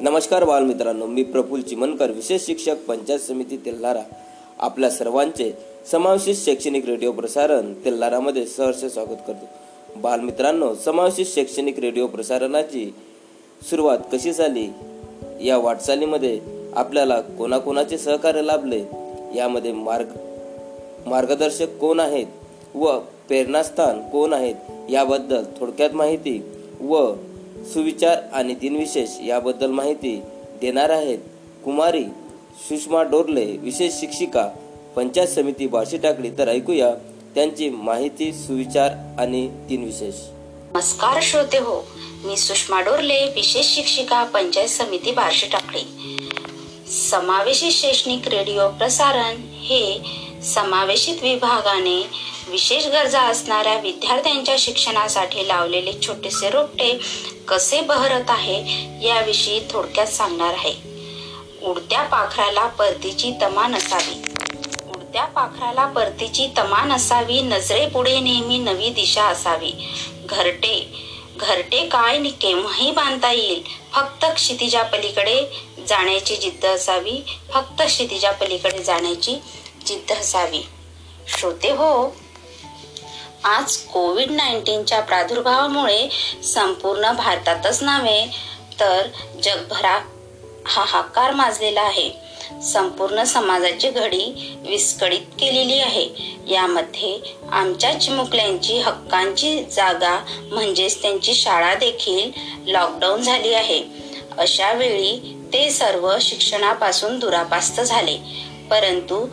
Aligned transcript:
नमस्कार 0.00 0.44
बालमित्रांनो 0.44 1.06
मी 1.06 1.22
प्रफुल 1.22 1.60
चिमनकर 1.60 2.10
विशेष 2.10 2.46
शिक्षक 2.46 2.76
पंचायत 2.88 3.18
समिती 3.18 3.56
तेल्हारा. 3.56 4.00
आपल्या 4.58 4.90
सर्वांचे 4.90 5.52
समावेशित 5.92 6.34
शैक्षणिक 6.34 6.86
रेडिओ 6.86 7.12
प्रसारण 7.12 7.74
तेल्हारामध्ये 7.74 8.46
सहर्ष 8.46 8.84
स्वागत 8.84 9.16
करतो. 9.26 9.46
बालमित्रांनो 9.96 10.74
समावेशित 10.74 11.26
शैक्षणिक 11.26 11.80
रेडिओ 11.80 12.06
प्रसारणाची 12.06 12.94
सुरुवात 13.70 13.98
कशी 14.12 14.32
झाली? 14.32 14.68
या 15.40 15.58
वाटचालीमध्ये 15.58 16.40
आपल्याला 16.76 17.20
कोणाकोणाचे 17.20 17.98
सहकार्य 17.98 18.42
लाभले? 18.42 18.84
यामध्ये 19.34 19.72
मार्ग 19.72 20.06
मार्गदर्शक 21.06 21.76
कोण 21.76 22.00
आहेत? 22.00 22.26
व 22.74 22.98
प्रेरणास्थान 22.98 24.00
कोण 24.00 24.32
आहेत? 24.32 24.54
याबद्दल 24.90 25.44
थोडक्यात 25.60 25.90
माहिती 25.90 26.42
व 26.80 27.12
सुविचार 27.72 28.18
आणि 28.32 28.54
दिनविशेष 28.60 29.10
याबद्दल 29.26 29.70
माहिती 29.70 30.14
देणार 30.60 30.90
आहेत. 30.90 31.18
कुमारी 31.64 32.02
सुषमा 32.68 33.02
डोरले 33.10 33.44
विशेष 33.60 33.98
शिक्षिका 34.00 34.46
पंचायत 34.96 35.28
समिती 35.28 35.66
बार्शी 35.66 35.98
टाकली 35.98 36.30
तर 36.38 36.48
ऐकूया 36.48 36.90
त्यांची 37.34 37.68
माहिती 37.70 38.32
सुविचार 38.32 38.90
आणि 39.20 39.46
दिनविशेष. 39.68 40.14
नमस्कार 40.74 41.20
श्रोते 41.22 41.58
हो 41.58 41.80
मी 42.24 42.36
सुषमा 42.36 42.80
डोरले 42.80 43.24
विशेष 43.34 43.74
शिक्षिका 43.74 44.22
पंचायत 44.24 44.68
समिती 44.68 45.12
बार्शी 45.12 45.46
टाकळी 45.52 45.84
समावेशित 46.90 47.70
शैक्षणिक 47.72 48.28
रेडिओ 48.28 48.68
प्रसारण 48.78 49.36
हे 49.60 49.82
समावेशित 50.44 51.22
विभागाने 51.22 51.98
विशेष 52.50 52.86
गरजा 52.86 53.20
असणाऱ्या 53.20 53.76
विद्यार्थ्यांच्या 53.80 54.54
शिक्षणासाठी 54.58 55.46
लावलेले 55.48 55.92
छोटेसे 56.02 56.50
रोपटे 56.50 56.92
कसे 57.48 57.80
बहरत 57.80 58.30
आहे 58.30 58.56
याविषयी 59.06 59.60
थोडक्यात 59.70 60.06
सांगणार 60.06 60.52
आहे. 60.54 60.74
उडत्या 61.62 62.02
पाखराला 62.02 62.66
परतीची 62.68 63.32
तमा 63.42 63.66
नसावी 63.68 64.14
उडत्या 64.86 65.24
पाखराला 65.24 65.86
परतीची 65.86 66.46
तमा 66.58 66.84
नसावी 66.84 67.40
नजरेपुढे 67.40 68.18
नेहमी 68.20 68.58
नवी 68.58 68.90
दिशा 68.90 69.24
असावी. 69.24 69.72
घरटे 70.24 70.74
घरटे 71.36 71.84
काय 71.86 72.18
केव्हाही 72.40 72.90
बांधता 72.90 73.32
येईल. 73.32 73.62
फक्त 73.92 74.24
क्षितिजा 74.24 74.82
पलीकडे 74.82 75.42
जाण्याची 75.88 76.36
जिद्द 76.36 76.66
असावी 76.66 77.20
फक्त 77.52 77.82
क्षितिजा 77.82 78.30
पलीकडे 78.30 78.78
जाण्याची 78.78 79.34
जिद्द 79.86 80.12
असावी. 80.12 80.62
श्रोते 81.28 81.70
हो 81.70 82.14
आज 83.44 83.76
कोविड 83.76 84.30
नाईन्टीनच्या 84.30 85.00
प्रादुर्भावामुळे 85.00 86.08
संपूर्ण 86.44 87.12
भारतातच 87.12 87.82
नव्हे 87.82 88.26
तर 88.80 89.06
जगभरात 89.42 90.00
हाहाकार 90.66 91.30
माजलेला 91.30 91.80
आहे. 91.80 92.10
संपूर्ण 92.72 93.22
समाजाची 93.22 93.90
घडी 93.90 94.56
विस्कळीत 94.68 95.20
केलेली 95.20 95.78
आहे. 95.78 96.08
यामध्ये 96.48 97.36
आमच्या 97.52 98.00
चिमुकल्यांची 98.00 98.78
हक्कांची 98.78 99.64
जागा 99.64 100.24
म्हणजेच 100.52 101.02
त्यांची 101.02 101.34
शाळा 101.34 101.74
देखील 101.74 102.30
लॉकडाऊन 102.70 103.22
झाली 103.22 103.54
आहे. 103.54 103.84
अशा 104.38 104.72
वेळी 104.72 105.36
ते 105.52 105.70
सर्व 105.70 106.16
शिक्षणापासून 106.20 107.18
दुरापास्त 107.18 107.80
झाले. 107.80 108.18
परंतु 108.70 109.26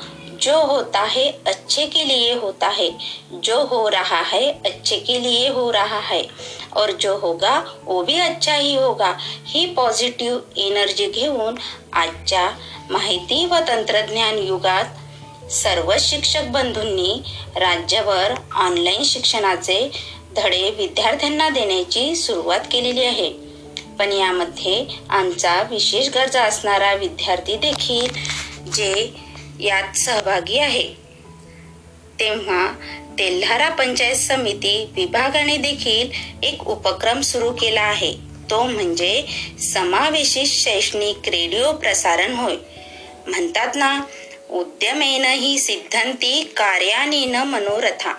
जो 0.48 0.60
होता 0.66 1.04
है 1.06 1.30
अच्छे 1.46 1.86
के 1.86 2.08
लिए 2.08 2.34
होता 2.34 2.70
है। 2.70 2.90
जो 3.44 3.58
हो 3.64 3.90
रहा 3.90 4.22
है 4.26 4.50
अच्छे 4.66 4.98
के 4.98 5.24
लिए 5.24 5.50
हो 5.50 5.74
रहा 5.74 6.00
है। 6.00 6.22
और 6.76 6.92
जो 6.92 7.18
होगा 7.18 7.60
वो 7.84 8.04
भी 8.04 8.20
अच्छा 8.20 8.56
ही 8.56 8.76
होगा। 8.76 9.14
ही 9.48 9.66
पॉझिटिव्ह 9.66 10.60
एनर्जी 10.60 11.08
घेऊन 11.08 11.56
आजच्या 11.94 12.50
माहिती 12.90 13.46
व 13.46 13.56
तंत्रज्ञान 13.68 14.38
युगात 14.38 14.84
सर्व 15.52 15.94
शिक्षक 16.00 16.44
बंधूंनी 16.44 17.22
राज्यभर 17.56 18.34
ऑनलाईन 18.56 19.04
शिक्षणाचे 19.04 19.92
धडे 20.36 20.70
विद्यार्थ्यांना 20.70 21.50
देण्याची 21.50 22.16
सुरुवात 22.16 22.60
केलेली 22.72 23.04
आहे. 23.04 23.32
पण 24.00 24.12
यामध्ये 24.12 24.86
आमचा 25.10 25.64
विशेष 25.70 26.10
गरजा 26.10 26.44
असणारा 26.44 26.94
विद्यार्थी 26.94 27.56
देखील 27.56 28.08
जे 28.72 29.27
यात 29.60 29.98
सहभागी 29.98 30.58
आहे. 30.58 30.94
तेव्हा 32.20 32.74
तेल्हारा 33.20 33.70
पंचायत 33.70 34.16
समिती 34.16 34.90
विभागाने 34.96 35.58
देखील 35.58 36.10
एक 36.44 36.68
उपक्रम 36.68 37.22
सुरू 37.22 37.52
केला 37.52 37.82
आहे. 37.82 38.14
तो 38.50 38.64
म्हणजे 38.64 39.26
समावेशित 39.74 40.46
शैक्षणिक 40.46 41.30
रेडिओ 41.30 41.72
प्रसारण 41.72 42.34
होय. 42.34 42.56
म्हणतात 43.28 43.76
ना 43.76 44.02
उद्यमेन 44.50 45.26
ही 45.26 45.60
सिद्धांती 45.60 46.54
कार्यानेन 46.58 47.36
मनोरथा. 47.36 48.12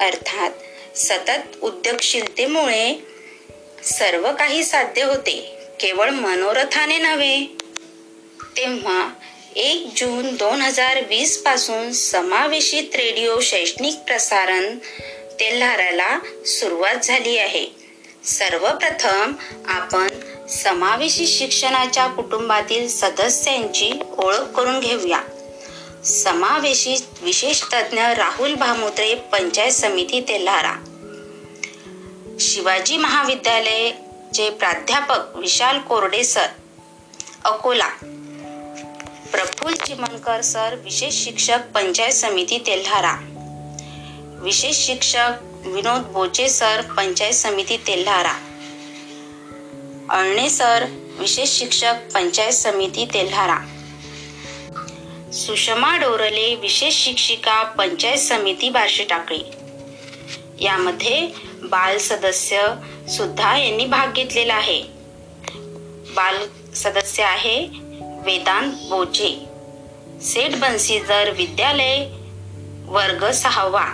अर्थात 0.00 0.50
सतत 0.96 1.56
उद्योगशीलतेमुळे 1.62 3.06
सर्व 3.82 4.32
काही 4.38 4.64
साध्य 4.64 5.02
होते 5.02 5.56
केवळ 5.80 6.10
मनोरथाने 6.10 6.98
नव्हे. 6.98 7.46
तेव्हा 8.56 9.08
एक 9.56 9.88
जून 9.96 10.36
दोन 10.36 10.62
हजार 10.62 11.00
वीसपासून 11.00 11.92
समावेशित 11.92 12.96
रेडिओ 12.96 13.40
शैक्षणिक 13.40 13.94
प्रसारण 13.94 14.78
तेल्हाराला 15.40 16.18
सुरुवात 16.46 16.96
झाली 17.02 17.38
आहे. 17.38 17.66
सर्वप्रथम 18.24 19.32
आपण 19.66 20.08
समावेशित 20.46 21.28
शिक्षणाच्या 21.28 22.06
कुटुंबातील 22.06 22.88
सदस्यांची 22.88 23.92
ओळख 24.18 24.48
करून 24.56 24.80
घेऊया. 24.80 25.20
समावेशित 26.04 27.22
विशेष 27.22 27.62
तज्ञ 27.62 28.00
राहुल 28.00 28.54
भामोद्रे 28.54 29.14
पंचायत 29.14 29.72
समिती 29.72 30.20
तेल्हारा. 30.20 30.74
शिवाजी 32.40 32.96
महाविद्यालयाचे 32.96 34.50
प्राध्यापक 34.50 35.36
विशाल 35.36 35.78
कोरडे 35.78 36.24
सर. 36.24 36.46
अकोला. 37.44 37.88
प्रफुल 39.36 39.74
चिमनकर 39.74 40.40
सर 40.40 40.74
विशेष 40.74 41.24
शिक्षक 41.24 41.58
पंचायत 41.74 42.12
समिती 42.12 42.58
तेल्हारा. 42.58 43.16
विशेष 44.42 44.76
शिक्षक 44.76 45.30
विनोद 45.64 46.02
बोचे 46.02 46.48
सर 46.48 46.80
पंचायत 46.80 47.32
समिती 47.32 47.76
तेल्हारा. 47.76 48.32
अळणे 50.10 50.50
सर 50.50 50.84
विशेष 51.18 51.48
शिक्षक 51.48 51.94
पंचायत 52.14 52.52
समिती 52.52 53.04
तेल्हारा. 53.14 53.58
सुषमा 55.32 55.96
डोरले 55.96 56.54
विशेष 56.54 57.04
शिक्षिका 57.04 57.62
पंचायत 57.62 58.18
समिती 58.18 58.70
बार्शी 58.70 59.04
टाकळी. 59.04 59.42
यामध्ये 60.64 61.28
बाल 61.62 61.98
सदस्य 61.98 62.74
सुद्धा 63.16 63.58
यांनी 63.58 63.84
भाग 63.84 64.12
घेतलेला 64.12 64.54
आहे. 64.54 64.82
बाल 66.14 66.36
सदस्य 66.74 67.22
आहे 67.22 67.85
वेदांत 68.26 68.72
बोजे. 68.72 69.46
सेठ 70.20 70.56
बन्सीधर 70.56 71.30
विद्यालय 71.30 72.06
वर्ग 72.86 73.30
सहावा. 73.30 73.84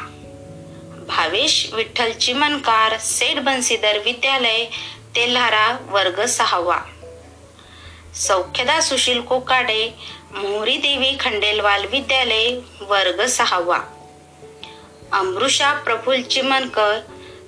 भावेश 1.09 1.70
विठ्ठल 1.75 2.12
चिमनकार 2.12 2.98
सेठ 2.98 3.38
बन्सीधर 3.38 3.98
विद्यालय 3.98 4.65
तेल्हारा 5.15 5.78
वर्ग 5.88 6.26
सहावा. 6.26 6.78
सौख्यदा 8.15 8.81
सुशील 8.81 9.21
कोकाडे 9.21 9.94
मोहरी 10.34 10.76
देवी 10.76 11.16
खंडेलवाल 11.21 11.87
विद्यालय 11.87 12.56
वर्ग 12.88 13.26
सहावा. 13.26 13.78
अमृषा 15.12 15.72
प्रफुल 15.72 16.22
चिमनकर 16.22 17.00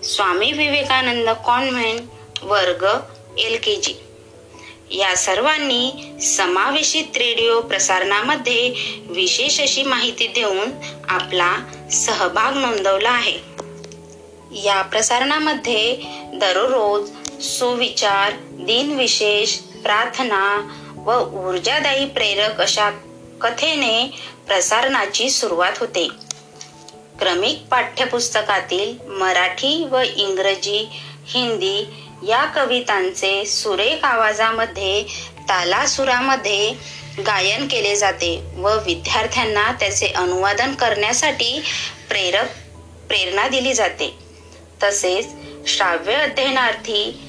स्वामी 0.03 0.53
विवेकानंद 0.53 1.29
कॉन्व्हेंट 1.45 2.09
वर्ग 2.43 2.85
एल 3.39 3.59
के 3.59 3.77
जी. 3.77 4.04
या 4.91 5.17
सर्वांनी 5.17 5.93
समावेशित 6.23 7.17
रेडिओ 7.17 7.61
प्रसारणामध्ये 7.61 8.75
विशेष 9.09 9.61
अशी 9.61 9.83
माहिती 9.83 10.27
देऊन 10.27 10.71
आपला 11.09 11.57
सहभाग 11.93 12.57
नोंदवला 12.57 13.11
आहे. 13.11 13.39
या 14.65 14.83
प्रसारणामध्ये 14.83 15.97
दररोज 16.35 17.11
सुविचार 17.43 18.33
दिनविशेष 18.51 19.57
प्रार्थना 19.59 20.73
व 20.97 21.19
ऊर्जादायी 21.49 22.05
प्रेरक 22.07 22.61
अशा 22.61 22.91
कथेने 23.41 24.11
प्रसारणाची 24.47 25.31
सुरुवात 25.31 25.73
होते. 25.81 26.09
क्रमिक 27.19 27.63
पाठ्यपुस्तकातील 27.71 28.97
मराठी 29.09 29.85
व 29.85 30.01
इंग्रजी 30.17 30.89
हिंदी 31.27 31.85
या 32.27 32.45
कवितांचे 32.45 33.45
सुरेख 33.45 34.05
आवाजामध्ये 34.05 35.03
तालासुरामध्ये 35.49 36.73
गायन 37.27 37.69
केले 37.69 37.97
जाते 37.97 38.43
व 38.57 38.79
विद्यार्थ्यांना 38.87 39.73
त्याचे 39.73 40.07
अनुवादन 40.07 40.75
करण्यासाठी 40.75 41.63
प्रेरक 42.09 42.47
प्रेरणा 43.09 43.49
दिली 43.49 43.75
जाते. 43.75 44.15
तसेच 44.83 45.27
श्राव्य 45.67 46.15
अध्ययनार्थी 46.15 47.21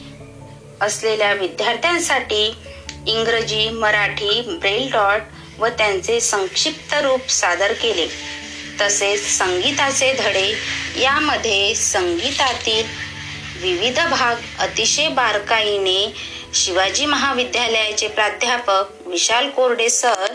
असलेल्या 0.81 1.33
विद्यार्थ्यांसाठी 1.33 2.56
इंग्रजी 3.07 3.69
मराठी 3.69 4.42
ब्रेल 4.42 4.92
डॉट 4.92 5.21
व 5.59 5.68
त्यांचे 5.68 6.19
संक्षिप्त 6.19 6.94
रूप 6.94 7.30
सादर 7.30 7.74
केले. 7.74 8.07
तसेच 8.81 9.38
संगीताचे 9.38 10.13
धडे 10.13 10.53
यामध्ये 11.01 11.75
संगीतातील 11.75 13.14
विविध 13.62 14.00
भाग 14.10 14.38
अतिशय 14.60 15.07
बारकाईने 15.07 16.13
शिवाजी 16.54 17.06
महाविद्यालयाचे 17.06 18.07
प्राध्यापक 18.07 19.07
विशाल 19.07 19.50
कोरडे 19.50 19.90
सर 19.90 20.34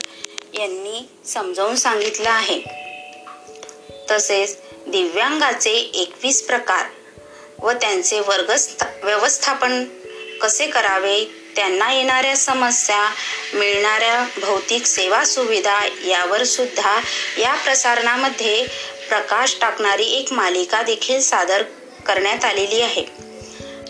यांनी 0.55 1.07
समजावून 1.27 1.77
सांगितलं 1.77 2.31
आहे. 2.31 2.59
तसेच 4.11 4.57
दिव्यांगाचे 4.87 5.71
एकवीस 5.71 6.43
प्रकार 6.43 6.87
व 7.59 7.73
त्यांचे 7.73 8.21
वर्ग 8.21 8.51
व्यवस्थापन 9.05 9.85
कसे 10.43 10.67
करावे 10.67 11.25
त्यांना 11.57 11.93
येणाऱ्या 11.93 12.37
समस्या 12.37 13.09
मिळणाऱ्या 13.55 14.25
भौतिक 14.41 14.87
सेवा 14.87 15.25
सुविधा 15.25 15.79
यावर 16.07 16.45
सुद्धा 16.45 16.99
या 17.39 17.55
प्रसारणामध्ये 17.55 18.65
प्रकाश 19.09 19.57
टाकणारी 19.61 20.05
एक 20.19 20.33
मालिका 20.33 20.83
देखील 20.83 21.21
सादर 21.21 21.63
करण्यात 22.06 22.44
आलेली 22.44 22.81
आहे. 22.82 23.05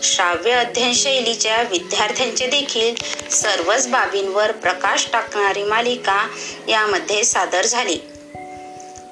श्राव्य 0.03 0.51
अध्ययन 0.51 0.93
शैलीच्या 0.93 1.61
विद्यार्थ्यांचे 1.61 2.47
देखील 2.47 2.95
सर्वच 3.29 3.87
बाबींवर 3.87 4.51
प्रकाश 4.51 5.07
टाकणारी 5.13 5.63
मालिका 5.63 6.27
यामध्ये 6.67 7.23
सादर 7.23 7.65
झाली. 7.65 7.99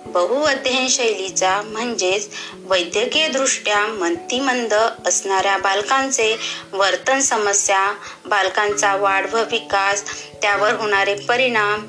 बहु 0.06 0.44
अध्ययन 0.44 0.88
शैलीचा 0.88 1.62
म्हणजेच 1.62 2.30
वैद्यकीय 2.56 3.28
दृष्ट्या 3.28 3.86
मंतिमंद 3.88 4.74
असणाऱ्या 5.06 5.58
बालकांचे 5.58 6.36
वर्तन 6.74 7.20
समस्या 7.20 7.94
बालकांचा 8.26 8.96
वाढ 8.96 9.34
व 9.34 9.44
विकास 9.52 10.04
त्यावर 10.42 10.74
होणारे 10.74 11.16
परिणाम 11.16 11.86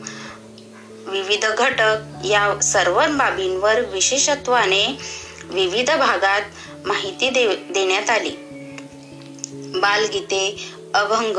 विविध 1.06 1.44
घटक 1.44 2.26
या 2.26 2.60
सर्व 2.62 3.00
बाबींवर 3.10 3.80
विशेषत्वाने 3.80 4.86
विविध 5.44 5.90
भागात 5.90 6.42
माहिती 6.84 7.30
दे 7.30 7.46
देण्यात 7.70 8.10
आली. 8.10 8.30
बालगीते 9.80 10.68
अभंग 10.94 11.36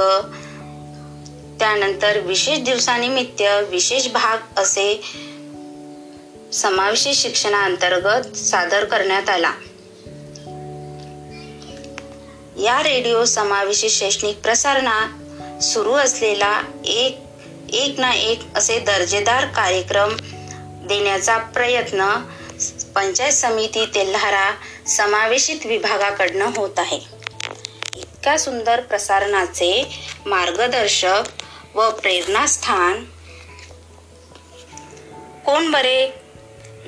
त्यानंतर 1.60 2.20
विशेष 2.20 2.60
दिवसानिमित्त 2.60 3.42
विशेष 3.70 4.08
भाग 4.08 4.60
असे 4.60 5.02
समावेशित 6.54 7.14
शिक्षणाअंतर्गत 7.14 8.38
सादर 8.38 8.86
करण्यात 8.86 9.30
आला. 9.30 9.54
या 12.62 12.84
रेडिओ 12.84 13.26
समावेशित 13.26 13.90
शैक्षणिक 13.90 14.38
प्रसारणात 14.38 15.64
सुरू 15.64 15.94
असलेला 15.94 16.62
एक 16.86 17.20
एक 17.70 18.00
ना 18.00 18.14
एक 18.14 18.40
असे 18.56 18.80
दर्जेदार 18.80 19.46
कार्यक्रम 19.46 20.16
देण्याचा 20.88 21.38
प्रयत्न 21.38 22.16
पंचायत 22.96 23.32
समिती 23.32 23.86
तेल्हारा 23.86 24.52
समावेशित 24.88 25.66
विभागाकडनं 25.66 26.50
होत 26.56 26.80
आहे. 26.80 27.00
इतक्या 27.96 28.40
सुंदर 28.40 28.82
प्रसारणाचे 28.82 30.00
मार्गदर्शक 30.26 31.24
व 31.76 31.90
प्रेरणास्थान 31.90 33.06
कोण 35.46 35.72
बरे? 35.72 36.10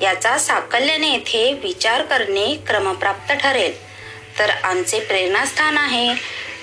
याचा 0.00 0.38
साकल्याने 0.38 1.12
येथे 1.12 1.52
विचार 1.52 2.02
करणे 2.02 2.56
क्रमप्राप्त 2.66 3.32
ठरेल. 3.32 3.94
तर 4.38 4.50
आमचे 4.50 5.00
प्रेरणास्थान 5.00 5.78
आहे 5.78 6.14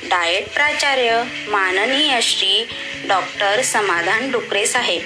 डाएट 0.04 0.54
प्राचार्य 0.54 1.24
माननीय 1.48 2.22
श्री 2.22 2.70
डॉक्टर 3.08 3.62
समाधान 3.62 4.32
डुकरे 4.32 4.66
साहेब. 4.66 5.02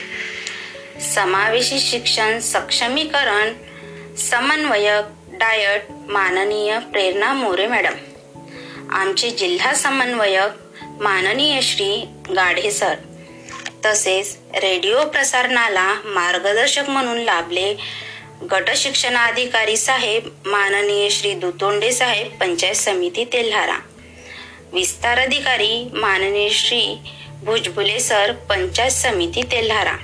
समावेशी 1.01 1.79
शिक्षण 1.79 2.39
सक्षमीकरण 2.39 3.53
समन्वयक 4.15 5.14
डायट 5.37 5.81
माननीय 5.91 6.79
प्रेरणा 6.79 7.33
मोरे 7.33 7.67
मॅडम. 7.67 7.93
आमचे 8.91 9.29
जिल्हा 9.29 9.73
समन्वयक 9.73 10.83
माननीय 11.01 11.61
श्री 11.61 12.07
गाढे 12.35 12.71
सर. 12.71 12.95
तसेच 13.85 14.37
रेडिओ 14.55 15.05
प्रसारणाला 15.05 15.93
मार्गदर्शक 16.05 16.89
म्हणून 16.89 17.17
लाभले 17.17 17.75
गट 18.51 18.69
शिक्षणाधिकारी 18.75 19.77
साहेब 19.77 20.27
माननीय 20.45 21.09
श्री 21.09 21.33
दुतोंडे 21.33 21.91
साहेब 21.91 22.39
पंचायत 22.39 22.75
समिती 22.75 23.25
तेल्हारा. 23.25 23.77
विस्तार 24.73 25.19
अधिकारी 25.19 25.89
माननीय 25.93 26.49
श्री 26.49 26.97
भुजबुले 27.43 27.99
सर 27.99 28.31
पंचायत 28.31 28.91
समिती 28.91 29.41
तेल्हारा. 29.41 29.95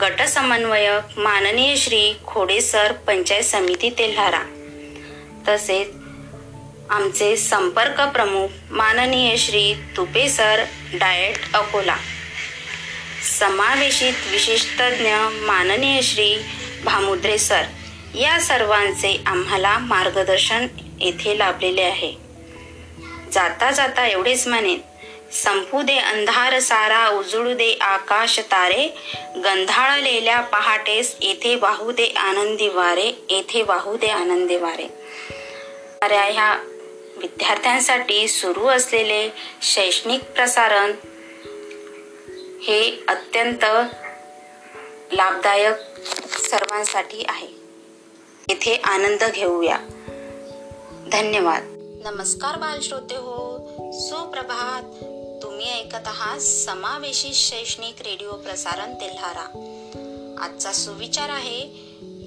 गट 0.00 0.22
समन्वयक 0.22 1.18
माननीय 1.18 1.76
श्री 1.76 2.14
खोडे 2.26 2.60
सर 2.60 2.92
पंचायत 2.92 3.44
समिती 3.44 3.90
तेल्हारा. 3.90 4.42
तसेच 5.48 5.88
आमचे 6.90 7.36
संपर्क 7.36 8.00
प्रमुख 8.00 8.48
माननीय 8.70 9.36
श्री 9.36 9.74
तुपे 9.96 10.28
सर 10.28 10.64
डायट 10.94 11.54
अकोला. 11.54 11.96
समावेशित 13.38 14.12
विशेषतज्ञ 14.30 15.12
माननीय 15.46 16.02
श्री 16.02 16.36
भामुद्रे 16.84 17.38
सर 17.38 17.62
या 18.14 18.40
सर्वांचे 18.40 19.22
आम्हाला 19.26 19.78
मार्गदर्शन 19.78 20.66
येथे 21.00 21.38
लाभलेले 21.38 21.82
आहे. 21.82 22.12
जाता 23.32 23.70
जाता 23.70 24.06
एवढेच 24.06 24.46
म्हणेन. 24.46 24.78
संपू 25.34 25.82
दे 25.82 25.98
अंधार 25.98 26.58
सारा 26.58 27.08
उजळू 27.08 27.54
दे 27.54 27.78
आकाश 27.80 28.38
तारे 28.38 28.88
गंधाळलेल्या 29.36 30.40
पहाटेस 30.40 31.16
येथे 31.20 31.54
वाहू 31.54 31.92
दे 31.92 32.06
आनंदी 32.16 32.68
वारे 32.68 33.24
येथे 33.30 33.62
वाहू 33.62 33.96
दे 33.96 34.06
आनंदी 34.06 34.56
वारे. 34.56 34.86
ह्या 36.02 36.56
विद्यार्थ्यांसाठी 37.16 38.28
सुरू 38.28 38.66
असलेले 38.66 39.30
शैक्षणिक 39.62 40.22
प्रसारण 40.22 40.92
हे 42.62 43.04
अत्यंत 43.08 43.64
लाभदायक 45.12 45.74
सर्वांसाठी 46.38 47.24
आहे. 47.28 47.48
येथे 48.48 48.80
आनंद 48.84 49.24
घेऊया. 49.34 49.78
धन्यवाद. 51.12 51.62
नमस्कार 52.04 52.58
बालश्रोते 52.58 53.14
हो. 53.14 53.58
सुप्रभात. 53.92 55.13
तुम्ही 55.64 55.80
ऐकत 55.80 56.08
आहात 56.08 56.40
समावेशी 56.40 57.34
शैक्षणिक 57.34 58.02
रेडिओ 58.02 58.32
प्रसारण 58.32 58.94
तेल्हारा. 58.94 59.44
आजचा 60.40 60.72
सुविचार 60.72 61.28
आहे 61.28 61.58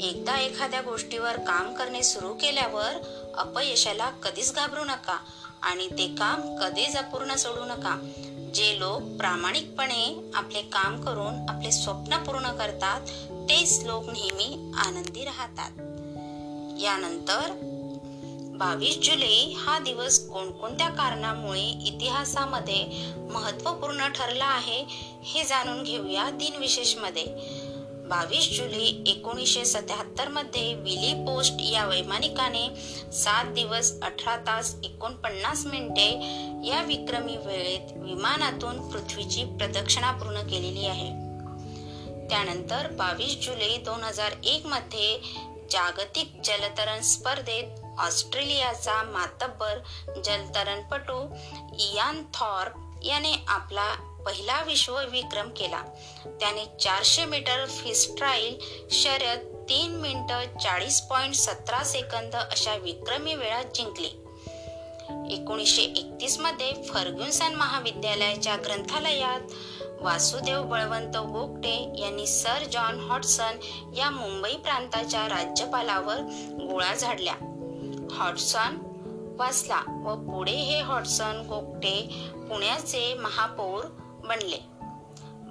एकदा 0.02 0.40
एखाद्या 0.40 0.82
गोष्टीवर 0.82 1.38
काम 1.38 1.74
करणे 1.74 2.04
सुरू 2.04 2.34
केल्यावर 2.34 2.92
अपयशाला 3.38 4.10
कधीच 4.10 4.54
घाबरू 4.54 4.84
नका 4.84 5.18
आणि 5.62 5.88
ते 5.88 6.08
काम 6.08 6.56
कधीच 6.56 6.96
अपूर्ण 6.96 7.36
सोडू 7.36 7.66
नका. 7.66 8.12
जे 8.54 8.80
लोक 8.80 9.18
प्रामाणिकपणे 9.18 10.32
आपले 10.34 10.62
काम 10.62 11.02
करून 11.02 11.50
आपले 11.50 11.72
स्वप्न 11.72 12.24
पूर्ण 12.24 12.52
करतात 12.52 13.02
तेच 13.50 13.80
लोक 13.84 14.10
नेहमी 14.10 14.72
आनंदी 14.78 15.26
राहतात. 15.26 15.72
यानंतर 16.82 17.77
बावीस 18.58 18.98
जुलै 18.98 19.54
हा 19.58 19.80
दिवस 19.80 20.18
कोणकोणत्या 20.30 20.88
कारणामुळे 20.90 21.66
इतिहासामध्ये 21.88 22.86
महत्त्वपूर्ण 23.32 24.08
ठरला 24.08 24.46
आहे 24.46 24.80
हे 25.26 25.44
जाणून 25.44 25.84
घेऊया 25.84 26.30
दिनविशेषमध्ये 26.30 27.24
बावीस 28.10 28.50
जुलै 28.58 28.86
एकोणीसशे 29.12 29.66
सत्याहत्तरमध्ये 29.66 30.74
विली 30.74 31.14
पोस्ट 31.14 31.62
या 31.62 31.86
वैमानिकाने 31.86 32.68
सात 33.14 33.46
दिवस 33.46 33.92
अठरा 34.02 34.36
तास 34.38 34.76
एकोणपन्नास 34.84 35.66
मिनिटे 35.66 36.10
या 36.68 36.82
विक्रमी 36.82 37.38
वेळेत 37.38 37.92
विमानातून 37.96 38.90
पृथ्वीची 38.90 39.44
प्रदक्षिणा 39.44 40.12
पूर्ण 40.12 40.48
केलेली 40.48 40.86
आहे. 40.86 41.10
त्यानंतर 42.30 42.92
बावीस 42.92 43.38
जुलै 43.42 43.78
दोन 43.78 44.04
हजार 44.04 44.32
एक 44.44 44.66
मध्ये 44.66 45.18
जागतिक 45.72 46.32
जलतरण 46.44 47.02
स्पर्धेत 47.02 47.87
ऑस्ट्रेलियाचा 48.00 49.04
मातब्बर 49.04 49.78
जलतरणपटू 50.26 51.36
इयान 51.80 52.24
थॉर्प 52.34 53.06
याने 53.06 53.44
आपला 53.48 53.94
पहिला 54.26 54.62
विश्व 54.62 55.00
विक्रम 55.12 55.50
केला. 55.50 55.82
त्याने 56.26 56.66
चारशे 56.80 57.26
मीटर 57.26 57.66
फिस्ट्राईल 57.66 58.60
शर्यत 58.92 59.38
तीन 59.70 59.92
मिनिट 59.92 60.58
चाळीस 60.60 61.02
पॉईंट 61.02 61.36
सतरा 61.36 61.84
सेकंद 61.84 62.36
अशा 62.36 62.76
विक्रमी 62.76 63.36
वेळात 63.36 63.66
जिंकली. 63.76 64.10
एकोणीसशे 65.34 65.82
एकतीसमध्ये 65.82 66.74
फर्ग्युसन 66.90 67.56
महाविद्यालयाच्या 67.56 68.56
ग्रंथालयात 68.56 69.40
वासुदेव 70.02 70.64
बळवंत 70.64 71.18
गोगटे 71.18 71.94
यांनी 71.98 72.28
सर 72.28 72.64
जॉन 72.64 73.00
हॉटसन 73.00 73.58
या 73.98 74.10
मुंबई 74.10 74.56
प्रांताच्या 74.56 75.28
राज्यपालावर 75.30 76.18
गोळ्या 76.72 76.96
झाडल्या. 76.96 77.34
हॉटसन 78.12 78.78
वाचला 79.40 79.82
व 80.06 80.16
पुढे 80.16 80.52
हे 80.52 80.82
हॉटसन 80.82 81.42
गोगटे 81.50 82.26
पुण्याचे 82.50 83.14
महापौर 83.14 83.86
बनले. 84.26 84.60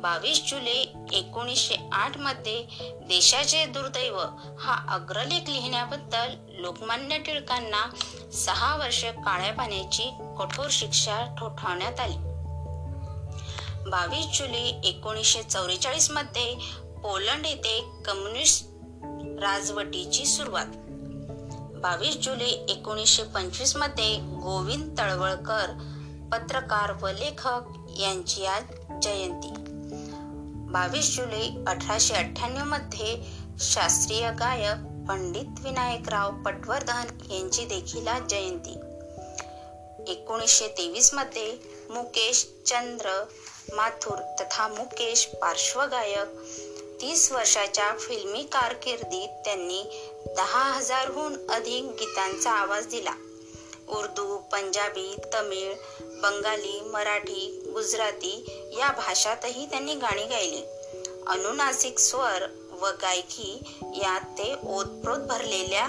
बावीस 0.01 0.43
जुलै 0.49 0.85
एकोणीसशे 1.13 1.75
आठमध्ये 1.93 2.67
देशाचे 3.09 3.67
दुर्दैव 3.67 4.19
हा 4.59 4.95
अग्रलेख 4.95 5.51
लिहिण्याबद्दल 5.51 6.35
लोकमान्य 6.49 7.19
टिळकांना 7.19 7.91
सहा 8.33 8.77
वर्ष 8.77 9.05
काळ्या 9.05 9.53
पाण्याची 9.53 10.11
कठोर 10.39 10.67
शिक्षा 10.71 11.35
ठोठावण्यात 11.39 12.01
आली. 12.01 12.17
बावीस 13.91 14.39
जुलै 14.39 14.81
एकोणीसशे 14.85 15.43
चौवेचाळीसमध्ये 15.43 16.55
पोलंड 17.03 17.47
येथे 17.47 17.85
कम्युनिस्ट 18.07 18.67
राजवटीची 19.43 20.25
सुरुवात. 20.25 20.67
बावीस 21.77 22.17
जुलै 22.17 22.51
एकोणीसशे 22.69 23.23
पंचवीसमध्ये 23.23 24.17
गोविंद 24.17 24.99
तळवळकर 24.99 25.71
पत्रकार 26.33 26.93
व 27.03 27.09
लेखक 27.09 27.63
यांची 27.99 28.47
आज 28.47 28.63
जयंती. 29.03 29.53
बावीस 30.73 31.17
जुलै 31.17 31.49
अठराशे 31.67 32.15
अठ्ठ्याण्णवमध्ये 32.15 33.17
शास्त्रीय 33.61 34.31
गायक 34.31 34.87
पंडित 35.09 35.61
विनायकराव 35.61 36.31
पटवर्धन 36.43 37.33
यांची 37.33 37.65
देखील 37.65 38.09
आज 38.09 38.23
जयंती. 38.23 38.75
एकोणीसशे 40.13 40.69
तेवीसमध्ये 40.69 41.53
मुकेश 41.91 42.47
चंद्र 42.67 43.25
माथुर 43.73 44.19
तथा 44.41 44.69
मुकेश 44.69 45.27
पार्श्वगायक 45.27 46.29
तीस 47.01 47.33
वर्षाच्या 47.33 47.91
फिल्मी 47.99 48.43
कारकिर्दीत 48.43 49.29
त्यांनी 49.45 50.06
दहा 50.37 50.73
हजारहून 50.73 51.51
अधिक 51.51 51.85
गीतांचा 51.85 52.51
आवाज 52.51 52.87
दिला. 52.87 53.15
उर्दू 53.89 54.39
पंजाबी 54.39 55.17
तमिळ 55.35 55.75
बंगाली 56.01 56.81
मराठी 56.81 57.71
गुजराती 57.75 58.45
या 58.79 58.93
भाषातही 58.93 59.67
त्यांनी 59.67 59.95
गाणी 59.95 60.25
गायली. 60.25 60.63
अनुनासिक 61.27 61.99
स्वर 61.99 62.43
व 62.81 62.87
गायकी 63.03 63.63
यात 63.83 64.21
ते 64.21 64.55
ओतप्रोत 64.67 65.19
भरलेल्या 65.19 65.87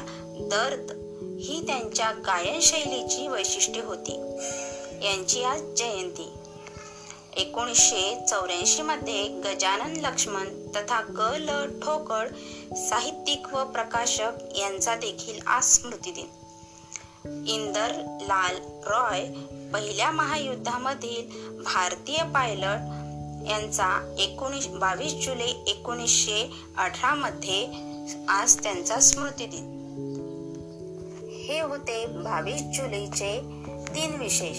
दर्द 0.52 0.92
ही 1.40 1.64
त्यांच्या 1.68 2.12
गायन 2.12 2.60
शैलीची 2.62 3.28
वैशिष्ट्ये 3.28 3.84
होती. 3.84 4.16
यांची 5.06 5.44
आज 5.44 5.62
जयंती. 5.62 6.37
एकोणीसशे 7.38 8.26
चौऱ्याऐंशी 8.30 8.82
मध्ये 8.82 9.28
गजानन 9.28 9.96
लक्ष्मण 9.96 10.48
तथा 10.76 11.02
ग 11.02 11.36
ल 11.38 11.80
ठोकळ 11.80 12.28
साहित्यिक 12.76 13.54
व 13.54 13.64
प्रकाशक 13.64 14.58
यांचा 14.58 14.96
देखील 14.96 15.40
आज 15.48 15.64
स्मृती 15.64 16.12
दिन. 16.12 16.26
इंदर 17.48 18.18
लाल 18.22 18.56
रॉय 18.88 19.26
पहिल्या 19.74 20.12
महायुद्धामधील 20.12 21.52
भारतीय 21.64 22.24
पायलट 22.24 22.80
यांचा 23.50 24.16
एकोणीस 24.20 24.68
बावीस 24.68 25.14
जुलै 25.14 25.52
एकोणीसशे 25.68 26.52
अठरामध्ये 26.78 27.68
आज 28.28 28.64
त्यांचा 28.64 29.00
स्मृती 29.00 29.46
दिन. 29.46 29.74
हे 31.48 31.60
होते 31.62 32.06
बावीस 32.06 32.62
जुलैचे 32.62 33.40
दिन 33.94 34.16
विशेष. 34.20 34.58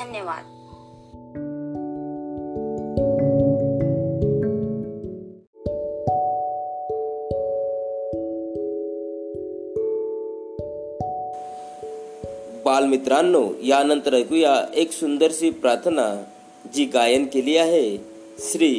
धन्यवाद. 0.00 0.53
बालमित्रांनो 12.84 13.42
यानंतर 13.64 14.14
ऐकूया 14.14 14.54
एक 14.74 14.90
सुंदरशी 14.92 15.50
प्रार्थना 15.50 16.04
जी 16.74 16.84
गायन 16.84 17.24
केली 17.24 17.56
आहे. 17.56 17.96
श्री 18.38 18.70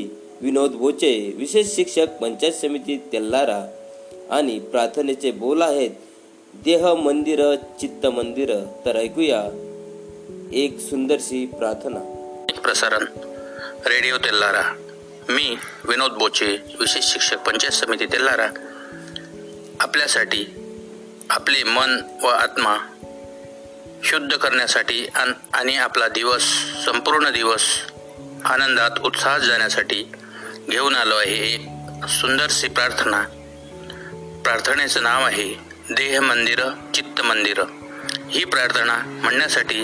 विनोद 0.41 0.71
बोचे 0.71 1.33
विशेष 1.37 1.67
शिक्षक 1.75 2.07
पंचायत 2.21 2.53
समिती 2.53 2.97
तेल्लारा 3.13 3.57
आणि 4.29 4.59
प्रार्थनेचे 4.71 5.31
बोल 5.31 5.61
आहेत 5.61 5.89
देह 6.65 6.93
मंदिर 6.93 7.55
चित्त 7.81 8.05
मंदिर. 8.07 8.53
तर 8.85 8.95
ऐकूया 8.95 9.41
एक 10.53 10.79
सुंदरशी 10.79 11.45
प्रार्थना. 11.45 11.99
प्रसारण 12.63 13.05
रेडिओ 13.85 14.17
तेल्लारा 14.17 14.63
मी 15.29 15.55
विनोद 15.87 16.11
बोचे 16.11 16.51
विशेष 16.79 17.13
शिक्षक 17.13 17.45
पंचायत 17.47 17.71
समिती 17.71 18.05
तेल्लारा 18.05 18.49
आपल्यासाठी 19.79 20.45
आपले 21.29 21.63
मन 21.63 21.97
व 22.23 22.27
आत्मा 22.27 22.77
शुद्ध 24.05 24.35
करण्यासाठी 24.35 25.07
आणि 25.53 25.77
आपला 25.77 26.07
दिवस 26.07 26.43
संपूर्ण 26.85 27.29
दिवस 27.29 27.61
आनंदात 28.45 28.91
उत्साहात 29.03 29.39
जाण्यासाठी 29.39 30.03
घेऊन 30.69 30.95
आलो 30.95 31.15
आहे. 31.15 31.53
एक 31.53 31.67
सुंदरशी 32.07 32.67
प्रार्थना. 32.67 33.21
प्रार्थनेचं 34.43 35.03
नाव 35.03 35.25
आहे 35.25 35.59
देह 35.91 36.19
मंदिर 36.19 36.63
चित्त 36.93 37.21
मंदिर. 37.21 37.63
ही 38.29 38.45
प्रार्थना 38.45 38.97
म्हणण्यासाठी 39.05 39.83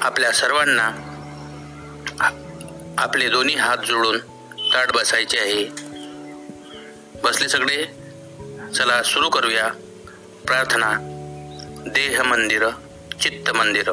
आपल्या 0.00 0.32
सर्वांना 0.32 0.90
आपले 2.98 3.28
दोन्ही 3.28 3.54
हात 3.54 3.78
जोडून 3.78 4.18
ताट 4.74 4.92
बसायचे 4.92 5.38
आहे. 5.38 5.64
बसले 7.22 7.48
सगळे? 7.48 7.84
चला 8.74 9.02
सुरू 9.02 9.28
करूया. 9.28 9.68
प्रार्थना 10.46 10.92
देह 11.86 12.22
मंदिर. 12.22 12.68
चित्त 13.20 13.50
मंदिर 13.56 13.90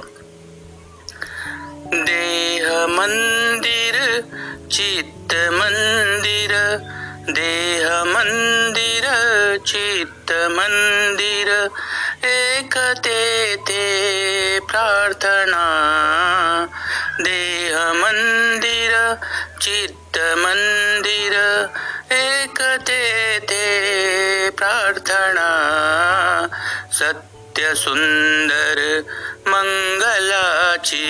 देह 1.93 2.87
मंदिर 2.87 3.95
चित्त 4.71 5.33
मंदिर 5.33 6.53
देह 7.29 8.03
मंदिर 8.03 9.05
चित्त 9.67 10.31
मंदिर 10.31 11.49
एक 12.25 12.75
ते 13.03 14.59
प्रार्थना. 14.59 15.63
देह 17.21 17.93
मंदिर 17.93 19.17
चित्त 19.61 20.17
मंदिर 20.17 21.35
एक 22.13 22.61
ते 22.87 23.01
प्रार्थना. 24.49 25.49
सत्य 26.91 27.28
सत्य 27.59 27.73
सुंदर 27.75 28.79
मंगलाची 29.51 31.07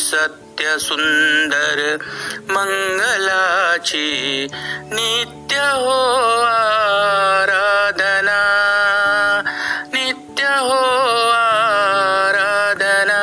सत्य 0.00 0.76
सुंदर 0.80 1.80
मंगलाची 2.50 4.06
नित्य 4.92 5.56
हो 5.56 5.96
आराधना 6.50 8.38
नित्य 9.94 10.42
हो 10.68 10.78
आराधना 11.40 13.20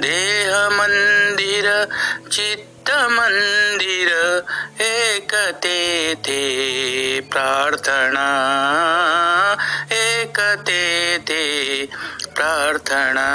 देह 0.00 0.52
मंदिर 0.78 1.68
चित्त 2.32 2.90
मंदिर 3.18 4.08
एक 4.88 5.34
तेथे 5.64 6.40
प्रार्थना 7.32 8.28
ऐकते 10.38 11.18
ते 11.18 11.86
प्रार्थना. 12.36 13.30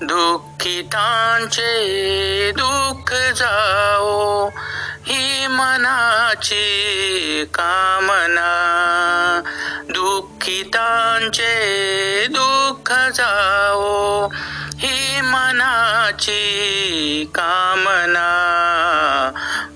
दुःखितांचे 0.00 0.52
दुःख 2.52 3.12
जाओ 3.12 4.48
ही 5.06 5.46
मनाची 5.46 6.64
कामना. 7.54 8.52
दुःखितांचे 9.88 11.54
दुःख 12.26 12.92
जाओ 12.92 14.28
ही 14.78 15.20
मनाची 15.20 16.42
कामना. 17.34 18.32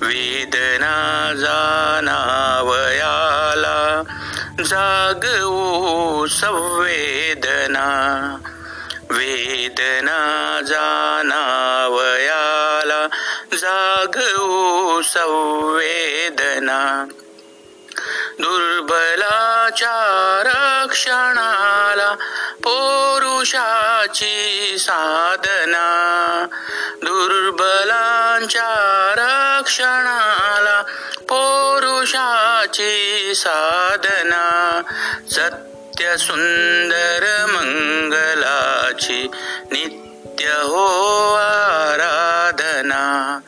वेदना 0.03 1.33
जाणावया 1.37 3.00
जागवू 4.71 6.27
संवेदना 6.27 8.37
वेदना 9.11 10.61
जाणावयाला 10.67 13.07
जागवू 13.57 15.03
संवेदना. 15.03 17.05
दुर्बलाच्या 18.39 20.43
रक्षणाला 20.45 22.17
पुरुषाची 22.59 24.77
साधना. 24.79 26.47
दुर्बलांच्या 27.03 29.15
रक्षणाला 29.19 30.83
पुरुषाची 32.01 33.35
साधना 33.35 34.83
सत्य 35.31 36.17
सुंदर 36.17 37.47
मंगलाची 37.49 39.31
नित्य 39.73 40.45
हो 40.45 41.35
आराधना 41.35 43.41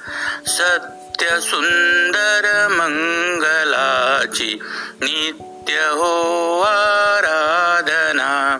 सुंदर 1.41 2.69
मंगलाची 2.71 4.59
नित्य 5.03 5.73
हो 5.73 6.61
आराधना. 6.61 8.59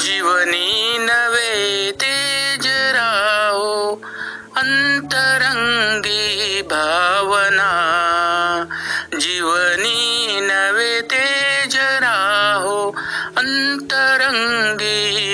जीवनी 0.00 0.98
नवे 0.98 1.92
तेज 1.92 2.66
राहो 2.66 4.02
अंतरंगी 4.56 6.62
भावना. 6.62 7.87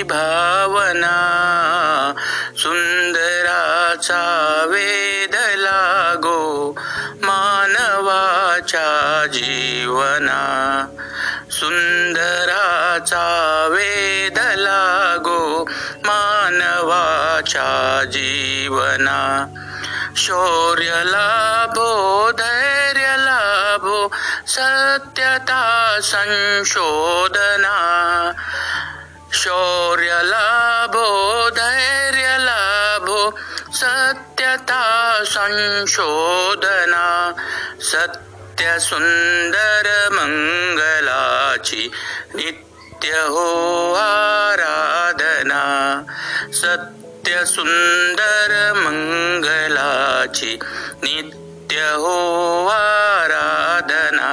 भावना 0.09 1.15
सुंदराचा 2.61 4.23
वेद 4.69 5.35
लागो 5.57 6.71
मानवाच्या 7.23 8.85
जीवना 9.33 10.41
सुंदराचा 11.51 13.25
वेद 13.71 14.39
लागो 14.57 15.43
मानवाच्या 16.05 17.69
जीवना 18.13 19.19
शौर्य 20.17 21.01
लाभो 21.05 21.91
धैर्य 22.37 23.15
लाभो 23.19 24.07
सत्यता 24.47 25.63
संशोधना 26.03 27.75
शौर्य 29.45 30.13
लाभो 30.23 31.07
धैर्य 31.49 32.37
लाभो 32.39 33.19
सत्यता 33.71 34.83
संशोधना 35.23 37.03
सत्य 37.79 38.79
सुंदर 38.79 39.89
मंगलाची 40.13 41.91
नित्य 42.35 43.07
हो 43.07 43.47
आराधना 43.93 45.63
सत्य 46.51 47.45
सुंदर 47.45 48.73
मंगलाची 48.77 50.59
नित्य 51.03 51.81
हो 51.81 52.17
आराधना। 52.67 54.31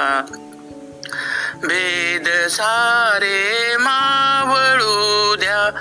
भेद 1.55 2.49
सारे 2.49 3.77
मावळू 3.77 5.35
द्या. 5.35 5.81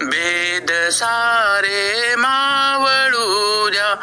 भेद 0.00 0.92
सारे 0.92 2.14
मावळू 2.14 3.70
द्या. 3.70 3.94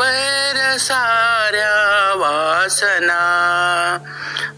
वैर 0.00 0.76
साऱ्या 0.76 2.12
वासना. 2.16 3.98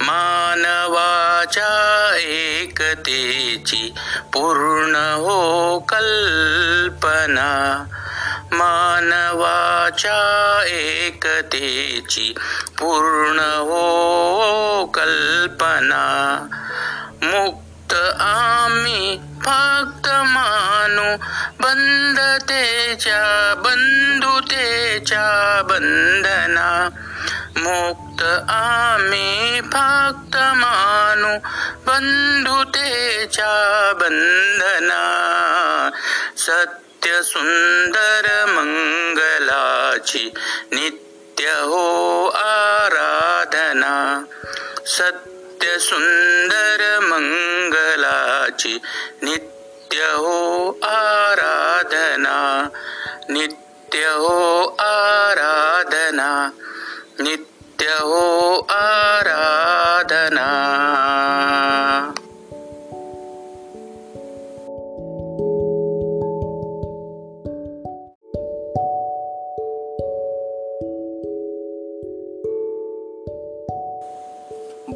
मानवाच्या 0.00 2.16
एकतेची 2.18 3.94
पूर्ण 4.32 4.96
हो 4.96 5.78
कल्पना. 5.78 7.84
मानवाच्या 8.56 10.62
एकतेची 10.66 12.34
पूर्ण 12.78 13.38
हो 13.38 14.92
कल्पना. 14.94 16.46
मुक्त 17.22 17.94
आम्ही 18.20 19.18
फक्त 19.40 20.06
मानू 20.06 21.16
बंधतेच्या 21.60 23.54
बंधुतेच्या 23.58 25.62
बंधना. 25.64 26.88
मुक्त 27.56 28.22
आम्ही 28.48 29.60
फक्त 29.60 30.36
मानू 30.36 31.38
बंधुतेच्या 31.86 33.92
बंधना. 34.00 35.02
नित्य 37.06 37.22
सुंदर 37.22 38.44
मंगलाची 38.48 40.32
नित्य 40.72 41.44
हो 41.44 42.26
आराधना. 42.28 44.24
सत्य 44.86 45.78
सुंदर 45.78 46.98
मंगलाची 47.02 48.80
नित्य 49.22 49.96
हो 49.96 50.70
आराधना. 50.84 52.68
नित्य 53.30 53.98
हो 53.98 54.64
आराधना. 54.80 56.50
नित्य 57.20 57.86
हो 57.86 58.58
आराधना. 58.70 60.46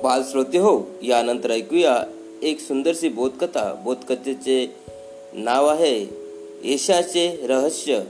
बाल 0.02 0.22
श्रोते 0.30 0.58
हो 0.58 0.90
यानंतर 1.02 1.50
ऐकूया 1.50 2.04
एक 2.42 2.60
सुंदरशी 2.60 3.08
बोधकथा. 3.08 3.72
बोधकथेचे 3.84 4.74
नाव 5.32 5.66
आहे 5.66 6.06
यशाचे 6.64 7.46
रहस्य. 7.48 8.00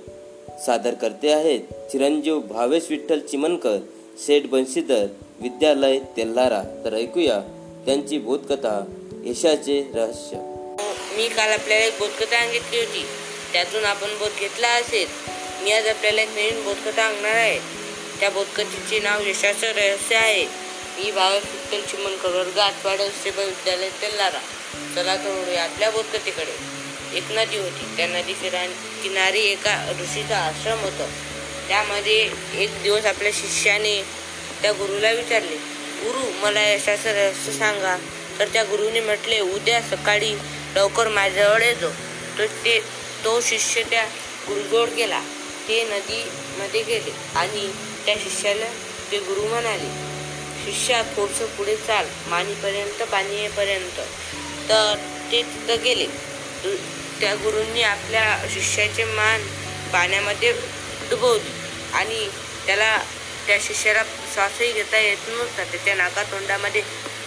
सादर 0.66 0.94
करते 0.94 1.32
आहेत 1.32 1.60
चिरंजीव 1.60 2.38
भावेश 2.38 2.82
विठ्ठल 2.90 3.18
चिमनकर 3.20 3.78
शेठ 4.26 4.46
बंशीधर 4.46 5.06
विद्यालय 5.40 5.98
तेल्हारा. 5.98 6.62
तर 6.84 6.94
ऐकूया 6.94 7.40
त्यांची 7.86 8.18
बोधकथा 8.18 8.84
यशाचे 9.24 9.90
रहस्य. 9.94 10.36
मी 11.16 11.28
काल 11.28 11.52
आपल्याला 11.52 11.84
एक 11.84 11.92
बोधकथा 11.92 12.24
सांगितली 12.24 12.78
होती. 12.78 13.04
त्यातून 13.52 13.84
आपण 13.84 14.08
बोध 14.08 14.40
घेतला 14.40 14.68
असेल. 14.68 15.06
मी 15.64 15.72
आज 15.72 15.86
आपल्याला 15.86 16.22
एक 16.22 16.28
नवीन 16.28 16.64
बोधकथा 16.64 16.90
सांगणार 16.90 17.34
आहे. 17.34 17.58
त्या 18.20 18.30
बोधकथेचे 18.30 18.98
नाव 18.98 19.20
यशाचं 19.26 19.66
रहस्य 19.66 20.16
आहे. 20.16 20.59
मी 21.00 21.10
भावक 21.10 21.44
विठ्ठल 21.50 21.80
चिमणकर 21.90 22.34
वर्ग 22.36 22.58
सेवा 23.12 23.44
विद्यालय 23.44 23.88
तेलारा 24.00 24.38
चला 24.94 25.14
तर 25.16 25.56
आपल्या 25.58 25.90
बोधकथेकडे 25.90 26.56
एक 27.18 27.30
नदी 27.30 27.56
होती. 27.56 27.86
त्या 27.96 28.06
नदी 28.08 28.32
किनारी 29.02 29.40
एका 29.42 29.74
ऋषीचा 30.00 30.38
आश्रम 30.38 30.80
होता. 30.80 31.06
त्यामध्ये 31.68 32.18
एक 32.62 32.82
दिवस 32.82 33.06
आपल्या 33.06 33.32
शिष्याने 33.34 33.94
त्या 34.62 34.72
गुरुला 34.72 35.10
विचारले 35.12 35.56
गुरु 36.02 36.26
मला 36.42 36.66
यशाचं 36.68 37.12
रहस्य 37.12 37.52
सांगा. 37.52 37.96
तर 38.38 38.48
त्या 38.52 38.64
गुरुने 38.64 39.00
म्हटले 39.00 39.40
उद्या 39.40 39.80
सकाळी 39.90 40.32
लवकर 40.76 41.08
माझ्याजवळ 41.08 41.62
येतो 41.62 41.90
तर 42.38 42.46
ते 42.64 42.78
तो 43.24 43.40
शिष्य 43.40 43.82
त्या 43.90 44.04
गुरुजोड 44.48 44.88
गेला. 44.96 45.20
ते 45.68 45.82
नदीमध्ये 45.86 46.82
गेले 46.82 47.16
आणि 47.36 47.66
त्या 48.06 48.14
शिष्याला 48.24 48.70
ते 49.10 49.18
गुरु 49.18 49.48
म्हणाले 49.48 50.09
शिष्या 50.64 51.02
थोडंसं 51.16 51.46
पुढे 51.46 51.76
चाल. 51.76 52.06
मानीपर्यंत 52.26 53.02
पाणीपर्यंत. 53.02 54.00
तर 54.68 54.94
ते 55.32 55.42
तिथं 55.42 55.82
गेले. 55.82 56.06
त्या 57.20 57.34
गुरूंनी 57.34 57.82
आपल्या 57.82 58.36
शिष्याचे 58.54 59.04
मान 59.04 59.42
पाण्यामध्ये 59.92 60.52
डुबवली 61.10 61.50
आणि 61.92 62.28
त्याला 62.66 62.96
त्या 63.46 63.58
शिष्याला 63.60 64.02
श्वासही 64.34 64.72
घेता 64.72 64.98
येत 64.98 65.28
नव्हता. 65.28 65.64
त्याच्या 65.64 65.94
नाका 65.94 66.22
तोंडामध्ये 66.22 66.82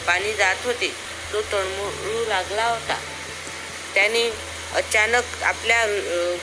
पाणी 0.08 0.34
जात 0.34 0.66
होते. 0.66 0.92
तो 1.34 1.42
तळमळू 1.42 2.26
लागला 2.26 2.66
होता. 2.66 3.00
त्याने 3.94 4.30
अचानक 4.76 5.44
आपल्या 5.44 5.86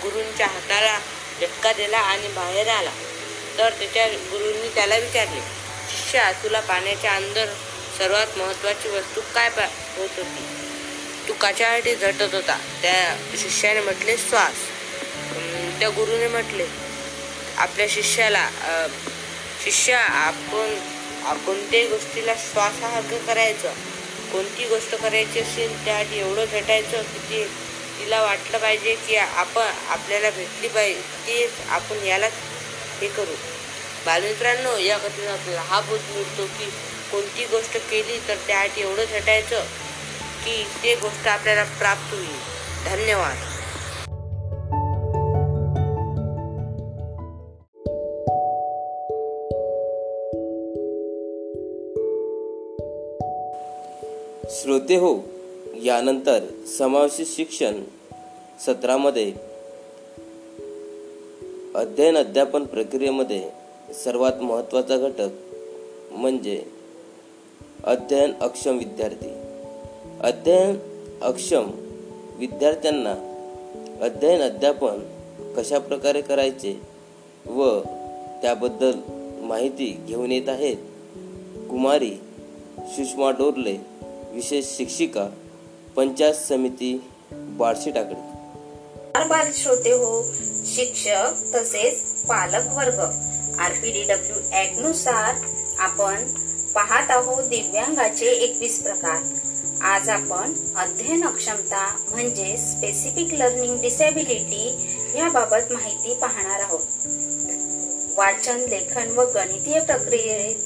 गुरूंच्या 0.03 0.47
हाताला 0.47 0.99
झटका 1.41 1.73
दिला 1.73 1.99
आणि 1.99 2.29
बाहेर 2.29 2.69
आला. 2.69 2.91
तर 3.59 3.71
त्याच्या 3.71 4.07
गुरूंनी 4.09 4.69
त्याला 4.69 4.97
विचारले 4.97 5.41
शिष्या 5.91 6.31
तुला 6.43 6.61
पाण्याच्या 6.61 7.13
अंदर 7.13 7.47
सर्वात 7.99 8.39
महत्त्वाची 8.39 8.89
वस्तू 8.89 9.21
काय 9.35 9.49
पा 9.49 9.65
होत 9.97 10.19
होती? 10.19 10.45
तू 11.29 11.33
कशासाठी 11.41 11.95
झटत 11.95 12.35
होता. 12.35 12.57
त्या 12.83 13.17
शिष्याने 13.39 13.81
म्हटले 13.81 14.17
श्वास. 14.19 14.67
त्या 15.81 15.89
गुरुने 15.89 16.29
म्हटले 16.29 16.67
आपल्या 17.57 17.87
शिष्याला 17.91 18.49
शिष्य 19.65 19.93
आपण 19.95 20.75
कोणत्याही 21.47 21.87
गोष्टीला 21.87 22.35
श्वासासारखं 22.35 23.27
करायचं. 23.27 23.73
कोणती 24.33 24.67
गोष्ट 24.69 24.95
करायची 24.95 25.41
असेल 25.41 25.73
त्यासाठी 25.85 26.19
एवढं 26.19 26.45
झटायचं 26.45 27.03
की 27.03 27.19
ते 27.31 27.45
तिला 27.99 28.21
वाटलं 28.23 28.59
पाहिजे 28.59 28.95
की 29.07 29.17
आपण 29.17 29.71
आपल्याला 29.89 30.31
भेटली 30.31 30.69
पाहिजे 30.69 31.01
तेच 31.27 31.69
आपण 31.69 32.05
याला 32.07 32.27
हे 33.01 33.09
करू. 33.09 33.35
बालमित्रांनो 34.07 34.77
या 34.77 34.99
कथेत 34.99 35.29
आपल्याला 35.29 35.61
हा 35.61 35.81
बोध 35.81 36.01
मिळतो 36.15 36.45
की 36.45 36.65
कोणती 37.13 37.45
गोष्ट 37.45 37.77
केली 37.77 38.29
तर 38.29 38.35
त्याआधी 38.35 38.81
एवढं 38.81 39.05
झटायचं 39.05 39.61
की 40.45 40.65
ते 40.83 40.95
गोष्ट 40.95 41.29
आपल्याला 41.29 41.65
प्राप्त 41.65 42.15
होईल. 42.15 42.39
धन्यवाद. 42.87 43.37
श्रोते 54.51 54.97
हो 54.97 55.17
यानंतर 55.83 56.39
समावेशित 56.79 57.27
शिक्षण 57.29 57.85
सत्रामध्ये 58.67 59.33
अध्ययन 61.75 62.17
अध्यापन 62.17 62.65
प्रक्रियेमध्ये 62.65 63.60
सर्वात 63.95 64.33
महत्त्वाचा 64.43 64.97
घटक 64.97 65.29
म्हणजे 66.11 66.63
अध्ययन 67.85 68.33
अक्षम 68.41 68.79
विद्यार्थी. 68.79 69.31
अध्ययन 70.21 70.79
अक्षम 71.23 71.71
विद्यार्थ्यांना 72.39 73.13
अध्ययन 74.03 74.41
अध्यापन 74.41 74.99
कशा 75.57 75.79
प्रकारे 75.79 76.21
करायचे 76.21 76.81
व 77.47 77.81
त्याबद्दल 78.43 78.93
माहिती 79.43 80.05
घेऊन 80.07 80.33
येत 80.33 80.49
आहेत? 80.49 80.77
कुमारी 81.71 82.15
सुषमा 82.79 83.31
डोरले 83.31 83.77
विशेष 84.33 84.67
शिक्षिका 84.77 85.29
पंचायत 85.97 86.35
समिती 86.35 87.03
बार्शी 87.33 87.91
टाकळी. 87.91 88.21
बाल 89.29 89.47
श्रोते 89.55 89.93
हो 89.93 90.23
शिक्षक 90.65 91.57
तसेच 91.57 92.23
पालक 92.23 92.77
वर्ग 92.77 93.30
आर 93.61 93.73
पी 93.73 93.91
डी 93.93 94.03
डब्ल्यू 94.03 94.37
ऍक्टनुसार 94.61 95.35
आपण 95.79 96.25
पाहत 96.75 97.11
आहोत 97.11 97.45
दिव्यांगाचे 97.45 98.27
एकवीस 98.27 98.79
प्रकार. 98.83 99.23
आज 99.83 100.09
आपण 100.09 100.53
अध्ययन 100.77 101.25
अक्षमता 101.25 101.85
म्हणजे 102.11 102.57
स्पेसिफिक 102.57 103.35
लर्निंग 103.35 103.81
डिसेबिलिटी 103.81 104.89
याबाबत 105.17 105.73
माहिती 105.73 106.15
पाहणार 106.15 106.61
आहोत. 106.61 106.87
वाचन 108.17 108.65
लेखन 108.69 109.11
व 109.11 109.25
गणितीय 109.35 109.81
प्रक्रियेत 109.81 110.57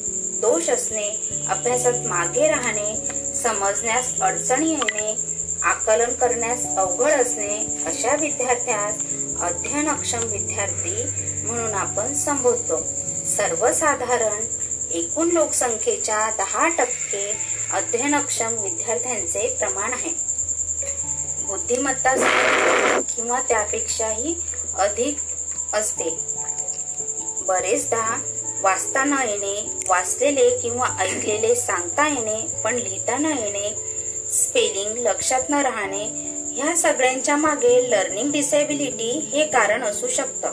दोष 0.40 0.70
असणे 0.70 1.08
अभ्यासात 1.48 2.06
मागे 2.06 2.48
राहणे 2.48 2.94
समजण्यास 3.34 4.20
अडचणी 4.20 4.70
येणे 4.70 5.14
आकलन 5.62 6.12
करण्यास 6.12 6.66
अवघड 6.76 7.10
असणे 7.10 7.82
अशा 7.86 8.16
विद्यार्थ्यास 8.20 8.94
अध्ययनक्षम 9.40 10.18
विद्यार्थी 10.18 11.04
म्हणून 11.44 11.74
आपण 11.74 12.14
संबोधतो. 12.14 12.82
सर्वसाधारण 13.36 14.46
एकूण 14.90 15.30
लोकसंख्येच्या 15.30 16.30
दहा 16.30 16.68
टक्के 16.68 17.36
अध्ययनक्षम 17.72 18.54
विद्यार्थ्यांचे 18.58 19.56
प्रमाण 19.58 19.92
आहे. 19.92 20.10
बुद्धिमत्ता 21.46 22.14
किंवा 23.00 23.40
त्यापेक्षाही 23.40 24.34
अधिक 24.78 25.18
असते. 25.72 26.18
बरेचदा 27.40 28.20
वाचता 28.60 29.04
न 29.04 29.14
येणे 29.28 29.70
वाचलेले 29.88 30.50
किंवा 30.50 30.88
ऐकलेले 30.98 31.54
सांगता 31.54 32.08
येणे 32.08 32.46
पण 32.64 32.74
लिहिता 32.74 33.18
न 33.18 33.26
येणे 33.26 33.94
स्पेलिंग 34.32 34.96
लक्षात 34.96 35.42
न 35.50 35.54
राहणे 35.54 36.33
ह्या 36.54 36.76
सगळ्यांच्या 36.76 37.36
मागे 37.36 37.90
लर्निंग 37.90 38.32
डिसेबिलिटी 38.32 39.28
हे 39.32 39.46
कारण 39.46 39.82
असू 39.82 40.08
शकतं. 40.08 40.52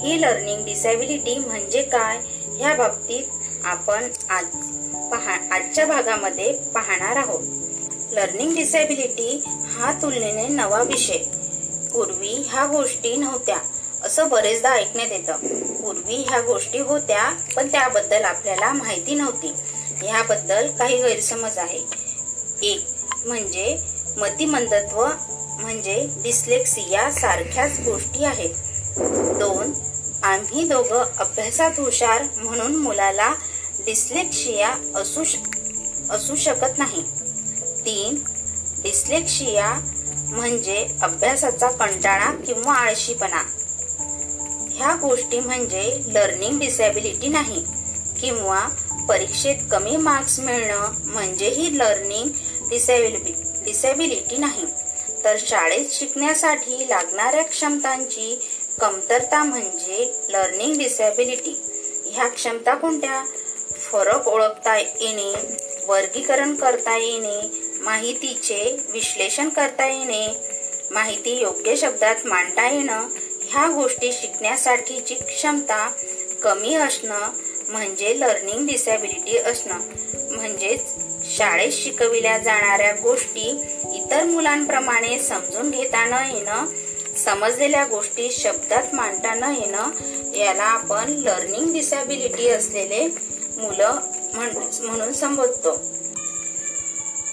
ही 0.00 0.20
लर्निंग 0.20 0.64
डिसेबिलिटी 0.64 1.38
म्हणजे 1.38 1.82
काय? 1.82 2.18
ह्या 2.56 2.74
बाबतीत 2.74 3.22
आपण 3.64 4.08
आज 4.30 4.44
पहा 5.12 5.54
आजच्या 5.54 5.86
भागामध्ये 5.86 6.52
पाहणार 6.52 7.16
आहोत. 7.16 7.44
लर्निंग 8.12 8.54
डिसेबिलिटी 8.54 9.42
हा 9.46 9.92
तुलनेने 10.02 10.48
नवा 10.48 10.82
विषय. 10.82 11.18
पूर्वी 11.92 12.44
ह्या 12.46 12.66
गोष्टी 12.66 13.16
नव्हत्या 13.16 13.58
असं 14.04 14.28
बरेचदा 14.28 14.70
ऐकण्यात 14.70 15.12
येतं. 15.12 15.36
पूर्वी 15.74 16.16
ह्या 16.16 16.40
गोष्टी 16.40 16.78
होत्या 16.78 17.30
पण 17.56 17.68
त्याबद्दल 17.68 18.24
आपल्याला 18.24 18.72
माहिती 18.72 19.14
नव्हती. 19.14 19.52
ह्याबद्दल 20.06 20.68
काही 20.78 21.02
गैरसमज 21.02 21.58
आहे. 21.58 21.80
एक 22.62 22.80
म्हणजे 23.24 23.97
मतिमंदत्व 24.16 25.06
म्हणजे 25.60 26.08
डिस्लेक्सिया 26.22 27.10
सारख्याच 27.12 27.80
गोष्टी 27.80 28.24
आहेत. 28.24 28.50
दोन 29.38 29.72
आम्ही 30.22 30.68
दोघं 30.68 31.04
अभ्यासात 31.18 31.70
हुशार 31.78 32.22
म्हणून 32.36 32.76
मुलाला 32.76 33.34
डिस्लेक्शिया 33.86 34.74
असू 34.94 35.24
श- 35.24 35.36
असू 36.10 36.36
शकत 36.36 36.78
नाही. 36.78 37.02
तीन 37.84 38.18
डिस्लेक्शिया 38.82 39.80
म्हणजे 40.30 40.88
अभ्यासाचा 41.02 41.70
कंटाळा 41.70 42.30
किंवा 42.46 42.74
आळशीपणा. 42.74 43.42
ह्या 44.72 44.94
गोष्टी 44.94 45.40
म्हणजे 45.40 46.00
लर्निंग 46.06 46.58
डिसेबिलिटी 46.58 47.28
नाही 47.28 47.64
किंवा 48.20 48.68
परीक्षेत 49.08 49.56
कमी 49.70 49.96
मार्क्स 49.96 50.40
मिळणं 50.40 50.90
म्हणजे 51.04 51.48
ही 51.48 51.78
लर्निंग 51.78 52.28
डिसॅबिलिटी 52.70 53.32
डिसेबिलिटी 53.68 54.36
नाही. 54.36 54.66
तर 55.24 55.36
शाळेत 55.38 55.84
शिकण्यासाठी 55.90 56.88
लागणाऱ्या 56.88 57.42
क्षमतांची 57.42 58.40
कमतरता 58.80 59.42
म्हणजे 59.42 60.12
लर्निंग 60.28 60.78
डिसेबिलिटी 60.78 61.60
ह्या 62.06 62.28
क्षमता 62.28 62.74
कोणत्या? 62.74 63.24
फरक 63.78 64.28
ओळखता 64.28 64.78
येणे 64.78 65.32
वर्गीकरण 65.86 66.54
करता 66.54 66.96
येणे 66.96 67.36
माहितीचे 67.80 68.76
विश्लेषण 68.92 69.48
करता 69.48 69.86
येणे 69.86 70.26
माहिती 70.90 71.40
योग्य 71.40 71.76
शब्दात 71.76 72.16
मांडता 72.24 72.68
येणं 72.68 73.08
ह्या 73.42 73.66
गोष्टी 73.68 74.12
शिकण्यासाठीची 74.12 75.14
क्षमता 75.14 75.90
कमी 76.42 76.74
असणं 76.74 77.28
म्हणजे 77.68 78.20
लर्निंग 78.20 78.66
डिसेबिलिटी 78.66 79.38
असणं. 79.38 79.78
म्हणजेच 80.30 80.80
शाळेत 81.38 81.72
शिकविल्या 81.72 82.38
जाणाऱ्या 82.38 82.92
गोष्टी 82.92 83.62
इतर 83.94 84.24
मुलांप्रमाणे 84.24 85.18
समजून 85.18 85.70
घेता 85.70 86.04
न 86.04 86.34
येणं 86.34 86.66
समजलेल्या 87.16 87.84
गोष्टी 87.84 88.30
शब्दात 88.30 88.94
मांडता 88.94 89.34
न 89.34 89.54
येणं 89.60 89.90
याला 90.36 90.62
आपण 90.62 91.12
लर्निंग 91.12 91.72
डिसेबिलिटी 91.72 92.48
असलेले 92.48 93.08
मुलं 93.56 93.94
म्हणून 94.80 95.12
संबोधतो. 95.12 95.82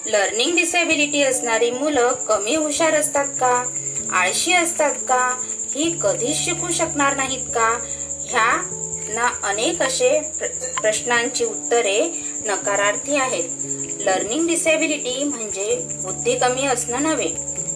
लर्निंग 0.06 0.56
डिसेबिलिटी 0.56 1.22
असणारी 1.22 1.70
मुलं 1.70 2.12
कमी 2.12 2.56
हुशार 2.56 2.94
असतात 2.94 3.26
का? 3.26 3.64
आळशी 4.12 4.52
असतात 4.52 4.94
का? 4.94 5.42
ही 5.74 5.98
कधीच 6.02 6.44
शिकू 6.44 6.72
शकणार 6.72 7.16
नाहीत 7.16 7.46
का? 7.46 7.78
ह्या 8.24 8.62
ना 9.08 9.30
अनेक 9.42 9.82
असे 9.82 10.20
प्र- 10.20 10.80
प्रश्नांची 10.80 11.44
उत्तरे 11.44 12.24
नकारार्थी 12.46 13.16
आहेत. 13.16 13.76
लर्निंग 14.06 14.46
डिसेबिलिटी 14.46 15.24
म्हणजे 15.24 15.86
बुद्धी 16.02 16.36
कमी 16.36 16.66
असणं 16.66 17.02
नव्हे. 17.02 17.28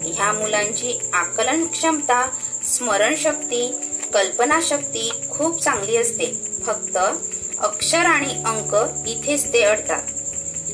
ह्या 0.05 0.33
मुलांची 0.33 0.99
आकलन 1.13 1.65
क्षमता 1.65 2.29
स्मरणशक्ती 2.65 3.75
कल्पनाशक्ती 4.13 5.11
खूप 5.29 5.63
चांगली 5.63 5.97
असते. 5.97 6.41
फक्त 6.65 6.97
अक्षर 7.59 7.97
आणि 7.97 8.43
अंक 8.45 8.75
इथेच 9.07 9.53
ते 9.53 9.61
अडतात. 9.61 10.01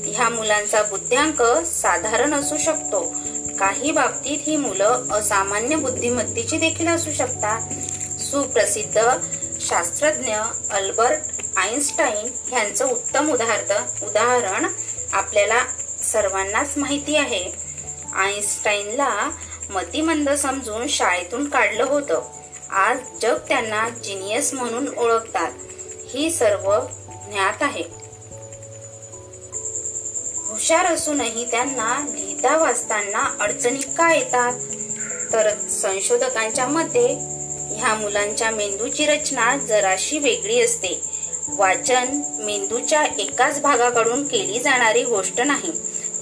ह्या 0.06 0.28
मुलांचा 0.28 0.82
बुद्ध्यांक 0.82 1.42
साधारण 1.66 2.34
असू 2.34 2.56
शकतो. 2.56 3.14
काही 3.58 3.90
बाबतीत 3.90 4.38
ही 4.46 4.56
मुलं 4.56 5.02
असामान्य 5.10 5.76
बुद्धिमत्तेची 5.76 6.56
देखील 6.56 6.88
असू 6.88 7.12
शकतात. 7.12 7.60
सुप्रसिद्ध 8.20 9.00
शास्त्रज्ञ 9.60 10.36
अल्बर्ट 10.70 11.18
आईन्स्टाईन 11.56 12.54
यांचं 12.54 12.90
उत्तम 12.90 13.30
उदाहरण 13.30 14.06
उदाहरण 14.06 14.66
आपल्याला 15.12 15.64
सर्वांनाच 16.02 16.72
माहिती 16.76 17.16
आहे. 17.16 17.52
आईन्स्टाईनला 18.12 19.30
मतिमंद 19.70 20.30
समजून 20.30 20.86
शाळेतून 20.86 21.48
काढलं 21.48 21.84
होतं. 21.84 22.22
आज 22.70 22.98
जग 23.22 23.38
त्यांना 23.48 23.88
जिनियस 23.88 24.54
म्हणून 24.54 24.98
ओळखतात. 24.98 25.52
ही 26.08 26.30
सर्व 26.30 26.80
ज्ञात 27.08 27.62
आहे. 27.62 28.08
हुशार 30.48 30.86
असूनही 30.86 31.50
त्यांना 31.50 32.06
लिहिता 32.14 32.56
वाचताना 32.56 33.36
अडचणी 33.40 33.78
का 33.78 34.14
येतात? 34.14 34.52
तर 35.32 35.68
संशोधकांच्या 35.68 36.66
मते 36.66 37.06
ह्या 37.76 37.94
मुलांच्या 37.94 38.50
मेंदूची 38.50 39.06
रचना 39.06 39.56
जराशी 39.56 40.18
वेगळी 40.18 40.60
असते. 40.60 41.17
वाचन 41.48 42.22
मेंदूच्या 42.38 43.04
एकाच 43.04 43.60
भागाकडून 43.60 44.24
केली 44.24 44.58
जाणारी 44.58 45.02
गोष्ट 45.04 45.40
नाही. 45.40 45.70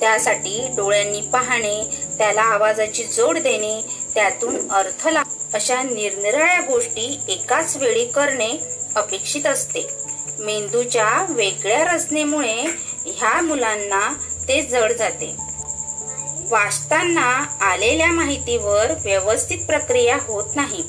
त्यासाठी 0.00 0.68
डोळ्यांनी 0.76 1.20
पाहणे 1.20 1.84
त्याला 2.18 2.42
आवाजाची 2.42 3.04
जोड 3.04 3.38
देणे 3.38 3.80
त्यातून 4.14 4.70
अर्थ 4.70 5.08
ला 5.08 5.22
अशा 5.54 5.82
निरनिराळ्या 5.82 6.60
गोष्टी 6.60 7.20
एकाच 7.28 7.76
वेळी 7.76 8.04
करणे 8.04 8.58
अपेक्षित 8.94 9.46
असते. 9.46 9.86
मेंदूच्या 10.38 11.26
वेगळ्या 11.28 11.94
रचनेमुळे 11.94 12.64
ह्या 13.06 13.40
मुलांना 13.42 14.12
ते 14.48 14.62
जड 14.62 14.92
जाते. 14.92 15.34
वाचताना 16.50 17.44
आलेल्या 17.60 18.12
माहितीवर 18.12 18.92
व्यवस्थित 19.04 19.58
प्रक्रिया 19.66 20.18
होत 20.22 20.44
नाही. 20.54 20.84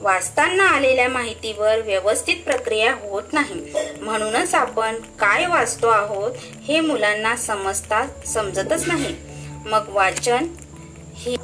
वाचताना 0.00 0.64
आलेल्या 0.64 1.08
माहितीवर 1.08 1.78
व्यवस्थित 1.78 2.36
प्रक्रिया 2.44 2.94
होत 2.94 3.22
नाही. 3.32 3.72
म्हणूनच 4.00 4.54
आपण 4.54 4.96
काय 4.96 5.46
वाचतो 5.46 5.88
आहोत 5.88 6.32
हे 6.68 6.80
मुलांना 6.80 7.36
समजता 7.36 8.06
समजतच 8.26 8.88
नाही. 8.88 9.16
मग 9.64 9.84
वाचन 9.88 10.46
ही 11.14 11.36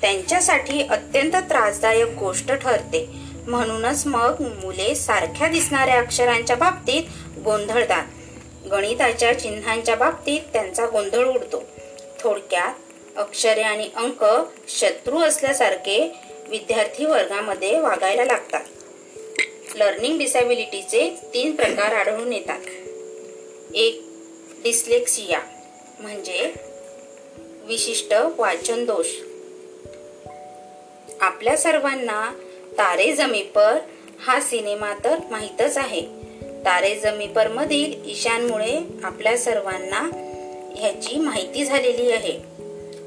त्यांच्यासाठी 0.00 0.82
अत्यंत 0.82 1.32
त्रासदायक 1.32 2.08
गोष्ट 2.08 2.52
ठरते. 2.52 3.08
म्हणूनच 3.46 4.06
मग 4.06 4.34
मुले 4.40 4.94
सारख्या 4.94 5.48
दिसणाऱ्या 5.48 5.98
अक्षरांच्या 5.98 6.56
बाबतीत 6.56 7.02
गोंधळतात. 7.44 8.04
गणिताच्या 8.70 9.38
चिन्हांच्या 9.38 9.96
बाबतीत 9.96 10.40
त्यांचा 10.52 10.86
गोंधळ 10.86 11.24
उडतो. 11.24 11.62
थोडक्यात 12.20 12.74
अक्षरे 13.16 13.62
आणि 13.62 13.90
अंक 13.96 14.24
शत्रू 14.68 15.18
असल्यासारखे 15.18 16.16
विद्यार्थी 16.52 17.04
वर्गामध्ये 17.04 17.80
वागायला 17.80 18.24
लागतात. 18.24 18.60
लर्निंग 19.74 20.18
डिसॅबिलिटीचे 20.18 21.16
तीन 21.34 21.56
प्रकार 21.56 21.92
आढळून 21.92 22.32
येतात. 22.32 22.58
एक 23.74 24.02
डिस्लेक्सिया 24.62 25.40
म्हणजे 26.00 26.52
विशिष्ट 27.64 28.14
वाचन 28.38 28.84
दोष. 28.84 29.06
आपल्या 31.20 31.56
सर्वांना 31.56 32.32
तारे 32.72 33.12
जमी 33.12 33.42
पर 33.42 33.78
हा 34.20 34.40
सिनेमा 34.40 34.94
तर 35.04 35.18
माहीतच 35.30 35.78
आहे. 35.78 36.02
तारे 36.64 36.94
जमी 36.94 37.26
पर 37.26 37.48
मधील 37.48 38.10
ईशानमुळे 38.10 38.80
आपल्या 39.04 39.38
सर्वांना 39.38 40.10
ह्याची 40.76 41.18
माहिती 41.18 41.64
झालेली 41.64 42.12
आहे. 42.12 42.51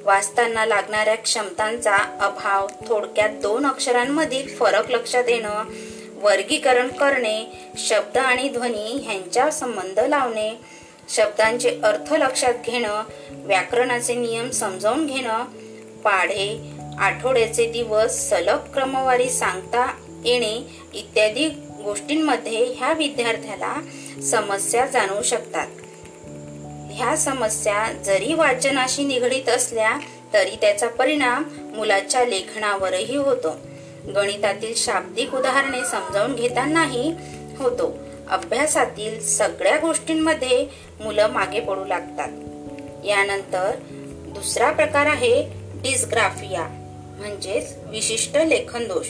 वाचताना 0.05 0.65
लागणाऱ्या 0.65 1.15
क्षमतांचा 1.15 1.95
अभाव 2.21 2.67
थोडक्यात 2.87 3.29
दोन 3.41 3.65
अक्षरांमधील 3.65 4.55
फरक 4.55 4.91
लक्षात 4.91 5.29
येणं 5.29 5.69
वर्गीकरण 6.21 6.87
करणे 6.89 7.37
शब्द 7.77 8.17
आणि 8.17 8.49
ध्वनी 8.49 8.99
ह्यांच्या 9.03 9.49
संबंध 9.51 9.99
लावणे 9.99 10.49
शब्दांचे 11.09 11.69
अर्थ 11.83 12.13
लक्षात 12.13 12.53
घेणं 12.65 13.01
व्याकरणाचे 13.45 14.15
नियम 14.15 14.49
समजावून 14.49 15.05
घेणं 15.05 15.43
पाढे 16.03 16.47
आठवड्याचे 16.99 17.65
दिवस 17.71 18.19
सलग 18.29 18.71
क्रमवारी 18.73 19.29
सांगता 19.29 19.87
येणे 20.25 20.55
इत्यादी 20.93 21.47
गोष्टींमध्ये 21.83 22.63
ह्या 22.77 22.93
विद्यार्थ्याला 22.93 23.73
समस्या 24.21 24.85
जाणवू 24.85 25.21
शकतात. 25.21 25.67
ह्या 26.95 27.15
समस्या 27.17 27.91
जरी 28.05 28.33
वाचनाशी 28.33 29.03
निगडीत 29.03 29.49
असल्या 29.49 29.97
तरी 30.33 30.55
त्याचा 30.61 30.87
परिणाम 30.87 31.43
मुलाच्या 31.73 32.25
लेखनावरही 32.25 33.15
होतो. 33.15 33.55
गणितातील 34.15 34.73
शाब्दिक 34.75 35.33
उदाहरणे 35.33 35.85
समजावून 35.85 36.35
घेतानाही 36.35 37.13
होतो. 37.57 37.97
अभ्यासातील 38.29 39.25
सगळ्या 39.25 39.77
गोष्टींमध्ये 39.77 40.67
मुलं 40.99 41.27
मागे 41.27 41.59
पडू 41.59 41.85
लागतात. 41.85 42.27
यानंतर 43.05 43.71
दुसरा 44.27 44.71
प्रकार 44.71 45.05
आहे 45.05 45.51
डिस्ग्राफिया 45.75 46.63
म्हणजेच 47.19 47.75
विशिष्ट 47.85 48.37
लेखन 48.37 48.87
दोष 48.87 49.07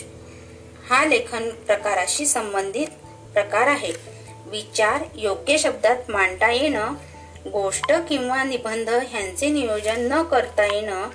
हा 0.90 1.04
लेखन 1.04 1.48
प्रकाराशी 1.48 2.26
संबंधित 2.26 2.88
प्रकार 3.32 3.66
आहे. 3.68 3.92
विचार 4.46 5.04
योग्य 5.14 5.58
शब्दात 5.58 5.96
मांडता 6.08 6.52
येणं 6.52 6.94
गोष्ट 7.52 7.92
किंवा 8.08 8.44
निबंध 8.44 8.88
ह्यांचे 8.88 9.48
नियोजन 9.48 10.08
न 10.12 10.22
करता 10.22 10.64
येणं 10.64 11.08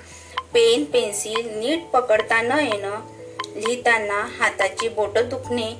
पेन 0.54 0.84
पेन्सिल 0.84 1.58
नीट 1.58 1.84
पकडता 1.86 2.40
न 2.42 2.58
येणं 2.60 3.00
लिहिताना 3.56 4.20
हाताची 4.38 4.88
बोट 4.88 5.18
दुखणे 5.18 5.70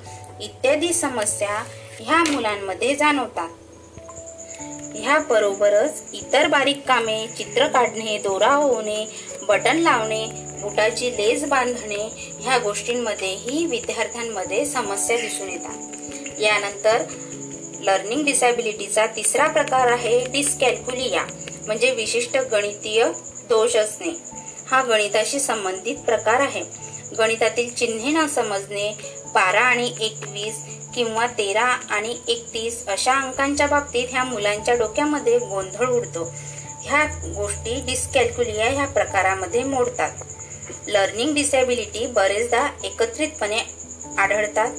इत्यादी 0.40 0.92
समस्या 0.92 1.62
ह्या 2.00 2.18
मुलांमध्ये 2.32 2.94
जाणवतात. 2.94 3.48
ह्या 4.94 5.18
बरोबरच 5.18 6.02
इतर 6.12 6.46
बारीक 6.46 6.82
कामे 6.88 7.26
चित्र 7.38 7.66
काढणे 7.66 8.18
दोरा 8.18 8.54
होणे 8.54 9.04
बटन 9.48 9.76
लावणे 9.76 10.24
बुटाची 10.62 11.10
लेस 11.10 11.44
बांधणे 11.44 12.08
ह्या 12.40 12.58
गोष्टींमध्येही 12.58 13.66
विद्यार्थ्यांमध्ये 13.66 14.64
समस्या 14.64 15.16
दिसून 15.16 15.48
येतात. 15.48 16.40
यानंतर 16.40 17.02
लर्निंग 17.82 18.24
डिसॅबिलिटीचा 18.24 19.06
तिसरा 19.06 19.46
प्रकार 19.46 19.86
आहे 19.86 20.24
डिस्कॅल्क्युलिया 20.24 21.24
म्हणजे 21.66 21.90
विशिष्ट 21.90 22.36
गणितीय 22.36 23.04
दोष 23.48 23.76
असणे. 23.76 24.10
हा 24.70 24.82
गणिताशी 24.82 25.40
संबंधित 25.40 25.96
प्रकार 25.96 26.40
आहे. 26.40 26.62
गणितातील 27.18 27.74
चिन्हे 27.74 28.12
न 28.12 28.26
समजणे 28.26 28.92
बारा 29.34 29.60
आणि 29.60 29.92
एकवीस 30.00 30.54
किंवा 30.94 31.26
तेरा 31.26 31.64
आणि 31.64 32.16
एकतीस 32.28 32.86
अशा 32.86 33.14
अंकांच्या 33.14 33.66
बाबतीत 33.66 34.08
ह्या 34.10 34.24
मुलांच्या 34.24 34.74
डोक्यामध्ये 34.74 35.38
गोंधळ 35.38 35.88
उडतो. 35.88 36.32
ह्या 36.82 37.04
गोष्टी 37.36 37.80
डिस्कॅल्क्युलिया 37.86 38.70
ह्या 38.70 38.86
प्रकारामध्ये 38.86 39.64
मोडतात. 39.64 40.10
लर्निंग 40.86 41.34
डिसॅबिलिटी 41.34 42.06
बरेचदा 42.06 42.68
एकत्रितपणे 42.84 43.58
आढळतात. 44.18 44.70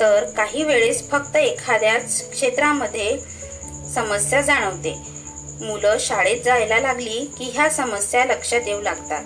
तर 0.00 0.24
काही 0.36 0.64
वेळेस 0.64 1.10
फक्त 1.10 1.36
एखाद्याच 1.36 2.30
क्षेत्रामध्ये 2.30 3.18
समस्या 3.94 4.40
जाणवते. 4.40 4.94
मुलं 5.60 5.96
शाळेत 6.00 6.40
जायला 6.44 6.78
लागली 6.78 7.30
की 7.38 7.50
ह्या 7.54 7.70
समस्या 7.70 8.24
लक्षात 8.24 8.60
येऊ 8.66 8.80
लागतात. 8.80 9.24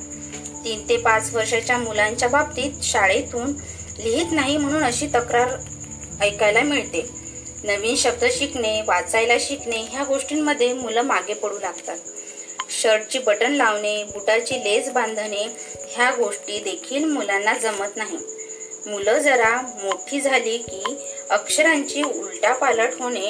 तीन 0.64 0.88
ते 0.88 0.96
पाच 0.96 1.34
वर्षाच्या 1.34 1.78
मुलांच्या 1.78 2.28
बाबतीत 2.28 2.70
शाळेतून 2.82 3.52
लिहित 3.98 4.26
नाही 4.32 4.56
म्हणून 4.56 4.84
अशी 4.84 5.06
तक्रार 5.06 5.48
ऐकायला 6.20 6.60
मिळते. 6.60 7.08
नवीन 7.64 7.96
शब्द 7.96 8.24
शिकणे 8.32 8.82
वाचायला 8.82 9.34
शिकणे 9.40 9.76
ह्या 9.76 10.04
गोष्टींमध्ये 10.04 10.72
मुलं 10.72 11.02
मागे 11.02 11.34
पडू 11.34 11.58
लागतात. 11.58 11.96
शर्टची 12.82 13.18
बटन 13.18 13.52
लावणे 13.52 14.04
बुटाची 14.04 14.54
लेस 14.54 14.90
बांधणे 14.90 15.46
ह्या 15.88 16.10
गोष्टी 16.10 16.58
देखील 16.58 17.04
मुलांना 17.04 17.54
जमत 17.54 17.96
नाही. 17.96 18.18
मुलं 18.86 19.18
जरा 19.18 19.60
मोठी 19.60 20.20
झाली 20.20 20.58
की 20.58 20.82
अक्षरांची 21.30 22.02
उलटापालट 22.02 22.90
होणे 22.98 23.26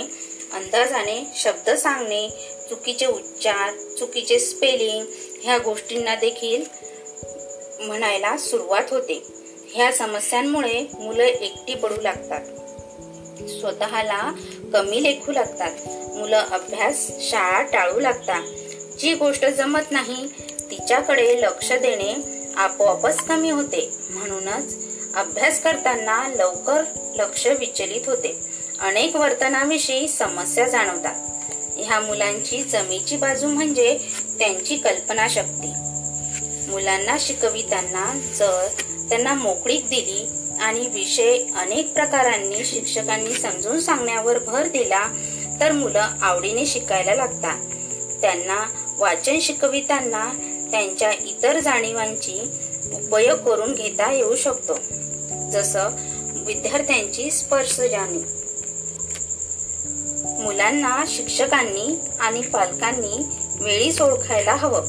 अंदाजाने 0.52 1.30
शब्द 1.36 1.70
सांगणे 1.70 2.28
चुकीचे 2.68 3.06
उच्चार 3.06 3.74
चुकीचे 3.98 4.38
स्पेलिंग 4.38 5.04
ह्या 5.42 5.58
गोष्टींना 5.58 6.14
देखील 6.14 6.64
म्हणायला 7.80 8.36
सुरुवात 8.36 8.82
होते. 8.90 9.22
ह्या 9.72 9.92
समस्यांमुळे 9.92 10.86
मुलं 10.94 11.22
एकटी 11.22 11.74
पडू 11.74 12.00
लागतात. 12.02 12.40
स्वतःला 13.50 14.32
कमी 14.72 15.02
लेखू 15.02 15.32
लागतात. 15.32 15.72
मुलं 16.16 16.36
अभ्यास 16.36 17.10
शाळा 17.20 17.62
टाळू 17.62 18.00
लागतात. 18.00 18.42
जी 18.98 19.14
गोष्ट 19.14 19.44
जमत 19.44 19.90
नाही 19.90 20.26
तिच्याकडे 20.70 21.40
लक्ष 21.40 21.72
देणे 21.72 22.14
आपोआपच 22.56 23.16
कमी 23.16 23.50
होते. 23.50 23.90
म्हणूनच 24.10 24.91
अभ्यास 25.16 25.62
करताना 25.62 26.28
लवकर 26.28 26.82
लक्ष 27.14 27.46
विचलित 27.46 28.00
होते. 28.06 28.40
अनेक 28.80 29.16
वर्तनाविषयी 29.16 30.08
समस्या 30.08 30.68
जाणवतात. 30.68 31.14
ह्या 31.76 32.00
मुलांची 32.00 32.62
जमीची 32.62 33.16
बाजू 33.16 33.48
म्हणजे 33.48 33.98
त्यांची 34.38 34.76
कल्पनाशक्ती. 34.76 35.72
मुलांना 36.70 37.16
शिकविताना 37.20 38.20
जर 38.34 38.68
त्यांना 39.08 39.34
मोकळीक 39.34 39.88
दिली 39.88 40.26
आणि 40.60 40.86
विषय 40.86 41.38
अनेक 41.56 41.92
प्रकारांनी 41.92 42.64
शिक्षकांनी 42.64 43.34
समजून 43.34 43.80
सांगण्यावर 43.80 44.38
भर 44.38 44.66
दिला 44.66 45.08
तर 45.60 45.72
मुलं 45.72 46.06
आवडीने 46.22 46.66
शिकायला 46.66 47.14
लागतात. 47.14 47.58
त्यांना 48.20 48.66
वाचन 48.98 49.38
शिकविताना 49.38 50.30
त्यांच्या 50.70 51.12
इतर 51.12 51.60
जाणीवांची 51.60 52.50
उपयोग 52.94 53.38
करून 53.38 53.74
घेता 53.74 54.12
येऊ 54.12 54.36
शकतो. 54.36 54.78
जसं 55.50 55.88
विद्यार्थ्यांची 56.36 57.30
स्पर्श 57.30 57.80
जाणीव 57.80 58.20
मुलांना 60.42 61.04
शिक्षकांनी 61.08 61.98
आणि 62.20 62.42
पालकांनी 62.42 63.22
वेळीच 63.60 64.02
ओळखायला 64.02 64.54
हवं. 64.54 64.86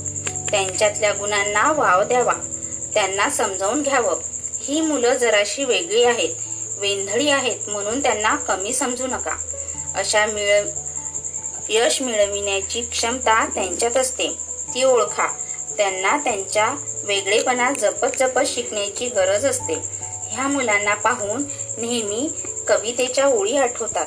त्यांच्यातल्या 0.52 1.12
गुणांना 1.12 1.72
वाव 1.72 2.04
द्यावा. 2.04 2.34
त्यांना 2.94 3.30
समजावून 3.30 3.82
घ्यावं. 3.82 4.16
ही 4.62 4.82
मुलं 4.82 5.14
जराशी 5.14 5.64
वेगळी 5.64 6.04
आहेत 6.04 6.30
वेंधळी 6.78 7.30
आहेत 7.30 7.70
म्हणून 7.70 8.04
त्यांना 8.04 8.36
कमी 8.36 8.74
समजू 8.74 9.08
नका. 9.08 9.38
अशा 9.96 10.26
मिळ 10.26 10.64
यश 11.70 12.02
मिळविण्याची 12.02 12.82
क्षमता 12.82 13.46
त्यांच्यात 13.46 13.98
असते. 13.98 14.28
ती 14.74 14.84
ओळखा. 14.84 15.28
त्यांना 15.78 16.18
त्यांच्या 16.18 16.76
वेगळेपणा 17.04 17.72
जपत 17.72 18.08
जपत 18.20 18.42
शिकण्याची 18.46 19.08
गरज 19.08 19.46
असते. 19.46 19.74
ह्या 20.32 20.48
मुलांना 20.48 20.94
पाहून 20.94 21.44
नेहमी 21.78 22.30
कवितेच्या 22.68 23.28
ओळी 23.28 23.58
आठवतात. 23.58 24.06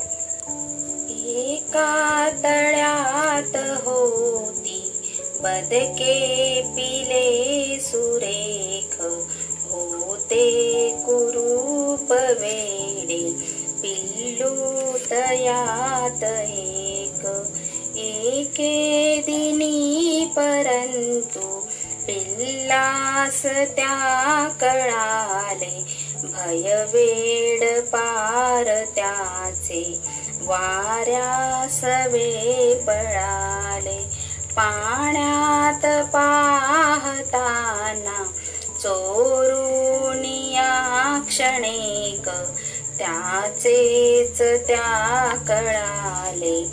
एका 1.27 2.29
तळ्यात 2.45 3.57
होती 3.57 4.93
बदके 5.41 6.63
पिले 6.77 7.81
सुरेख. 7.81 9.03
होते 9.71 10.91
कुरूप 11.07 12.13
वेडे 12.13 13.33
पिल्लू 13.83 14.93
तयात 15.11 16.25
एक. 16.49 17.27
एके 17.97 19.17
दिनी 19.27 20.27
परंतु 20.37 21.66
पिल्लास 22.07 23.47
त्या 23.77 24.49
कळाले 24.61 25.85
भय 26.23 26.85
वेड 26.85 27.85
पार 27.85 28.85
त्याचे 28.85 29.99
वाऱ्यास 30.42 31.85
वे 31.85 32.83
पळाले. 32.87 34.05
पाण्यात 34.57 36.07
पाहताना 36.07 38.25
चोरुनिया 38.81 40.71
क्षणिक 41.29 42.31
त्याचेच 42.99 44.38
त्या 44.38 45.35
कळाले. 45.49 46.66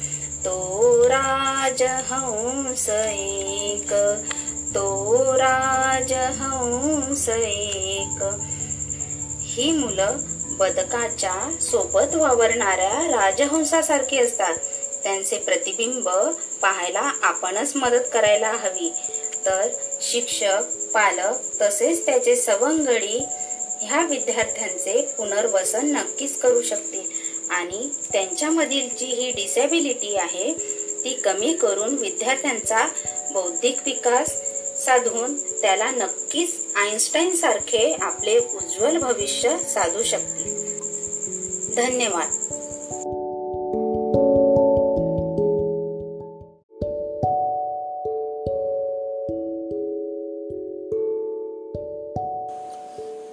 तो 0.46 1.02
राजहंस 1.06 2.89
एक 2.89 3.93
तो 4.76 5.34
राजहंस 5.38 7.30
एक. 7.30 8.24
ही 9.42 9.72
मुलं 9.72 10.18
बदकाच्या 10.58 11.52
सोबत 11.62 12.16
वावरणाऱ्या 12.16 13.08
राजहंसासारखी 13.08 14.20
असतात. 14.20 14.56
त्यांचे 15.04 15.38
प्रतिबिंब 15.38 16.10
पाहायला 16.62 17.12
आपणच 17.22 17.76
मदत 17.76 18.10
करायला 18.14 18.52
हवी. 18.52 18.94
तर 19.46 19.68
शिक्षक 20.02 20.62
पालक 20.94 21.62
तसेच 21.62 22.06
त्याचे 22.06 22.36
सवंगडी 22.36 23.26
ह्या 23.82 24.06
विद्यार्थ्यांचे 24.06 25.02
पुनर्वसन 25.18 25.86
नक्कीच 25.86 26.40
करू 26.40 26.62
शकतील 26.62 27.10
आणि 27.50 27.90
त्यांच्यामधील 28.12 28.90
जी 29.00 29.06
ही 29.06 29.32
डिसॅबिलिटी 29.32 30.16
आहे 30.16 30.54
ती 31.04 31.14
कमी 31.14 31.54
करून 31.54 31.96
विद्यार्थ्यांचा 31.96 32.88
बौद्धिक 33.32 33.78
विकास 33.86 34.43
साधून 34.86 35.36
त्याला 35.36 35.91
नक्कीच 35.91 36.67
आईन्स्टाईन 36.76 37.36
सारखे 37.36 37.98
आपले 38.02 38.38
उज्ज्वल 38.38 38.98
भविष्य 38.98 39.58
साधू 39.58 40.04
शकतील. 40.04 40.63
धन्यवाद. 41.76 42.30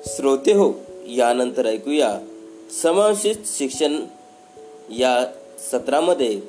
श्रोते 0.06 0.52
हो 0.52 0.72
यानंतर 1.06 1.66
ऐकूया 1.66 2.20
समावेशित 2.82 3.34
शिक्षण 3.46 4.04
या 4.90 5.32
सत्रामध्ये 5.70 6.40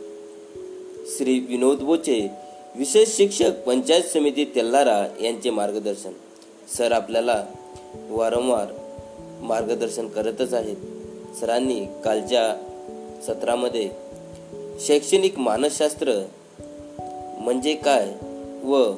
श्री 1.06 1.40
विनोद 1.40 1.80
बोचे 1.80 2.41
विशेष 2.76 3.10
शिक्षक 3.10 3.52
पंचायत 3.66 4.04
समिती 4.04 4.46
तेल्लारा 4.46 5.08
यांचे 5.22 5.50
मार्गदर्शन. 5.50 6.12
सर 6.78 6.92
आपल्याला 6.92 7.46
वारंवार 8.10 8.68
मार्गदर्शन 9.42 10.08
करतच 10.08 10.54
आहेत. 10.54 10.76
सरांनी 11.40 11.86
कालच्या 12.06 12.56
सत्रामध्ये 13.28 13.90
शैक्षणिक 14.80 15.40
मानसशास्त्र 15.40 16.26
म्हणजे 17.38 17.74
काय 17.76 18.14
व 18.64 18.92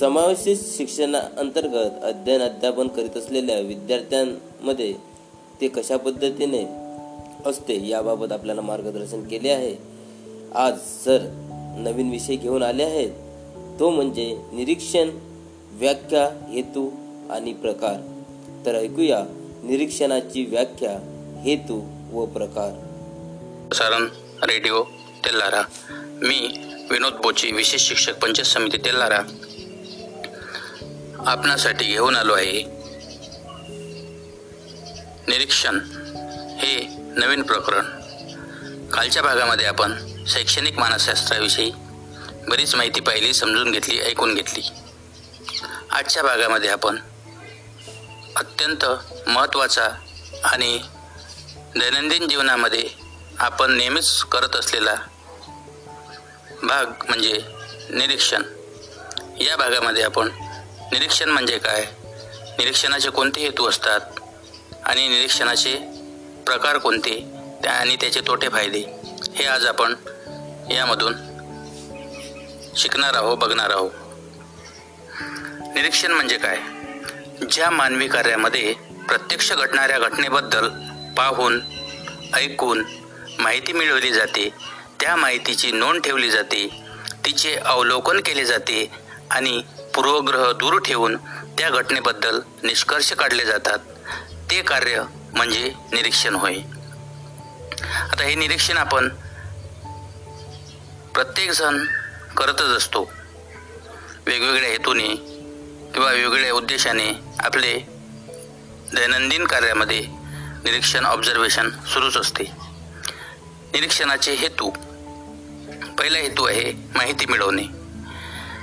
समावेशित 0.00 0.56
शिक्षणाअंतर्गत 0.76 2.04
अध्ययन 2.04 2.40
अध्यापन 2.40 2.88
करीत 2.88 3.16
असलेल्या 3.16 3.60
विद्यार्थ्यांमध्ये 3.60 4.94
ते 5.60 5.68
कशा 5.68 5.96
पद्धतीने 5.96 6.64
असते 7.46 7.88
याबाबत 7.88 8.32
आपल्याला 8.32 8.60
मार्गदर्शन 8.60 9.22
केले 9.22 9.48
आहे. 9.48 9.76
आज 10.54 10.78
सर 11.04 11.41
नवीन 11.76 12.10
विषय 12.10 12.36
घेऊन 12.36 12.62
आले 12.62 12.82
आहेत. 12.82 13.10
तो 13.80 13.90
म्हणजे 13.90 14.38
निरीक्षण 14.52 15.10
व्याख्या 15.70 16.50
हेतू 16.52 16.90
आणि 17.30 17.52
प्रकार. 17.52 17.96
तर 18.66 18.74
ऐकूया 18.74 19.24
निरीक्षणाची 19.62 20.44
व्याख्या 20.44 20.90
हेतू 21.44 21.80
व 22.12 22.24
प्रकार. 22.24 22.70
प्रसारण 23.68 24.06
रेडिओ 24.42 24.82
तेल्लारा 25.24 25.62
मी 26.22 26.58
विनोद 26.90 27.12
बोची 27.12 27.52
विशेष 27.52 27.82
शिक्षक 27.82 28.18
पंचायत 28.18 28.46
समिती 28.46 28.76
तेल्लारा 28.76 29.18
आपणासाठी 31.26 31.84
घेऊन 31.84 32.16
आलो 32.16 32.32
आहे. 32.32 32.62
निरीक्षण 35.28 35.78
हे 36.58 36.86
नवीन 37.16 37.42
प्रकरण. 37.42 37.84
कालच्या 38.90 39.22
भागामध्ये 39.22 39.66
आपण 39.66 40.11
शैक्षणिक 40.26 40.78
मानसशास्त्राविषयी 40.78 41.70
बरीच 42.48 42.74
माहिती 42.74 43.00
पाहिली 43.00 43.32
समजून 43.34 43.70
घेतली 43.72 44.00
ऐकून 44.00 44.34
घेतली. 44.34 44.62
आजच्या 45.90 46.22
भागामध्ये 46.22 46.70
आपण 46.70 46.98
अत्यंत 48.36 48.84
महत्त्वाचा 49.26 49.88
आणि 50.44 50.78
दैनंदिन 51.76 52.28
जीवनामध्ये 52.28 52.88
आपण 53.38 53.76
नेहमीच 53.76 54.22
करत 54.22 54.56
असलेला 54.56 54.94
भाग 56.62 56.86
म्हणजे 57.08 57.40
निरीक्षण. 57.90 58.42
या 59.40 59.56
भागामध्ये 59.56 60.02
आपण 60.02 60.28
निरीक्षण 60.92 61.28
म्हणजे 61.28 61.58
काय? 61.58 61.86
निरीक्षणाचे 62.58 63.10
कोणते 63.10 63.40
हेतू 63.40 63.68
असतात? 63.68 64.00
आणि 64.84 65.08
निरीक्षणाचे 65.08 65.74
प्रकार 66.46 66.78
कोणते? 66.78 67.20
त्या 67.62 67.72
आणि 67.72 67.96
त्याचे 67.96 68.20
तोटे 68.20 68.48
फायदे 68.48 68.84
हे 69.34 69.44
आज 69.44 69.66
आपण 69.66 69.94
यामधून 70.74 71.14
शिकणार 72.76 73.14
आहो 73.14 73.36
बघणार 73.36 73.70
आहो 73.70 73.90
निरीक्षण 75.74 76.12
म्हणजे 76.12 76.38
काय? 76.38 76.58
ज्या 77.52 77.70
मानवी 77.70 78.08
कार्यामध्ये 78.08 78.74
प्रत्यक्ष 79.08 79.52
घडणाऱ्या 79.52 79.98
घटनेबद्दल 79.98 80.68
पाहून 81.16 81.60
ऐकून 82.34 82.84
माहिती 83.38 83.72
मिळवली 83.72 84.12
जाते 84.12 84.48
त्या 85.00 85.16
माहितीची 85.16 85.72
नोंद 85.72 86.02
ठेवली 86.02 86.30
जाते 86.30 86.84
तिचे 87.26 87.54
अवलोकन 87.54 88.20
केले 88.20 88.44
जाते 88.44 88.90
आणि 89.30 89.62
पूर्वग्रह 89.94 90.52
दूर 90.52 90.78
ठेवून 90.78 91.16
त्या 91.58 91.70
घटनेबद्दल 91.70 92.40
निष्कर्ष 92.62 93.12
काढले 93.12 93.44
जातात. 93.44 93.78
ते 94.50 94.62
कार्य 94.62 95.02
म्हणजे 95.34 95.72
निरीक्षण 95.92 96.34
होय. 96.34 96.56
आता 97.84 98.22
हे 98.22 98.34
निरीक्षण 98.34 98.76
आपण 98.76 99.08
प्रत्येकजण 101.14 101.84
करतच 102.36 102.76
असतो. 102.76 103.12
वेगवेगळ्या 104.26 104.70
हेतूने 104.70 105.08
किंवा 105.94 106.12
वेगवेगळ्या 106.12 106.52
उद्देशाने 106.52 107.12
आपले 107.40 107.78
दैनंदिन 108.94 109.46
कार्यामध्ये 109.46 110.06
निरीक्षण 110.64 111.04
ऑब्झर्वेशन 111.04 111.70
सुरूच 111.70 112.16
असते. 112.16 112.44
निरीक्षणाचे 113.74 114.34
हेतू. 114.34 114.70
पहिला 115.98 116.18
हेतू 116.18 116.44
आहे 116.44 116.72
माहिती 116.94 117.26
मिळवणे. 117.26 117.62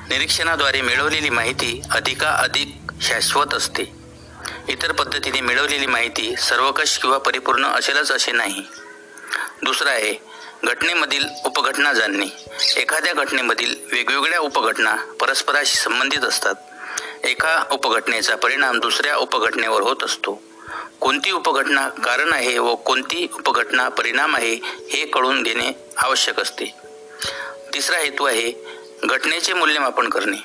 निरीक्षणाद्वारे 0.10 0.82
मिळवलेली 0.82 1.30
माहिती 1.30 1.82
अधिकाधिक 1.92 2.82
शाश्वत 3.02 3.54
असते. 3.54 3.84
इतर 4.70 4.92
पद्धतीने 4.92 5.42
मिळवलेली 5.42 5.86
माहिती 5.86 6.36
सर्वकष 6.36 6.98
किंवा 6.98 7.18
परिपूर्ण 7.18 7.66
असेलच 7.66 8.12
असे 8.12 8.32
नाही. 8.32 8.68
दुसरं 9.64 9.90
आहे 9.90 10.29
घटनेमधील 10.64 11.26
उपघटना 11.46 11.94
जाणणे. 11.94 12.26
एखाद्या 12.78 13.14
घटनेमधील 13.14 13.76
वेगवेगळ्या 13.92 14.40
उपघटना 14.40 14.96
परस्पराशी 15.20 15.78
संबंधित 15.78 16.20
असतात. 16.20 16.56
एका 17.24 17.64
उपघटनेचा 17.72 18.36
परिणाम 18.36 18.80
दुसऱ्या 18.80 19.18
उपघटनेवर 19.18 19.82
होत 19.82 20.04
असतो. 20.04 20.42
कोणती 21.00 21.32
उपघटना 21.32 21.90
कारण 21.90 22.34
आहे 22.34 22.60
व 22.60 22.76
कोणती 22.76 23.28
उपघटना 23.34 23.90
परिणाम 23.90 24.36
आहे 24.36 24.54
हे 24.64 25.06
कळून 25.06 25.44
घेणे 25.44 25.72
आवश्यक 25.98 26.40
असते. 26.40 26.74
तिसरा 27.74 27.98
हेतू 27.98 28.24
आहे 28.24 28.54
घटनेचे 29.04 29.54
मूल्यमापन 29.54 30.10
करणे. 30.10 30.38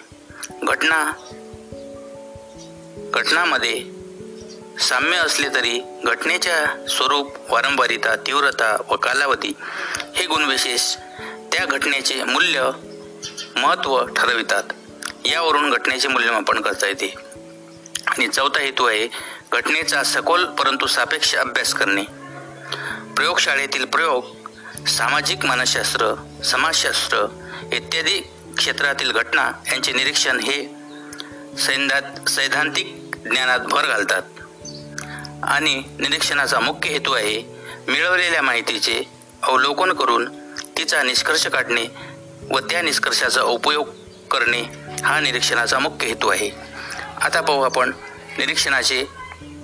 घटना 0.63 1.13
घटनामध्ये 3.15 4.04
साम्य 4.81 5.17
असले 5.17 5.49
तरी 5.49 5.81
घटनेच्या 6.05 6.87
स्वरूप 6.89 7.53
वारंवारिता 7.53 8.17
तीव्रता 8.17 8.83
व 8.89 8.97
कालावधी 8.97 9.53
हे 10.17 10.27
गुणविशेष 10.27 10.97
त्या 11.53 11.67
घटनेचे 11.67 12.25
मूल्य 12.25 12.71
महत्त्व 13.57 14.07
ठरवितात. 14.07 14.63
यावरून 15.25 15.71
घटनेचे 15.71 16.09
मूल्यमापन 16.09 16.61
करता 16.61 16.87
येते. 16.87 17.15
आणि 18.07 18.29
चौथा 18.29 18.61
हेतू 18.61 18.85
आहे 18.85 19.09
घटनेचा 19.53 20.03
सखोल 20.03 20.45
परंतु 20.45 20.87
सापेक्ष 20.87 21.35
अभ्यास 21.35 21.75
करणे. 21.75 22.03
प्रयोगशाळेतील 23.17 23.85
प्रयोग 23.85 24.25
सामाजिक 24.87 25.45
मानसशास्त्र 25.45 26.15
समाजशास्त्र 26.45 27.27
इत्यादी 27.73 28.19
क्षेत्रातील 28.57 29.13
घटना 29.13 29.51
यांचे 29.73 29.93
निरीक्षण 29.93 30.41
हे 30.41 30.63
सैद्धांत 31.59 32.29
सैद्धांतिक 32.29 32.97
ज्ञानात 33.31 33.59
भर 33.59 33.87
घालतात. 33.87 34.23
आणि 35.49 35.83
निरीक्षणाचा 35.99 36.61
मुख्य 36.61 36.91
हेतू 36.91 37.13
आहे 37.13 37.43
मिळवलेल्या 37.89 38.43
माहितीचे 38.43 39.03
अवलोकन 39.43 39.93
करून 39.93 40.29
तिचा 40.79 41.03
निष्कर्ष 41.03 41.47
काढणे 41.47 41.87
व 42.51 42.59
त्या 42.59 42.83
निष्कर्षाचा 42.83 43.43
उपयोग 43.43 43.89
करणे 44.31 44.63
हा 45.05 45.21
निरीक्षणाचा 45.21 45.79
मुख्य 45.79 46.07
हेतू 46.07 46.29
आहे. 46.29 46.51
आता 47.23 47.41
पाहू 47.41 47.63
आपण 47.63 47.93
निरीक्षणाचे 48.39 49.05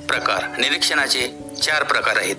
प्रकार. 0.08 0.56
निरीक्षणाचे 0.58 1.28
चार 1.62 1.82
प्रकार 1.82 2.16
आहेत. 2.16 2.36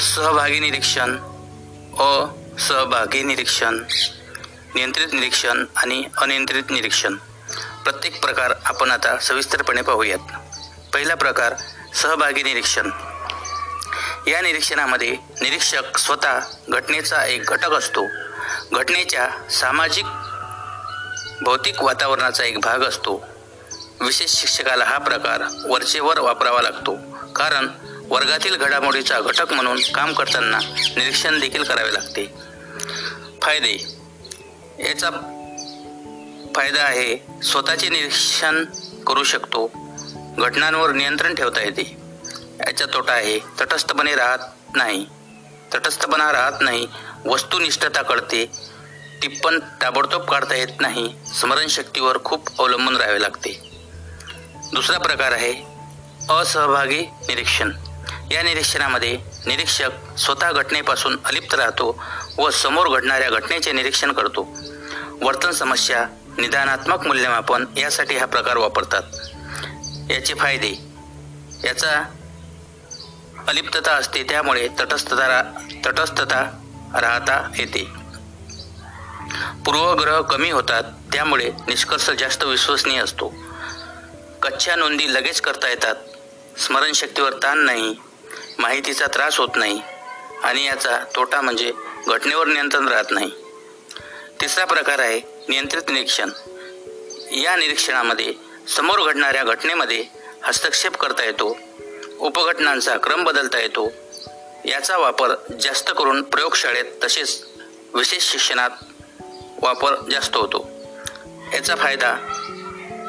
सहभागी 0.00 0.60
निरीक्षण 0.60 1.16
असहभागी 1.98 3.22
निरीक्षण 3.22 3.78
नियंत्रित 4.74 5.08
निरीक्षण 5.12 5.64
आणि 5.76 6.04
अनियंत्रित 6.16 6.62
निरीक्षण. 6.70 7.14
प्रत्येक 7.84 8.20
प्रकार 8.20 8.52
आपण 8.64 8.90
आता 8.90 9.18
सविस्तरपणे 9.18 9.82
पाहूयात. 9.82 10.49
पहिला 10.94 11.14
प्रकार 11.14 11.54
सहभागी 11.94 12.42
निरीक्षण. 12.42 12.90
या 14.26 14.40
निरीक्षणामध्ये 14.40 15.10
निरीक्षक 15.40 15.98
स्वतः 15.98 16.40
घटनेचा 16.68 17.24
एक 17.24 17.44
घटक 17.44 17.72
असतो. 17.72 18.06
घटनेच्या 18.72 19.50
सामाजिक 19.50 20.04
भौतिक 21.42 21.82
वातावरणाचा 21.82 22.44
एक 22.44 22.60
भाग 22.60 22.78
असतो. 22.78 23.26
विशेष 24.00 24.30
शिक्षकाला 24.30 24.84
हा 24.84 24.98
प्रकार 24.98 25.42
वरचेवर 25.68 26.18
वापरावा 26.18 26.62
लागतो. 26.62 26.96
कारण 27.32 27.68
वर्गातील 28.08 28.56
घडामोडीचा 28.56 29.20
घटक 29.20 29.52
म्हणून 29.52 29.80
काम 29.94 30.12
करताना 30.12 30.58
निरीक्षण 30.96 31.40
देखील 31.40 31.62
करावे 31.62 31.94
लागते. 31.94 32.34
फायदे. 33.42 33.96
याचा 34.78 35.10
फायदा 36.56 36.82
आहे 36.82 37.26
स्वतःचे 37.42 37.88
निरीक्षण 37.88 38.64
करू 39.06 39.24
शकतो. 39.24 39.89
घटनांवर 40.40 40.92
नियंत्रण 40.92 41.34
ठेवता 41.34 41.60
येते. 41.60 41.96
याचा 42.60 42.84
तोटा 42.86 43.12
आहे 43.12 43.38
तटस्थपणे 43.38 44.14
राहत 44.14 44.38
नाही. 44.76 45.06
तटस्थपणा 45.74 46.32
राहत 46.32 46.52
नाही 46.60 46.86
वस्तुनिष्ठता 47.26 48.02
कळते. 48.02 48.46
टिप्पण 49.22 49.58
ताबडतोब 49.82 50.30
काढता 50.30 50.54
येत 50.54 50.80
नाही 50.80 51.14
स्मरणशक्तीवर 51.34 52.18
खूप 52.24 52.60
अवलंबून 52.60 52.96
राहावे 52.96 53.22
लागते. 53.22 53.52
दुसरा 54.72 54.98
प्रकार 54.98 55.32
आहे 55.32 55.54
असहभागी 56.30 57.00
निरीक्षण. 57.00 57.70
या 58.30 58.42
निरीक्षणामध्ये 58.42 59.18
निरीक्षक 59.46 60.18
स्वतः 60.18 60.52
घटनेपासून 60.52 61.18
अलिप्त 61.24 61.54
राहतो 61.54 62.02
व 62.38 62.50
समोर 62.50 62.88
घडणाऱ्या 62.88 63.30
घटनेचे 63.30 63.72
निरीक्षण 63.72 64.12
करतो. 64.12 64.56
वर्तन 65.22 65.50
समस्या 65.50 66.06
निदानात्मक 66.38 67.06
मूल्यमापन 67.06 67.64
यासाठी 67.76 68.16
हा 68.16 68.26
प्रकार 68.26 68.56
वापरतात. 68.56 69.02
याचे 70.10 70.34
फायदे. 70.34 70.80
याचा 71.64 72.04
अलिप्तता 73.48 73.92
असते 73.92 74.22
त्यामुळे 74.22 74.68
तटस्थता 74.80 75.28
रा 75.28 75.42
तटस्थता 75.86 76.60
राहता 77.00 77.50
येते. 77.58 77.84
पूर्वग्रह 79.66 80.20
कमी 80.20 80.50
होतात 80.50 80.82
त्यामुळे 81.12 81.50
निष्कर्ष 81.68 82.10
जास्त 82.10 82.44
विश्वसनीय 82.44 83.00
असतो. 83.00 83.34
कच्च्या 84.42 84.76
नोंदी 84.76 85.14
लगेच 85.14 85.40
करता 85.40 85.68
येतात. 85.68 85.94
स्मरणशक्तीवर 86.58 87.32
ताण 87.32 87.58
नाही 87.58 87.96
माहितीचा 88.58 89.06
त्रास 89.06 89.38
होत 89.38 89.48
नाही 89.56 89.82
आणि 90.42 90.64
याचा 90.64 90.98
तोटा 91.16 91.40
म्हणजे 91.40 91.72
घटनेवर 92.08 92.46
नियंत्रण 92.46 92.88
राहत 92.88 93.04
नाही. 93.10 93.30
तिसरा 94.40 94.64
प्रकार 94.64 94.98
आहे 94.98 95.20
नियंत्रित 95.48 95.82
निरीक्षण. 95.90 96.30
या 97.30 97.56
निरीक्षणामध्ये 97.56 98.49
समोर 98.76 98.98
घडणाऱ्या 99.00 99.44
घटनेमध्ये 99.44 100.04
हस्तक्षेप 100.42 100.96
करता 100.96 101.24
येतो 101.24 101.58
उपघटनांचा 102.18 102.96
क्रम 102.96 103.24
बदलता 103.24 103.58
येतो. 103.58 103.92
याचा 104.64 104.96
वापर 104.96 105.34
जास्त 105.60 105.90
करून 105.98 106.22
प्रयोगशाळेत 106.22 106.84
तसेच 107.04 107.46
विशेष 107.94 108.22
शिक्षणात 108.22 108.70
वापर 109.62 109.94
जास्त 110.10 110.36
होतो. 110.36 110.70
याचा 111.54 111.74
फायदा 111.74 112.14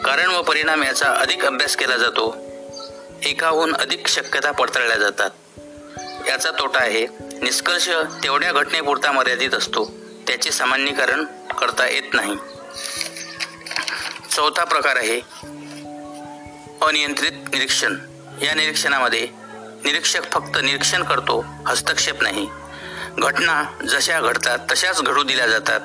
कारण 0.05 0.29
व 0.29 0.41
परिणाम 0.41 0.83
याचा 0.83 1.09
अधिक 1.09 1.45
अभ्यास 1.45 1.75
केला 1.75 1.97
जातो. 1.97 2.37
एकाहून 3.23 3.75
अधिक 3.75 4.07
शक्यता 4.07 4.51
पडताळल्या 4.51 4.97
जातात. 4.97 5.29
याचा 6.27 6.51
तोटा 6.51 6.79
आहे 6.79 7.07
निष्कर्ष 7.21 7.89
तेवढ्या 8.23 8.51
घटनेपुरता 8.51 9.11
मर्यादित 9.11 9.53
असतो. 9.53 9.91
त्याचे 10.27 10.51
सामान्यीकरण 10.51 11.25
करता 11.61 11.87
येत 11.87 12.13
नाही. 12.13 12.35
चौथा 14.31 14.63
प्रकार 14.63 14.95
आहे 14.95 15.19
अनियंत्रित 16.81 17.31
निरीक्षण. 17.53 17.95
या 18.41 18.53
निरीक्षणामध्ये 18.55 19.27
निरीक्षक 19.85 20.31
फक्त 20.31 20.57
निरीक्षण 20.57 21.03
करतो 21.03 21.45
हस्तक्षेप 21.67 22.21
नाही. 22.21 22.47
घटना 23.17 23.63
जशा 23.89 24.19
घडतात 24.21 24.59
तशाच 24.71 25.01
घडू 25.01 25.23
दिल्या 25.23 25.47
जातात. 25.47 25.79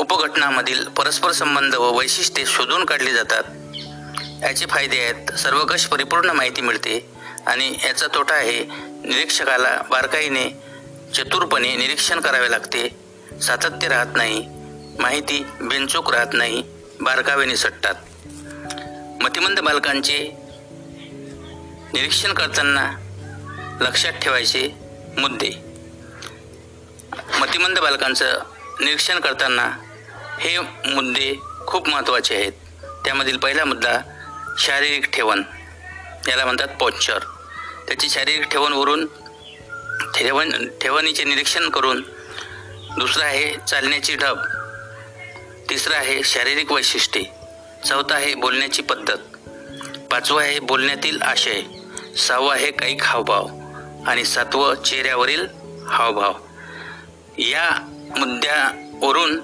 उपघटनामधील 0.00 0.84
परस्पर 0.88 1.32
संबंध 1.32 1.74
व 1.74 1.98
वैशिष्ट्ये 1.98 2.46
शोधून 2.46 2.84
काढली 2.84 3.12
जातात. 3.12 3.44
याचे 4.42 4.66
फायदे 4.66 4.98
आहेत 4.98 5.32
सर्वकष 5.32 5.84
परिपूर्ण 5.84 6.30
माहिती 6.30 6.60
मिळते 6.60 6.98
आणि 7.46 7.72
याचा 7.84 8.06
तोटा 8.14 8.34
आहे 8.34 8.58
निरीक्षकाला 9.04 9.80
बारकाईने 9.90 10.50
चतुरपणे 11.14 11.76
निरीक्षण 11.76 12.20
करावे 12.20 12.50
लागते. 12.50 12.88
सातत्य 13.42 13.88
राहत 13.88 14.16
नाही 14.16 14.46
माहिती 14.98 15.44
बिनचूक 15.60 16.14
राहत 16.14 16.32
नाही 16.32 16.62
बारकावे 17.00 17.44
निसटतात 17.44 17.94
मतिमंद 19.22 19.60
बालकांचे 19.60 20.18
निरीक्षण 21.94 22.32
करताना 22.32 22.90
लक्षात 23.80 24.12
ठेवायचे 24.12 24.68
मुद्दे. 25.18 25.50
मतिमंद 27.40 27.78
बालकांचं 27.78 28.42
निरीक्षण 28.80 29.20
करताना 29.20 29.70
हे 30.40 30.58
मुद्दे 30.58 31.34
खूप 31.66 31.88
महत्त्वाचे 31.88 32.34
आहेत. 32.34 32.52
त्यामधील 33.04 33.36
पहिला 33.36 33.64
मुद्दा 33.64 33.98
शारीरिक 34.58 35.10
ठेवण. 35.10 35.42
याला 36.28 36.44
म्हणतात 36.44 36.68
पॉच्चर 36.80 37.18
त्याची 37.88 38.08
शारीरिक 38.08 38.48
ठेवणवरून 38.48 39.06
ठेवण 40.14 40.68
ठेवणीचे 40.80 41.24
निरीक्षण 41.24 41.68
करून 41.68 42.02
दुसरं 42.98 43.24
आहे 43.24 43.54
चालण्याची 43.68 44.16
ढब. 44.16 44.38
तिसरं 45.70 45.94
आहे 45.94 46.22
शारीरिक 46.22 46.72
वैशिष्ट्ये. 46.72 47.24
चौथा 47.88 48.14
आहे 48.14 48.34
बोलण्याची 48.34 48.82
पद्धत. 48.82 49.18
पाचवं 50.10 50.42
आहे 50.42 50.60
बोलण्यातील 50.60 51.22
आशय. 51.22 51.62
सहावं 52.18 52.52
आहे 52.52 52.70
काही 52.70 52.96
हावभाव. 53.02 53.48
आणि 54.06 54.24
सातवं 54.24 54.82
चेहऱ्यावरील 54.82 55.46
हावभाव. 55.88 56.32
या 57.38 57.70
मुद्द्यावरून 58.18 59.40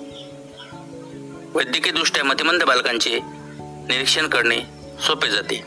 वैद्यकीयदृष्ट्या 1.55 2.25
मतिमंद 2.25 2.65
बालकांचे 2.65 3.19
निरीक्षण 3.89 4.29
करणे 4.29 4.61
सोपे 5.07 5.31
जाते. 5.31 5.65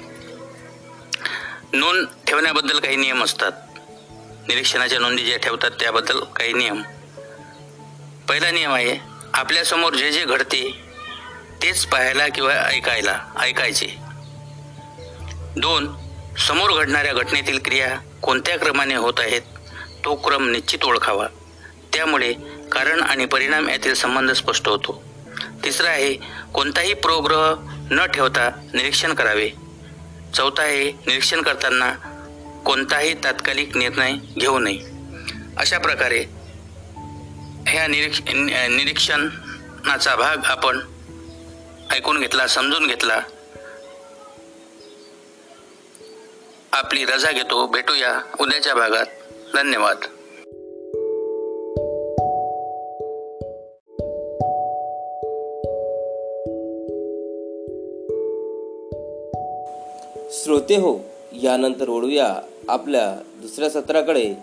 नोंद 1.73 2.07
ठेवण्याबद्दल 2.27 2.79
काही 2.79 2.95
नियम 2.95 3.23
असतात. 3.23 3.51
निरीक्षणाच्या 4.47 4.99
नोंदी 4.99 5.23
ज्या 5.23 5.37
ठेवतात 5.37 5.71
त्याबद्दल 5.71 6.19
काही 6.19 6.53
नियम. 6.53 6.81
पहिला 8.29 8.51
नियम 8.51 8.71
आहे 8.71 9.12
आपल्यासमोर 9.33 9.93
जे 9.93 10.11
जे 10.11 10.23
घडते 10.25 10.61
तेच 11.61 11.85
पाहायला 11.85 12.27
किंवा 12.27 12.53
ऐकायला 12.53 13.19
ऐकायचे. 13.39 13.87
दोन 15.57 15.87
समोर 16.47 16.71
घडणाऱ्या 16.71 17.13
घटनेतील 17.13 17.59
क्रिया 17.65 17.95
कोणत्या 18.21 18.57
क्रमाने 18.57 18.95
होत 18.95 19.13
आहेत 19.17 19.41
तो 20.05 20.15
क्रम 20.15 20.49
निश्चित 20.49 20.83
ओळखावा. 20.83 21.27
त्यामुळे 21.93 22.33
कारण 22.71 23.01
आणि 23.01 23.25
परिणाम 23.25 23.69
यातील 23.69 23.93
संबंध 23.93 24.31
स्पष्ट 24.31 24.67
होतो. 24.67 25.03
तिसरा 25.63 25.89
आहे 25.89 26.13
कोणताही 26.53 26.93
प्रोग्रह 26.93 27.55
न 27.91 28.05
ठेवता 28.05 28.49
निरीक्षण 28.73 29.13
करावे. 29.13 29.49
चौथा 30.35 30.63
आहे 30.63 30.91
निरीक्षण 31.07 31.41
करताना 31.41 31.91
कोणताही 32.65 33.13
तात्कालिक 33.13 33.77
निर्णय 33.77 34.13
घेऊ 34.39 34.59
नये. 34.59 34.79
अशा 35.57 35.77
प्रकारे 35.79 36.25
ह्या 37.67 37.87
निरीक्ष 37.87 38.21
निरीक्षणाचा 38.69 40.15
भाग 40.15 40.37
आपण 40.45 40.79
ऐकून 41.91 42.19
घेतला 42.19 42.47
समजून 42.47 42.87
घेतला. 42.87 43.21
आपली 46.71 47.05
रजा 47.05 47.31
घेतो. 47.31 47.67
भेटूया 47.67 48.21
उद्याच्या 48.39 48.73
भागात. 48.73 49.05
धन्यवाद. 49.53 49.97
श्रोते 60.31 60.75
हो 60.75 61.03
यानंतर 61.31 61.89
ओढूया 61.89 62.35
आपल्या 62.69 63.23
दुसऱ्या 63.41 63.69
सत्राकडे. 63.69 64.35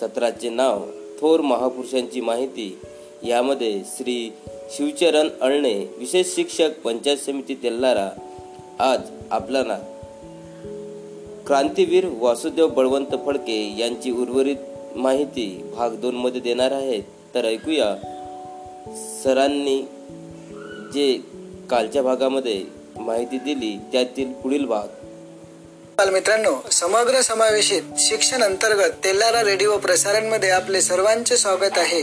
सत्राचे 0.00 0.48
नाव 0.48 0.84
थोर 1.20 1.40
महापुरुषांची 1.40 2.20
माहिती. 2.20 2.78
यामध्ये 3.22 3.82
श्री 3.86 4.32
शिवचरण 4.70 5.28
अळणे 5.40 5.94
विशेष 5.98 6.34
शिक्षक 6.34 6.70
पंचायत 6.84 7.16
समिती 7.16 7.54
तेल्लारा 7.54 8.10
आज 8.78 9.00
आपला 9.30 9.62
ना 9.64 9.78
क्रांतीवीर 11.46 12.06
वासुदेव 12.18 12.68
बळवंत 12.68 13.14
फडके 13.26 13.74
यांची 13.78 14.10
उर्वरित 14.10 14.56
माहिती 14.96 15.62
भाग 15.76 15.90
दोनमध्ये 15.90 16.40
देणार 16.40 16.72
आहेत. 16.72 17.02
तर 17.34 17.44
ऐकूया. 17.44 17.96
सरांनी 19.24 19.82
जे 20.94 21.18
कालच्या 21.70 22.02
भागामध्ये 22.02 22.64
माहिती 22.96 23.38
दिली 23.38 23.78
त्यातील 23.92 24.32
पुढील 24.32 24.64
भाग. 24.64 24.86
मित्रांनो 26.06 26.50
समग्र 26.72 27.20
समावेशित 27.22 27.82
शिक्षण 27.98 28.42
अंतर्गत 28.42 28.90
तेलारा 29.04 29.40
रेडिओ 29.44 29.76
प्रसारणमध्ये 29.76 30.50
आपले 30.50 30.80
सर्वांचे 30.80 31.36
स्वागत 31.36 31.78
आहे. 31.78 32.02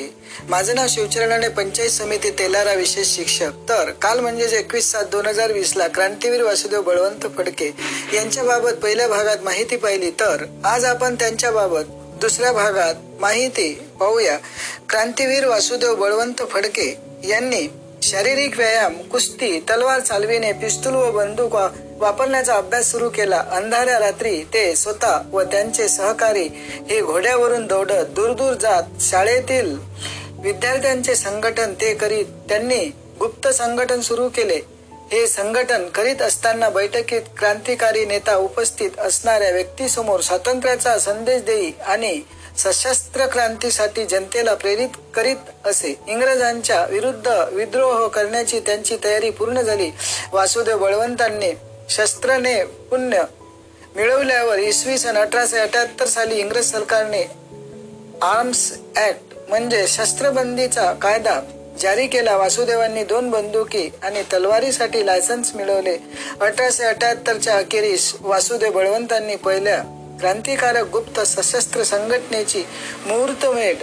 माझं 0.50 0.76
नाव 0.76 0.88
शिवचरणाने 0.90 1.48
पंचायत 1.50 1.90
समिती 1.90 2.30
तेलारा 2.40 2.74
विशेष 2.74 3.14
शिक्षक. 3.16 3.52
तर 3.70 3.92
काल 4.02 4.20
म्हणजेच 4.20 4.54
एकवीस 4.54 4.92
सात 4.92 5.06
दोन 5.12 5.26
हजार 5.26 5.52
वीस 5.52 5.76
ला 5.78 5.88
क्रांतीवीर 5.88 6.44
वासुदेव 6.44 6.82
बळवंत 6.82 7.28
फडके 7.38 7.72
यांच्याबाबत 8.14 8.82
पहिल्या 8.84 9.08
भागात 9.08 9.44
माहिती 9.44 9.76
पाहिली 9.78 10.12
तर 10.20 10.46
आज 10.66 10.86
आपण 10.86 11.16
त्यांच्याबाबत 11.16 11.96
दुसऱ्या 12.22 12.52
भागात 12.52 12.96
माहिती 13.20 13.74
पाहूया. 14.00 14.38
क्रांतीवीर 14.90 15.48
वासुदेव 15.48 15.96
बळवंत 15.96 16.44
फडके 16.52 16.96
यांनी 17.30 17.68
शारीरिक 18.04 18.58
व्यायाम 18.58 19.02
कुस्ती 19.12 19.60
तलवार 19.70 20.00
चालविणे 20.00 20.52
पिस्तूल 20.54 20.96
व 20.96 21.12
बंदूक 21.12 21.56
वापरण्याचा 21.98 22.56
अभ्यास 22.56 22.92
सुरू 22.92 23.10
केला. 23.10 23.44
अंधाऱ्या 23.52 24.00
रात्री 24.00 24.44
ते 24.54 24.76
स्वतः 24.76 25.20
व 25.32 25.42
त्यांचे 25.42 25.88
सहकारी 25.88 26.48
हे 26.90 27.02
घोड्यावरून 27.02 27.66
दौडत 27.68 28.06
दूर 28.10 28.32
दूर 28.32 28.54
जात 28.54 28.84
शाळेतील 29.02 29.76
विद्यार्थ्यांचे 30.44 31.16
संघटन 31.16 31.74
ते 31.74 31.94
करीत 31.94 32.26
त्यांनी 32.50 32.86
गुप्त 33.20 33.48
संघटन 33.48 34.02
सुरू 34.02 34.30
केले. 34.30 34.60
हे 35.12 35.28
संघटन 35.28 35.88
करीत 35.88 36.22
असताना 36.22 36.70
बैठकीत 36.70 37.22
क्रांतिकारी 37.38 38.06
नेता 38.06 38.36
उपस्थित 38.36 39.00
असणाऱ्या 39.00 39.52
व्यक्तीसमोर 39.52 40.20
स्वातंत्र्याचा 40.20 40.98
संदेश 41.00 41.42
देई 41.42 41.72
आणि 41.86 42.20
सशस्त्र 42.58 43.26
क्रांतीसाठी 43.26 44.06
जनतेला 44.06 44.54
प्रेरित 44.54 44.98
करीत 45.14 45.68
असे. 45.68 45.94
इंग्रजांच्या 46.08 46.86
विरुद्ध 46.90 47.28
विद्रोह 47.52 48.08
करण्याची 48.08 48.60
त्यांची 48.60 48.98
तयारी 49.04 49.30
पूर्ण 49.30 49.62
झाली. 49.62 49.90
वासुदेव 50.34 50.78
बळवंतांनी 50.78 51.54
शस्त्रने 51.90 52.64
पुण्य 52.64 53.24
मिळवल्यावर 53.96 54.60
इसवी 54.60 54.98
सन 54.98 55.18
अठराशे 55.18 55.58
अठ्याहत्तर 55.58 56.06
साली 56.06 56.36
इंग्रज 56.36 56.72
सरकारने 56.72 57.22
आर्म्स 58.22 58.72
ऍक्ट 58.98 59.34
म्हणजे 59.50 59.86
शस्त्रबंदीचा 59.88 60.92
कायदा 60.94 61.40
जारी 61.82 62.08
केला. 62.08 62.36
वासुदेवांनी 62.38 63.04
दोन 63.04 63.30
बंदुकी 63.30 63.90
आणि 64.04 64.24
तलवारीसाठी 64.34 65.06
लायसन्स 65.06 65.56
मिळवले. 65.56 65.98
अठराशे 66.42 66.84
अठ्याहत्तरच्या 66.84 67.58
अखेरीस 67.58 68.14
वासुदेव 68.22 68.72
बळवंतांनी 68.72 69.36
पहिल्या 69.36 69.82
क्रांतिकारक 70.20 70.90
गुप्त 70.92 71.20
सशस्त्र 71.20 71.84
संघटनेची 71.84 72.64
मुहूर्तमेढ 73.06 73.78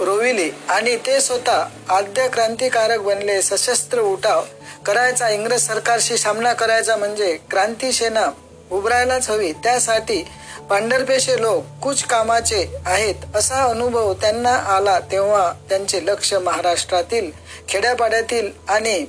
रोविली 0.00 0.50
आणि 0.68 0.96
ते 0.96 1.20
स्वतः 1.20 1.64
आद्य 1.88 2.28
क्रांतिकारक 2.28 3.00
बनले. 3.00 3.40
सशस्त्र 3.42 4.00
उठाव 4.00 4.44
करायचा 4.86 5.28
इंग्रज 5.28 5.60
सरकारशी 5.60 6.16
सामना 6.16 6.52
करायचा 6.52 6.96
म्हणजे 6.96 7.36
क्रांती 7.50 7.92
सेना 7.92 8.26
उभरायलाच 8.70 9.30
हवी. 9.30 9.52
त्यासाठी 9.52 10.22
पांढरपेशे 10.70 11.40
लोक 11.40 11.64
कुछ 11.82 12.02
कामाचे 12.04 12.64
आहेत 12.86 13.14
असा 13.34 13.62
अनुभव 13.64 14.12
त्यांना 14.14 14.54
आला 14.76 14.98
तेव्हा 15.12 15.52
त्यांचे 15.68 16.04
लक्ष 16.06 16.32
महाराष्ट्रातील 16.34 17.30
खेड्यापाड्यातील 17.68 18.50
आणि 18.68 19.04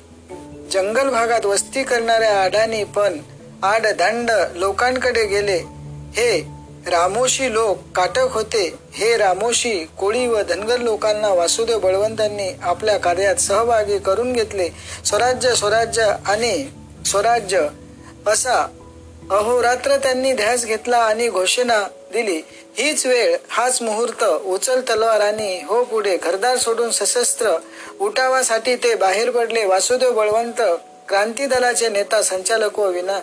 जंगल 0.71 1.09
भागात 1.09 1.45
वस्ती 1.45 1.84
करणाऱ्या 1.84 2.41
अडाणी 2.43 2.84
पण 2.84 3.19
आडदांड 3.63 4.32
लोकांकडे 4.55 5.25
गेले. 5.25 5.57
हे 6.17 6.57
रामोशी 6.90 7.52
लोक 7.54 7.80
काटक 7.96 8.32
होते. 8.32 8.64
हे 8.94 9.16
रामोशी 9.18 9.74
कोळी 10.00 10.26
व 10.28 10.42
धनगर 10.50 10.80
लोकांना 10.80 11.30
वासुदेव 11.34 11.80
बळवंतांनी 11.80 12.50
आपल्या 12.64 12.98
कार्यात 12.98 13.36
सहभागी 13.36 13.98
करून 13.98 14.34
घेतले. 14.34 14.70
स्वराज्य 15.06 15.54
स्वराज्य 15.56 16.12
आणि 16.26 16.68
स्वराज्य 17.06 17.68
असा 18.28 18.66
अहोरात्र 19.32 19.96
त्यांनी 19.98 20.34
ध्यास 20.34 20.66
घेतला 20.66 20.98
आणि 20.98 21.28
घोषणा 21.30 21.84
दिली. 22.14 22.42
हीच 22.78 23.06
वेळ 23.06 23.36
हाच 23.50 23.82
मुहूर्त 23.82 24.24
उचल 24.24 24.82
तलवार 24.90 25.22
आणि 25.22 25.62
हो 25.68 25.84
पुढे 25.84 26.16
घरदार 26.18 26.58
सोडून 26.58 26.92
सशस्त्र 26.92 27.56
उठावासाठी 28.00 28.76
ते 28.76 28.94
बाहेर 28.96 29.30
पडले. 29.32 29.66
वासुदेव 29.66 30.12
बळवंत 30.12 30.62
क्रांती 31.10 31.46
दलाचे 31.46 31.90
नेता 31.90 32.22
संचालक 32.22 32.80
व 32.80 32.90
विना 32.92 33.20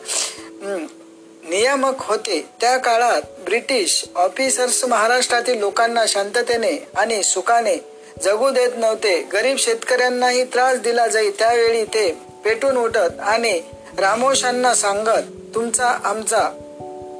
नियामक 1.51 1.95
होते. 1.99 2.49
त्या 2.61 2.76
काळात 2.78 3.22
ब्रिटिश 3.45 4.05
ऑफिसर्स 4.14 4.84
महाराष्ट्रातील 4.84 5.59
लोकांना 5.59 6.05
शांततेने 6.09 6.88
आणि 6.97 7.22
सुखाने 7.22 7.76
जगू 8.22 8.51
देत 8.51 8.70
नव्हते. 8.76 9.20
गरीब 9.32 9.57
शेतकऱ्यांनाही 9.59 10.45
त्रास 10.45 10.78
दिला 10.78 11.07
जाई. 11.07 11.30
त्यावेळी 11.30 11.84
ते 11.84 12.18
पेटून 12.45 12.76
उठत 12.76 13.20
आणि 13.20 13.61
रामोशांना 13.99 14.74
सांगत 14.74 15.55
तुमचा 15.55 15.86
आमचा 16.05 16.51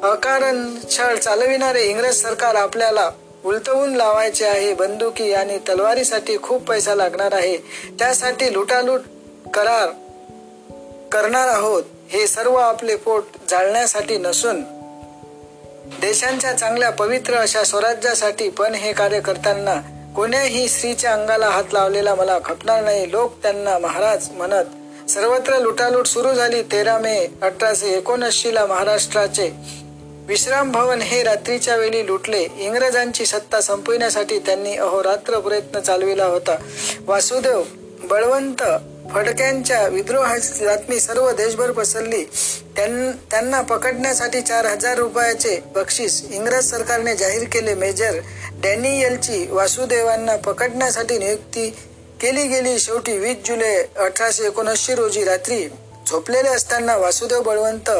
अकारण 0.03 0.75
छळ 0.91 1.16
चालविणारे 1.16 1.83
इंग्रज 1.83 2.22
सरकार 2.22 2.55
आपल्याला 2.55 3.11
उलटवून 3.45 3.95
लावायचे 3.95 4.45
आहे. 4.45 4.75
बंदुकी 4.75 5.33
आणि 5.33 5.59
तलवारीसाठी 5.59 6.37
खूप 6.43 6.68
पैसा 6.68 6.95
लागणार 6.95 7.35
आहे. 7.35 7.57
त्यासाठी 7.99 8.53
लुटालूट 8.53 9.01
करार 9.55 9.91
करणार 11.12 11.49
आहोत. 11.49 11.83
हे 12.15 12.27
सर्व 12.27 12.55
आपले 12.55 12.97
पोट 12.97 13.25
जाळण्यासाठी 13.51 14.17
नसून 14.19 14.61
देशांच्या 16.01 16.53
चांगल्या 16.53 16.91
पवित्र 16.91 17.35
अशा 17.35 17.62
स्वराज्यासाठी 17.65 18.49
पण 18.49 18.75
हे 18.75 18.93
कार्य 18.93 19.21
करताना 19.21 19.75
कोण्याही 20.17 20.69
स्त्रीच्या 20.69 21.12
अंगाला 21.12 21.47
हात 21.47 21.73
लावलेला 21.73 22.15
मला 22.15 22.39
खपणार 22.45 22.85
नाही. 22.85 23.11
लोक 23.12 23.35
त्यांना 23.43 23.79
महाराज 23.79 24.29
म्हणत 24.31 25.11
सर्वत्र 25.11 25.59
लुटालूट 25.59 26.07
सुरू 26.07 26.33
झाली. 26.33 26.62
तेरा 26.62 26.99
मे 26.99 27.27
अठराशे 27.43 27.97
एकोणऐंशी 27.97 28.55
ला 28.55 28.67
महाराष्ट्राचे 28.67 29.51
विश्राम 30.29 30.73
भवन 30.73 31.03
हे 31.03 31.23
रात्रीच्या 31.23 31.77
वेळी 31.77 32.07
लुटले. 32.07 32.47
इंग्रजांची 32.57 33.27
सत्ता 33.27 33.61
संपविण्यासाठी 33.61 34.39
त्यांनी 34.39 34.77
अहोरात्र 34.77 35.39
प्रयत्न 35.39 35.81
चालविला 35.81 36.25
होता. 36.25 36.57
वासुदेव 37.07 37.62
बळवंत 38.05 38.62
फडक्यांच्या 39.13 39.87
विद्रोहाची 39.87 40.67
बातमी 40.67 41.01
सर्व 41.01 41.31
देशभर 41.31 41.71
पसरली. 41.71 42.25
त्यां- 42.77 43.13
त्यांना 43.31 43.61
पकडण्यासाठी 43.61 44.41
चार 44.41 44.67
हजार 44.67 44.99
रुपयाचे 44.99 45.61
बक्षीस 45.75 46.25
इंग्रज 46.31 46.71
सरकारने 46.71 47.15
जाहीर 47.15 47.49
केले. 47.53 47.75
मेजर 47.75 48.15
डॅनियलची 48.53 49.47
वासुदेवांना 49.51 50.37
पकडण्यासाठी 50.37 51.19
नियुक्ती 51.19 51.71
केली 52.21 52.47
गेली. 52.47 52.79
शेवटी 52.79 53.19
वीस 53.19 53.37
जुलै 53.45 53.83
अठराशे 53.97 54.47
एकोणऐंशी 54.47 54.95
रोजी 54.95 55.25
रात्री 55.25 55.69
झोपलेले 56.07 56.49
असताना 56.49 56.97
वासुदेव 56.97 57.41
बळवंत 57.41 57.91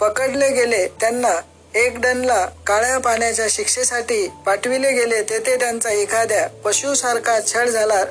पकडले 0.00 0.50
गेले. 0.50 0.86
त्यांना 0.86 1.40
एक 1.74 2.00
डनला 2.00 2.46
काळ्या 2.66 2.98
पाण्याच्या 2.98 3.46
शिक्षेसाठी 3.50 4.28
पाठविले 4.46 4.92
गेले. 4.92 5.22
तेथे 5.22 5.56
त्यांचा 5.56 5.90
एखाद्या 5.90 6.48
पशुसारखा 6.48 7.40
छळ 7.40 7.68
झाला. 7.68 8.04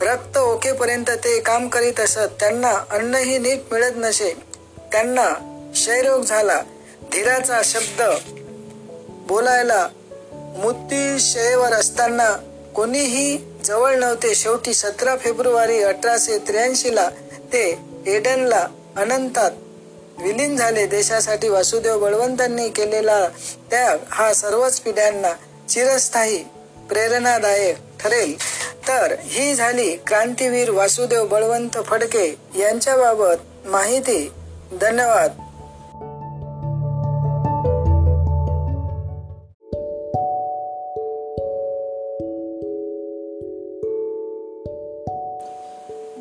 रक्त 0.00 0.38
ओकेपर्यंत 0.38 1.10
ते 1.10 1.40
काम 1.40 1.68
करीत 1.68 2.00
असत 2.00 2.34
त्यांना 2.40 2.84
अन्नही 2.90 3.38
नीट 3.38 3.60
मिळत 3.72 3.92
नसे. 3.96 4.32
त्यांना 4.92 5.32
क्षयरोग 5.72 6.22
झाला. 6.22 6.62
धीराचा 7.12 7.60
शब्द 7.64 8.02
बोलायला 9.28 9.88
मुत्तिशयेवर 10.32 11.72
असताना 11.72 12.36
कोणीही 12.74 13.38
जवळ 13.64 13.94
नव्हते. 13.94 14.34
शेवटी 14.34 14.74
सतरा 14.74 15.16
फेब्रुवारी 15.16 15.82
अठराशे 15.82 16.38
त्र्याऐंशी 16.38 16.94
ला 16.94 17.10
ते 17.52 17.78
एडनला 18.06 18.66
अनंतात 18.96 19.50
विलीन 20.18 20.56
झाले. 20.56 20.86
देशासाठी 20.86 21.48
वासुदेव 21.48 21.98
बळवंतांनी 21.98 22.68
केलेला 22.68 23.28
त्याग 23.70 23.98
हा 24.10 24.34
सर्वच 24.34 24.80
पिढ्यांना 24.80 25.32
चिरस्थायी 25.68 26.44
प्रेरणादायक 26.88 27.76
ठरेल. 28.00 28.36
तर 28.88 29.14
ही 29.18 29.54
झाली 29.54 29.96
क्रांतीवीर 29.96 30.70
वासुदेव 30.70 31.26
बळवंत 31.26 31.70
फडके 31.70 32.36
यांच्याबाबत 32.58 33.66
माहिती. 33.66 34.30
धन्यवाद. 34.80 35.30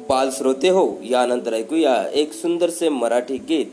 बाल 0.10 0.30
श्रोते 0.32 0.70
हो 0.70 0.92
यानंतर 1.04 1.54
ऐकूया 1.54 2.06
एक 2.14 2.34
सुंदरसे 2.34 2.90
मराठी 2.90 3.38
गीत. 3.38 3.66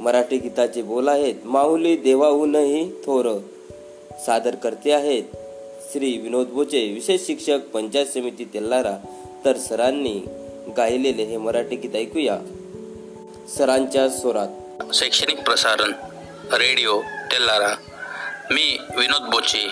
मराठी 0.00 0.38
गीताचे 0.38 0.82
बोल 0.82 1.08
आहेत 1.08 1.34
माहुली 1.44 1.96
देवाहूनही 1.96 2.90
थोर. 3.04 3.38
सादर 4.26 4.54
करते 4.54 4.92
आहेत 4.92 5.22
श्री 5.94 6.18
विनोद 6.18 6.46
बोचे 6.46 6.92
विशेष 6.92 7.26
शिक्षक 7.26 7.58
पंचायत 7.58 8.06
समिती 8.06 8.44
तेल्लारा 8.44 9.06
तर 9.44 9.56
सरांनी 9.56 10.24
गायलेले 10.76 11.24
हे 11.24 11.36
मराठी 11.36 11.76
गीत 11.76 11.96
ऐकूया. 11.96 12.38
सरांच्या 13.58 14.08
स्वरात. 14.08 14.48
शैक्षणिक 14.94 15.42
प्रसारण 15.42 15.92
रेडिओ 16.52 17.00
तेल्लारा 17.02 17.74
मी 18.50 18.78
विनोद 18.96 19.30
बोचे 19.30 19.70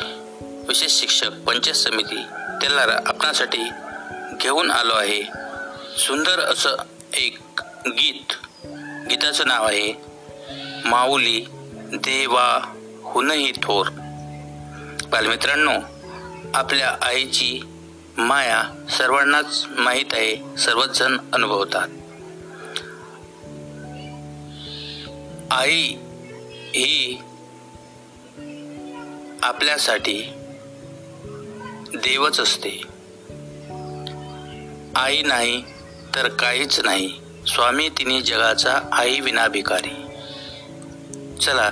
विशेष 0.69 0.93
शिक्षक 0.93 1.31
पंचायत 1.47 1.75
समिती 1.75 2.23
तेल्लारा 2.63 3.01
आपणासाठी 3.07 3.63
घेऊन 4.41 4.71
आलो 4.71 4.95
आहे. 4.95 5.23
सुंदर 5.99 6.41
असं 6.41 6.77
एक 7.15 7.61
गीत 7.87 8.33
गीताचं 9.11 9.45
नाव 9.47 9.65
आहे 9.65 9.93
माऊली 10.85 11.47
देवा 11.93 12.75
हुनही 13.03 13.53
थोर. 13.53 13.87
बालमित्रांनो 15.11 15.92
आपल्या 16.55 16.97
आईची 17.03 17.61
माया 18.19 18.63
सर्वांनाच 18.91 19.67
माहीत 19.71 20.13
आहे. 20.13 20.57
सर्वच 20.59 20.99
जण 20.99 21.17
अनुभवतात. 21.33 21.89
आई 25.51 25.97
ही 26.75 27.23
आपल्यासाठी 29.43 30.23
देवच 31.95 32.41
असते. 32.41 32.83
आई 34.97 35.23
नाही 35.23 35.63
तर 36.15 36.29
काहीच 36.29 36.81
नाही. 36.81 37.21
स्वामी 37.47 37.89
तिने 37.89 38.23
जगाचा 38.23 38.79
आई 38.93 39.21
विना 39.21 39.49
भिकारी 39.49 40.09
चला 41.41 41.71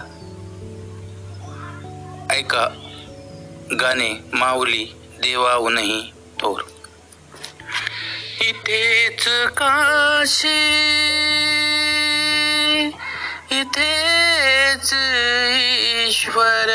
ऐका. 2.31 2.80
गाणे 3.73 4.15
माऊली 4.33 4.87
देवाहूनही 5.23 6.13
थोर 6.41 6.61
इथेच 8.41 9.25
काशी 9.29 10.61
इथेच 13.51 14.95
ईश्वर. 16.09 16.71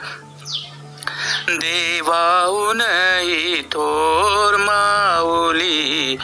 देवाहूनही 1.48 3.62
थोर 3.62 4.56
माऊली 4.56 6.16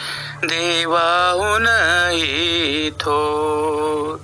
देवाहूनही 0.43 2.89
थोर. 2.89 4.17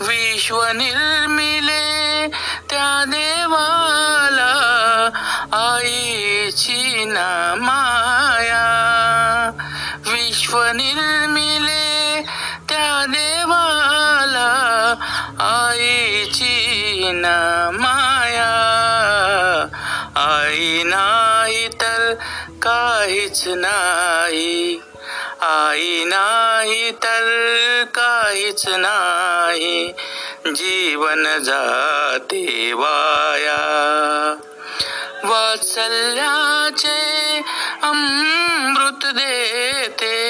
विश्व 0.00 0.64
निर्मिले 0.64 2.30
त्या 2.70 3.04
देवाला 3.08 5.10
आईची 5.52 7.04
ना 7.04 7.54
माया. 7.58 8.68
विश्व 10.06 10.64
निर्मिले 10.64 11.21
ना 17.12 17.70
माया. 17.74 18.52
आई 20.16 20.82
नाही 20.82 21.68
तर 21.68 22.14
काहीच 22.62 23.42
नाही. 23.46 24.80
आई 25.40 26.04
नाही 26.04 26.90
तर 26.90 27.84
काहीच 27.94 28.68
नाही. 28.68 29.92
जीवन 30.46 31.38
जाते 31.38 32.72
वाया. 32.72 33.82
वात्सल्याचे 35.24 37.42
अमृत 37.82 39.12
देते. 39.12 40.22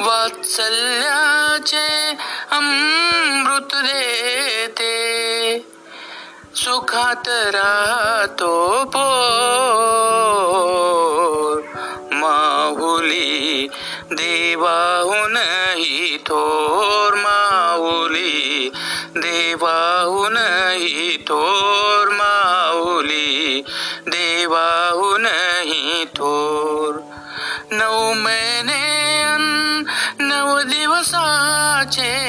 वात्सल्याचे 0.00 2.16
अमृत 2.50 3.74
देते. 3.74 5.17
सुखात 6.54 7.28
राहतो 7.28 8.84
पोर. 8.84 11.62
माऊली 12.12 13.68
देवाहूनही 14.12 16.22
थोर 16.26 17.14
माऊली. 17.14 18.70
देवाहूनही 19.16 21.16
थोर 21.16 22.08
माऊली. 22.08 23.64
देवाहूनही 24.08 26.04
थोर. 26.04 26.94
नऊ 27.72 28.14
महिने 28.14 29.08
नऊ 30.20 30.62
दिवसाचे 30.62 32.27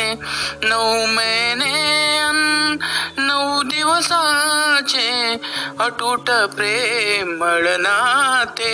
अटूट 5.79 6.29
प्रेमळ 6.29 7.67
नाते 7.79 8.69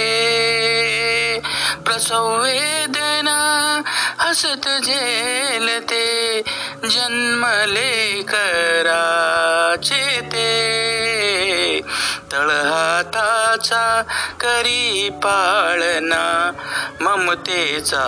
प्रसंवेदना 1.85 3.81
हसत 4.19 4.67
झेलते 4.83 6.41
जन्मले 6.89 8.21
कराचे 8.21 10.21
ते. 10.21 11.81
तळहाताचा 12.31 14.03
करी 14.39 15.09
पाळना 15.23 16.51
ममतेचा 17.01 18.05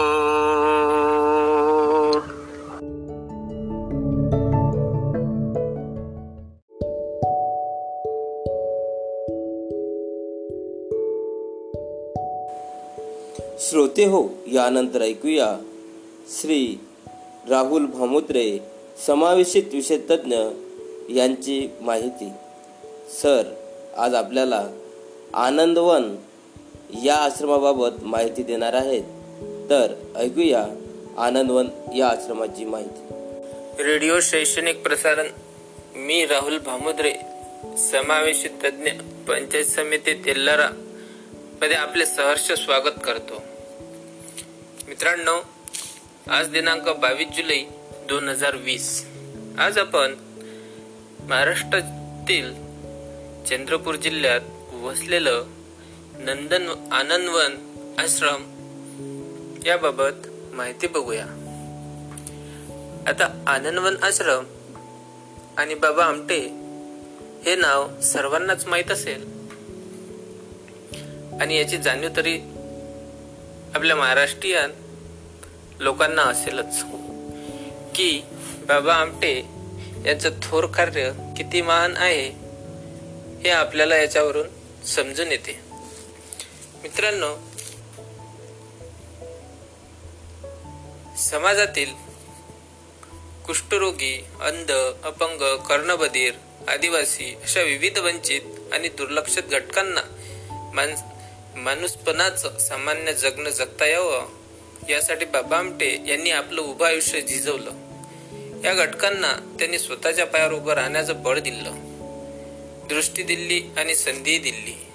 श्रोते 13.60 14.06
हो 14.06 14.30
यानंतर 14.48 15.02
ऐकूया 15.02 15.58
श्री 16.42 16.80
राहुल 17.50 17.86
भामुत्रे 17.86 18.60
समावेशित 19.08 19.64
विषय 19.74 19.98
तज्ज्ञ 19.98 20.36
यांची 21.10 21.70
माहिती. 21.82 22.30
सर 23.22 23.44
आज 23.98 24.16
आपल्याला 24.16 24.68
आनंदवन 25.34 26.16
या 27.04 27.16
आश्रमाबाबत 27.16 28.04
माहिती 28.04 28.44
देणार 28.44 28.74
आहेत. 28.74 29.04
तर 29.70 29.94
ऐकूया 30.16 30.64
आनंदवन 31.18 31.68
या 31.96 32.08
आश्रमाची 32.08 32.66
माहिती. 32.66 33.84
रेडिओ 33.84 34.20
शैक्षणिक 34.20 34.84
प्रसारण 34.84 35.28
मी 35.96 36.26
राहुल 36.26 36.58
भामुद्रे 36.58 37.14
समावेशित 37.78 38.50
तज्ज्ञ 38.64 38.92
पंचायत 39.28 39.66
समिती 39.66 40.14
तेल्लारा 40.14 40.70
मध्ये 41.62 41.76
आपले 41.76 42.06
सहर्ष 42.06 42.52
स्वागत 42.52 43.00
करतो. 43.04 43.44
मित्रांनो 44.88 45.42
आज 46.28 46.48
दिनांक 46.48 46.90
बावीस 46.90 47.28
जुलै 47.28 47.64
दोन 48.10 48.30
हजार 48.30 48.56
वीस. 48.56 49.06
आज 49.60 49.78
आपण 49.78 50.16
महाराष्ट्रातील 51.30 52.54
चंद्रपूर 53.50 53.96
जिल्ह्यात 53.96 54.42
वसलेलं 54.84 55.44
नंदन 56.20 56.68
आनंदवन 56.92 57.56
आश्रम 57.98 58.57
याबाबत 59.68 60.28
माहिती 60.54 60.88
बघूया. 60.88 61.26
आता 63.08 63.44
आनंदवन 63.48 63.96
आश्रम 64.04 64.46
आणि 65.58 65.76
बाबा 65.76 66.06
आमटे 66.06 66.40
हे 67.46 67.56
नाव 67.56 68.02
सर्वांनाच 68.02 68.66
माहीत 68.66 68.92
असेल. 68.92 69.22
आणि 71.42 71.58
याची 71.58 71.78
जाणीव 71.78 72.10
तरी 72.18 72.40
आपल्या 73.76 73.96
महाराष्ट्रीयन 73.96 74.72
लोकांना 75.80 76.22
असेलच. 76.22 76.84
की 77.96 78.22
बाबा 78.68 78.94
आमटे 78.94 79.46
यांचं 80.06 80.30
थोर 80.42 80.66
कार्य 80.66 81.12
किती 81.38 81.62
महान 81.62 81.98
आहे 81.98 82.30
हे 83.44 83.50
आपल्याला 83.50 83.96
याच्यावरून 83.96 84.48
समजून 84.86 85.28
येते. 85.28 85.60
मित्रांनो 86.84 87.47
समाजातील 91.18 91.94
कुष्ठरोगी 93.46 94.26
अंध 94.42 94.72
अपंग 95.04 95.58
कर्णबधीर 95.58 96.34
आदिवासी 96.68 97.36
अशा 97.44 97.62
विविध 97.62 97.98
वंचित 97.98 98.42
आणि 98.74 98.90
दुर्लक्षित 98.90 99.44
घटकांना 99.44 100.02
मान 100.74 100.96
माणूसपणाचं 101.56 102.58
सामान्य 102.58 103.14
जगणं 103.14 103.50
जगता 103.50 103.86
यावं 103.86 104.28
यासाठी 104.90 105.26
बाबा 105.26 105.58
आमटे 105.58 106.02
यांनी 106.08 106.30
आपलं 106.30 106.62
उभं 106.62 106.88
आयुष्य 106.88 107.22
झिजवलं. 107.22 107.72
या 108.64 108.74
घटकांना 108.74 109.56
त्यांनी 109.60 109.80
स्वतःच्या 109.80 110.26
पायावर 110.26 110.54
उभं 110.54 110.74
राहण्याचं 110.74 111.24
बळ 111.24 111.40
दिलं. 111.40 111.74
दृष्टी 112.90 113.24
दिली 113.24 113.64
आणि 113.78 113.96
संधी 113.96 114.38
दिली. 114.38 114.86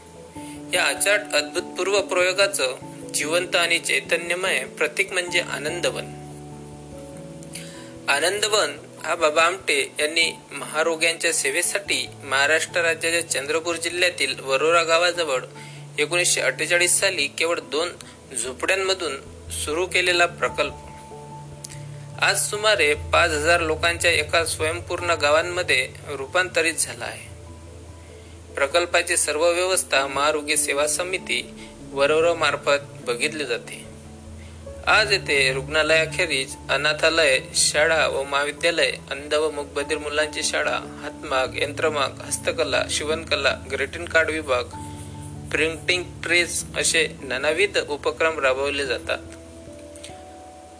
या 0.76 0.84
अचाट 0.84 1.20
अद्भुतपूर्व 1.34 2.00
प्रयोगाचं 2.00 2.91
जिवंत 3.14 3.56
आणि 3.56 3.78
चैतन्यमय 3.78 4.64
प्रतीक 4.64 5.12
म्हणजे 5.12 5.40
आनंदवन. 5.40 6.04
आनंदवन 8.08 8.76
हा 9.04 9.14
बाबा 9.14 9.42
आमटे 9.42 9.92
यांनी 10.00 10.32
महारोग्यांच्या 10.52 11.32
सेवेसाठी 11.32 12.08
महाराष्ट्र 12.24 12.80
राज्याच्या 12.80 13.30
चंद्रपूर 13.30 13.76
जिल्ह्यातील 13.76 14.40
वरोरा 14.40 14.82
गावाजवळ 14.82 15.42
एकोणीसशे 15.98 16.40
अठ्ठेचाळीस 16.40 17.00
साली 17.00 17.26
केवळ 17.26 17.60
दोन 17.60 17.88
झोपड्यांमधून 18.42 19.16
सुरू 19.64 19.86
केलेला 19.86 20.26
प्रकल्प. 20.26 20.74
आज 22.22 22.50
सुमारे 22.50 22.94
पाच 22.94 23.30
हजार 23.30 23.60
लोकांच्या 23.60 24.10
एका 24.10 24.44
स्वयंपूर्ण 24.44 25.10
गावांमध्ये 25.10 25.88
रूपांतरित 26.08 26.74
झाला 26.74 27.04
आहे. 27.04 27.32
प्रकल्पाची 28.54 29.16
सर्व 29.16 29.50
व्यवस्था 29.50 30.06
महारोग्य 30.06 30.56
सेवा 30.56 30.86
समिती 30.86 31.54
वरोरा 31.92 32.32
बघितले 33.06 33.44
जाते. 33.44 33.84
आज 34.86 35.12
येथे 35.12 35.52
रुग्णालयाखेरीज 35.52 36.54
अनाथालय 36.70 37.38
शाळा 37.54 38.06
व 38.06 38.22
महाविद्यालय 38.22 38.92
अंध 39.10 39.34
व 39.34 39.50
मुखबधीर 39.50 39.98
मुलांची 39.98 40.42
शाळा 40.42 40.78
हातमाग 41.02 41.58
यंत्रमाग 41.58 42.20
हस्तकला 42.20 42.84
शिवणकला 42.90 43.56
ग्रेटिंग 43.72 44.04
कार्ड 44.04 44.30
विभाग 44.30 44.64
प्रिंटिंग 45.50 46.02
प्रेस 46.02 46.64
असे 46.76 47.06
नानाविध 47.22 47.78
उपक्रम 47.78 48.38
राबवले 48.38 48.86
जातात. 48.86 49.18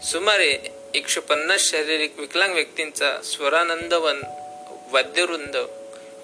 सुमारे 0.03 0.51
एकशे 0.93 1.19
पन्नास 1.19 1.61
शारीरिक 1.61 2.19
विकलांग 2.19 2.53
व्यक्तींचा 2.53 3.21
स्वरानंदवन 3.23 4.21
वाद्यवृंद 4.91 5.57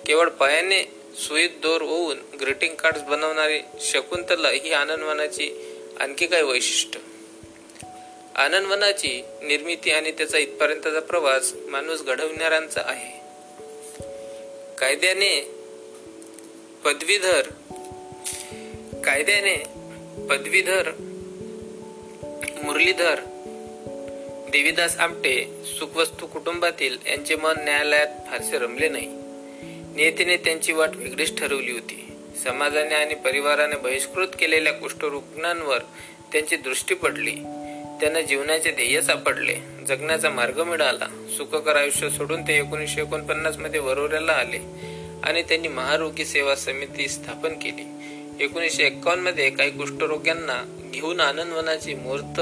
केवळ 0.06 0.30
पायाने 0.30 0.99
सुईत 1.28 1.50
दोर 1.62 1.82
होऊन 1.82 2.18
ग्रीटिंग 2.42 2.76
कार्ड 2.76 2.98
बनवणारी 2.98 3.60
शकुंतला 3.80 4.50
ही 4.50 4.74
आनंदवनाची 4.74 5.52
आणखी 6.00 6.28
काही 6.28 6.44
वैशिष्ट्य. 6.44 7.00
आनंदवनाची 8.36 9.24
निर्मिती 9.44 9.92
आणि 9.92 10.12
त्याचा 10.12 10.38
इथपर्यंतचा 10.38 11.00
प्रवास 11.00 11.54
माणूस 11.68 12.02
घडवणाऱ्यांचा 12.02 12.82
आहे. 12.86 13.20
कायद्याने 14.78 15.52
पदवीधर 16.86 17.42
कायद्याने 19.06 19.56
पदवीधर 20.30 20.92
मुरलीधर 22.64 23.20
देवीदास 24.50 24.98
आमटे 24.98 25.64
सुखवस्तू 25.80 26.28
कुटुंबातील 26.28 26.98
यांचे 27.08 27.36
मन 27.36 27.54
न्यायालयात 27.58 28.08
फारसे 28.08 28.60
रमले 28.60 28.90
नाही. 28.90 29.29
नेतेने 30.00 30.38
त्यांची 30.38 30.74
वाट 30.74 30.90
वेगळीच 30.96 31.40
ठरवली 31.40 31.72
होती. 31.72 32.12
समाजाने 32.44 32.96
आणि 32.96 33.16
परिवाराने 33.16 33.76
बहिष्कृत 33.76 34.28
केलेल्या 34.40 34.74
कुष्ठरुग्णांवर 34.74 35.78
त्यांची 36.32 36.56
दृष्टी 36.56 36.96
पडली. 36.96 37.32
त्यांना 38.00 38.22
जीवनाचे 38.22 38.72
ध्येय 38.72 39.02
सापडले. 39.02 39.56
जगण्याचा 39.88 40.30
मार्ग 40.30 40.64
मिळाला. 40.64 41.28
सुखकर 41.38 41.76
आयुष्य 41.76 42.10
सोडून 42.10 42.42
ते 42.42 42.58
एकोणीसशे 42.58 43.02
एकोणपन्नासमध्ये 43.02 43.80
वरोऱ्याला 43.80 44.32
आले 44.32 44.60
आणि 45.24 45.44
त्यांनी 45.44 45.68
महारोगी 45.68 46.26
सेवा 46.26 46.56
समिती 46.56 47.08
स्थापन 47.08 47.54
केली. 47.54 47.86
एकोणीसशे 48.44 48.84
एक्कावन्नमध्ये 48.84 49.50
काही 49.50 49.72
कुष्ठरोग्यांना 49.72 50.90
घेऊन 50.94 51.20
आनंदवनाची 51.20 51.94
मूर्त 51.94 52.42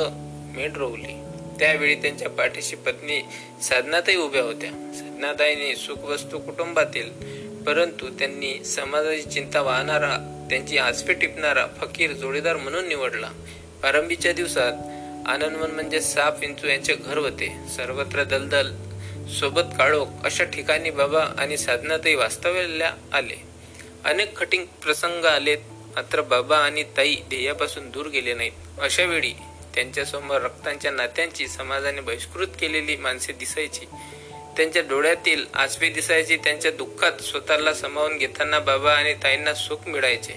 मेढ 0.57 0.77
रोवली. 0.77 1.13
त्यावेळी 1.59 1.95
त्यांच्या 1.95 2.29
पाठीशी 2.29 2.75
पत्नी 2.75 3.21
साधनाताई 3.61 4.15
उभ्या 4.15 4.43
होत्या. 4.43 4.69
साधनाताईने 4.69 5.75
सुखवस्तू 5.75 6.39
कुटुंबातील 6.39 7.37
परंतु 7.67 8.09
त्यांनी 8.09 8.63
समाजाची 8.65 9.23
चिंता 9.23 9.61
वाहणारा 9.61 10.15
त्यांची 10.49 10.77
आसपे 10.77 11.13
टिपणारा 11.13 11.65
फकीर 11.77 12.11
जोडीदार 12.11 12.57
म्हणून 12.57 12.87
निवडला. 12.87 13.29
प्रारंभीच्या 13.81 14.31
दिवसात 14.33 15.27
आनंदवन 15.27 15.71
म्हणजे 15.71 16.01
साप 16.01 16.39
विंचू 16.39 16.67
यांचे 16.67 16.93
घर 16.93 17.17
होते. 17.17 17.47
सर्वत्र 17.75 18.23
दलदल 18.23 18.71
सोबत 19.39 19.75
काळोख 19.77 20.07
अशा 20.23 20.43
ठिकाणी 20.43 20.89
बाबा 20.89 21.23
आणि 21.37 21.57
साधनातही 21.57 22.15
वास्तव्याला 22.15 22.93
आले. 23.13 23.35
अनेक 24.05 24.37
कठीण 24.37 24.65
प्रसंग 24.83 25.25
आलेत 25.25 25.57
मात्र 25.95 26.21
बाबा 26.21 26.57
आणि 26.57 26.83
ताई 26.97 27.15
ध्येयापासून 27.29 27.89
दूर 27.89 28.07
गेले 28.07 28.33
नाहीत. 28.33 28.79
अशा 28.81 29.03
वेळी 29.03 29.33
त्यांच्यासमोर 29.75 30.41
रक्तांच्या 30.41 30.91
नात्यांची 30.91 31.47
समाजाने 31.47 32.01
बहिष्कृत 32.01 32.47
केलेली 32.59 32.95
माणसे 32.95 33.33
दिसायची 33.33 33.85
त्यांच्या 34.57 34.81
डोळ्यातील 34.81 35.45
आसवी 35.53 35.89
दिसायची 35.89 36.37
त्यांच्या 36.37 36.71
दुःखात 36.71 37.21
स्वतःला 37.21 37.73
समावून 37.73 38.17
घेताना 38.17 38.59
बाबा 38.59 38.93
आणि 38.93 39.13
ताईंना 39.13 39.53
सुख 39.53 39.87
मिळायचे. 39.87 40.33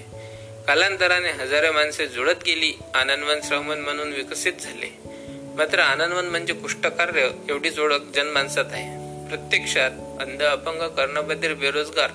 कालांतराने 0.67 1.29
हजारो 1.29 1.71
माणसे 1.71 2.07
जुळत 2.07 2.43
गेली 2.45 2.73
आनंदवन 2.93 3.39
श्रवण 3.43 3.79
म्हणून 3.79 4.13
विकसित 4.13 4.53
झाले. 4.53 4.97
मात्र 5.55 5.79
आनंदवन 5.79 6.25
म्हणजे 6.25 6.53
कुष्ठकार्य 6.53 7.29
एवढीच 7.49 7.79
ओळख 7.79 7.99
जनमानसात 8.15 8.65
आहे. 8.71 9.01
प्रत्यक्षात 9.29 9.91
अंध 10.19 10.43
अपंग 10.43 10.87
कर्णबधीर 10.87 11.53
बेरोजगार 11.53 12.09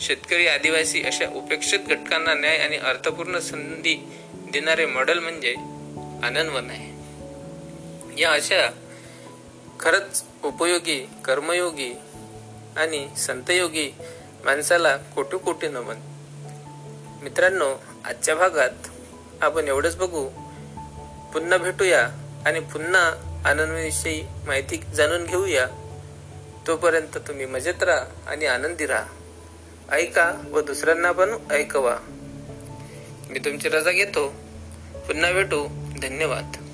शेतकरी 0.00 0.46
आदिवासी 0.46 1.02
अशा 1.02 1.26
उपेक्षित 1.34 1.78
घटकांना 1.78 2.34
न्याय 2.34 2.56
आणि 2.56 2.76
अर्थपूर्ण 2.76 3.38
संधी 3.38 3.94
देणारे 4.34 4.86
मॉडेल 4.86 5.18
म्हणजे 5.18 5.52
आनंदवन 6.22 6.70
आहे. 6.70 6.96
या 8.22 8.30
अशा 8.30 8.70
खरंच 9.80 10.24
उपयोगी 10.44 11.08
कर्मयोगी 11.24 11.94
आणि 12.76 13.08
संतयोगी 13.16 13.90
माणसाला 14.44 14.96
कोटी 14.96 15.38
कोटी 15.38 15.68
नमन. 15.68 15.94
मित्रांनो 17.22 17.74
आजच्या 18.04 18.34
भागात 18.34 18.70
आपण 19.42 19.68
एवढंच 19.68 19.96
बघू. 19.96 20.28
पुन्हा 21.32 21.58
भेटूया 21.58 22.08
आणि 22.46 22.60
पुन्हा 22.60 23.02
आनंदविषयी 23.44 24.22
माहिती 24.46 24.76
जाणून 24.76 25.24
घेऊया. 25.24 25.66
तोपर्यंत 26.66 27.18
तुम्ही 27.18 27.46
मजेत 27.46 27.82
राहा 27.82 28.30
आणि 28.30 28.46
आनंदी 28.46 28.86
राहा. 28.86 29.06
ऐका 29.92 30.34
व 30.50 30.60
दुसऱ्यांना 30.60 31.12
पण 31.12 31.38
ऐकवा. 31.50 31.96
मी 33.30 33.38
तुमची 33.38 33.68
रजा 33.68 33.90
घेतो. 33.90 34.28
पुन्हा 34.94 35.32
भेटू. 35.32 35.66
धन्यवाद. 36.02 36.65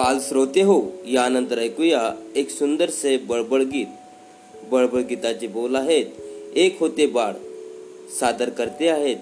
बाल 0.00 0.18
श्रोते 0.18 0.62
हो 0.62 0.74
यानंतर 1.06 1.58
ऐकूया 1.58 2.00
एक 2.36 2.50
सुंदरसे 2.50 3.16
बळबळ 3.28 3.62
गीत. 3.62 3.86
बळबळ 4.70 5.00
गीताचे 5.00 5.46
बोल 5.46 5.74
आहेत 5.76 6.06
एक 6.56 6.78
होते 6.80 7.06
बाळ 7.06 7.32
सादर 8.20 8.48
करते 8.48 8.88
आहेत. 8.88 9.16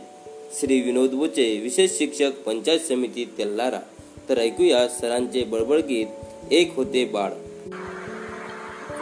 श्री 0.58 0.80
विनोद 0.80 1.10
बोचे 1.10 1.46
विशेष 1.62 1.90
शिक्षक 1.98 2.38
पंचायत 2.46 2.80
समिती 2.80 3.24
तेल्लारा 3.38 3.80
तर 4.28 4.38
ऐकूया 4.38 4.86
सरांचे 4.88 5.42
बळबळ 5.44 5.80
गीत 5.88 6.52
एक 6.52 6.76
होते 6.76 7.04
बाळ. 7.04 7.30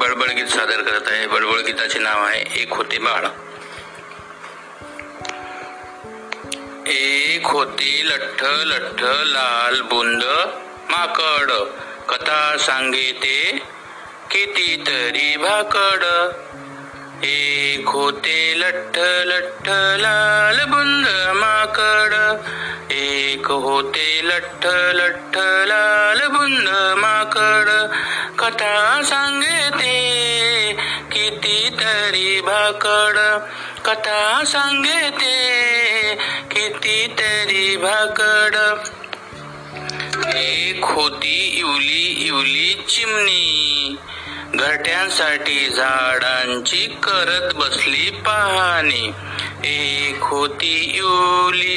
बळबळ 0.00 0.32
गीत 0.34 0.48
सादर 0.48 0.82
करत 0.82 1.12
आहे 1.12 1.26
बळबळ 1.26 1.60
गीताचे 1.66 1.98
नाव 1.98 2.24
आहे 2.24 2.62
एक 2.62 2.72
होते 2.72 2.98
बाळ. 2.98 3.26
एक 6.90 7.46
होते 7.46 8.00
लठ्ठ 8.04 8.44
लठ्ठ 8.64 9.02
लाल 9.34 9.80
बुंद. 9.80 10.24
माकड 10.90 11.50
कथा 12.10 12.56
सांगे 12.56 13.12
ते 13.12 13.58
कितीतरी 14.30 15.36
भाकड. 15.36 16.04
एक 17.24 17.88
होते 17.88 18.54
लठ्ठ 18.56 18.98
लठ्ठ 18.98 19.68
लाल 19.68 20.64
बुंद 20.64 21.06
माकड. 21.36 22.12
एक 22.92 23.46
होते 23.46 24.20
लठ्ठ 24.24 24.66
लठ्ठ 24.66 25.36
लाल 25.70 26.26
बुंद 26.26 26.68
माकड. 26.98 27.68
कथा 28.38 29.02
सांगे 29.02 29.70
ते 29.70 29.96
कितीतरी 31.12 32.40
भाकड. 32.40 33.16
कथा 33.86 34.44
सांगे 34.44 35.10
ते 35.10 35.36
कितीतरी 36.52 37.76
भाकड. 37.76 38.56
एक 40.34 40.84
होती 40.84 41.54
इवली 41.58 42.26
इवली 42.26 42.74
चिमणी. 42.88 43.96
घरट्यांसाठी 44.54 45.68
झाडांची 45.68 46.86
करत 47.02 47.54
बसली 47.54 48.10
पाहणी. 48.10 49.10
एक 49.64 50.22
होती 50.22 50.92
इवली 50.94 51.76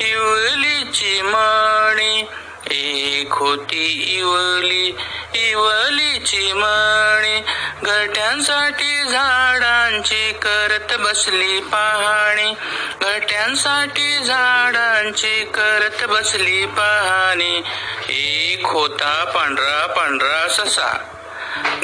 इवली 0.00 0.84
चिमणी. 0.84 2.24
एक 2.70 3.32
होती 3.32 4.16
इवली 4.18 4.96
इवलीची 5.34 6.52
मणी. 6.52 7.40
घरट्यांसाठी 7.82 9.04
झाडांची 9.04 10.32
करत 10.32 10.96
बसली 10.98 11.60
पाहणी. 11.60 12.54
घरट्यांसाठी 13.02 14.18
झाडांची 14.18 15.44
करत 15.44 16.04
बसली 16.08 16.66
पाहणी. 16.66 17.62
एक 18.08 18.66
होता 18.66 19.24
पांढरा 19.24 19.86
पांढरा 19.86 20.48
ससा. 20.48 20.92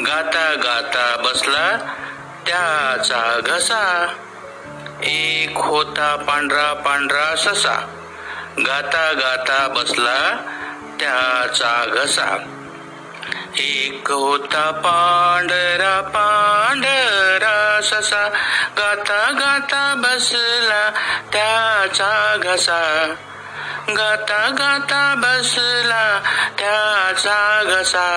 गाता 0.07 0.53
गाता 0.63 1.15
बसला 1.17 1.77
त्याचा 2.47 3.39
घसा. 3.45 4.13
एक 5.03 5.57
होता 5.57 6.15
पांढरा 6.15 6.73
पांढरा 6.73 7.35
ससा. 7.35 7.99
गाता 8.67 9.13
गाता 9.13 9.67
बसला 9.67 10.49
त्याचा 10.99 11.85
घसा. 11.87 12.37
एक 13.57 14.11
होता 14.11 14.71
पांढरा 14.71 16.01
पांढरा 16.01 17.79
ससा. 17.83 18.27
गाता 18.77 19.31
गाता 19.31 19.93
बसला 19.97 20.89
त्याचा 21.33 22.35
घसा. 22.43 23.13
गाता 23.89 24.47
गाता 24.49 25.13
बसला 25.17 26.19
त्याचा 26.59 27.63
घसा. 27.65 28.09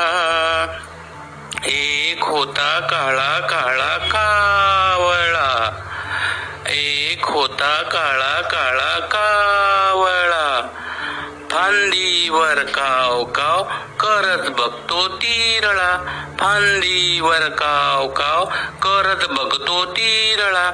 एक 1.64 2.22
होता 2.22 2.78
काळा 2.90 3.46
काळा 3.46 3.96
कावळा. 3.98 5.80
एक 6.68 7.24
होता 7.24 7.82
काळा 7.82 8.40
काळा 8.40 8.98
कावळा 8.98 10.68
फांदीवर 11.66 12.62
काव 12.62 13.24
काव 13.24 13.62
करत 14.00 14.50
बघतो 14.50 15.08
तिरळा. 15.08 16.22
फांदीवर 16.38 17.48
काव 17.48 18.08
काव 18.08 18.44
करत 18.82 19.26
बघतो 19.28 19.84
तिरळा. 19.84 20.70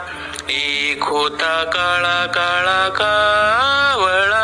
एक 0.51 1.03
होता 1.03 1.65
काळा 1.65 2.27
काळा 2.27 2.89
कावळा. 2.89 4.43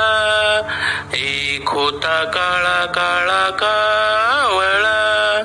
एक 1.15 1.69
होता 1.69 2.25
काळा 2.25 2.85
काळा 2.87 3.51
कावळा. 3.51 5.38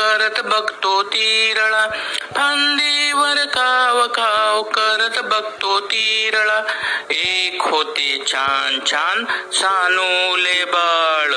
करत 0.00 0.42
बघतो 0.44 1.02
तिरळा. 1.02 1.88
फांदीवर 2.36 3.44
काव 3.44 4.06
खाव 4.06 4.62
करत 4.62 5.22
बघतो 5.22 5.80
तिरळा. 5.80 6.62
एक 7.10 7.62
होते 7.62 8.24
छान 8.26 8.78
छान 8.90 9.24
सानूले 9.52 10.64
बाळ. 10.64 11.34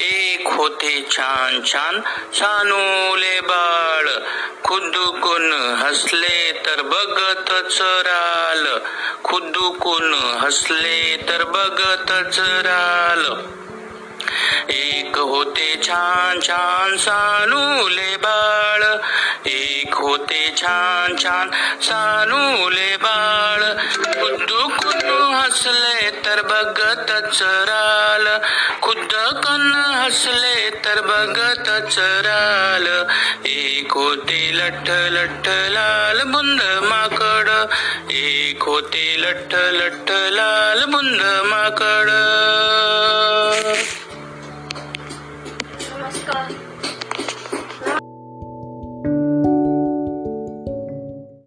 एक 0.00 0.42
होते 0.46 1.06
छान 1.10 1.60
छान 1.72 2.00
सानूले 2.32 3.40
बाळ. 3.40 4.08
खुदुकून 4.64 5.52
हसले 5.52 6.62
तर 6.66 6.82
बघतच 6.82 7.78
राल. 7.82 8.78
खुदुकून 9.24 10.14
हसले 10.14 11.24
तर 11.28 11.44
बघतच 11.44 12.40
राल. 12.40 13.36
एक 14.70 15.18
होते 15.18 15.80
छान 15.82 16.40
छान 16.40 16.96
सानूले 16.96 18.16
बाळ. 18.16 18.82
एक 19.46 19.94
होते 19.94 20.54
छान 20.56 21.16
छान 21.16 21.50
सानूले 21.82 22.96
बाळ. 22.96 23.60
खुद्दू 24.20 24.68
खुद्दू 24.68 25.32
हसले 25.32 26.10
तर 26.10 26.42
बघतच 26.42 27.42
राल. 27.42 28.38
खुद्द 28.82 29.14
कन 29.14 29.72
हसले 29.74 30.70
तर 30.70 31.00
बघतच 31.00 31.98
राल. 31.98 32.86
एक 33.46 33.92
होते 33.92 34.50
लठ्ठ 34.54 34.90
लठ्ठ 34.90 35.48
लाल 35.48 36.22
बुंद 36.22 36.62
माकड. 36.62 37.48
एक 38.12 38.62
होते 38.62 39.16
लठ्ठ 39.18 39.54
लठ्ठ 39.54 40.10
लाल 40.10 40.84
बुंद 40.84 41.22
माकड. 41.44 42.10
그러니까. 46.26 46.65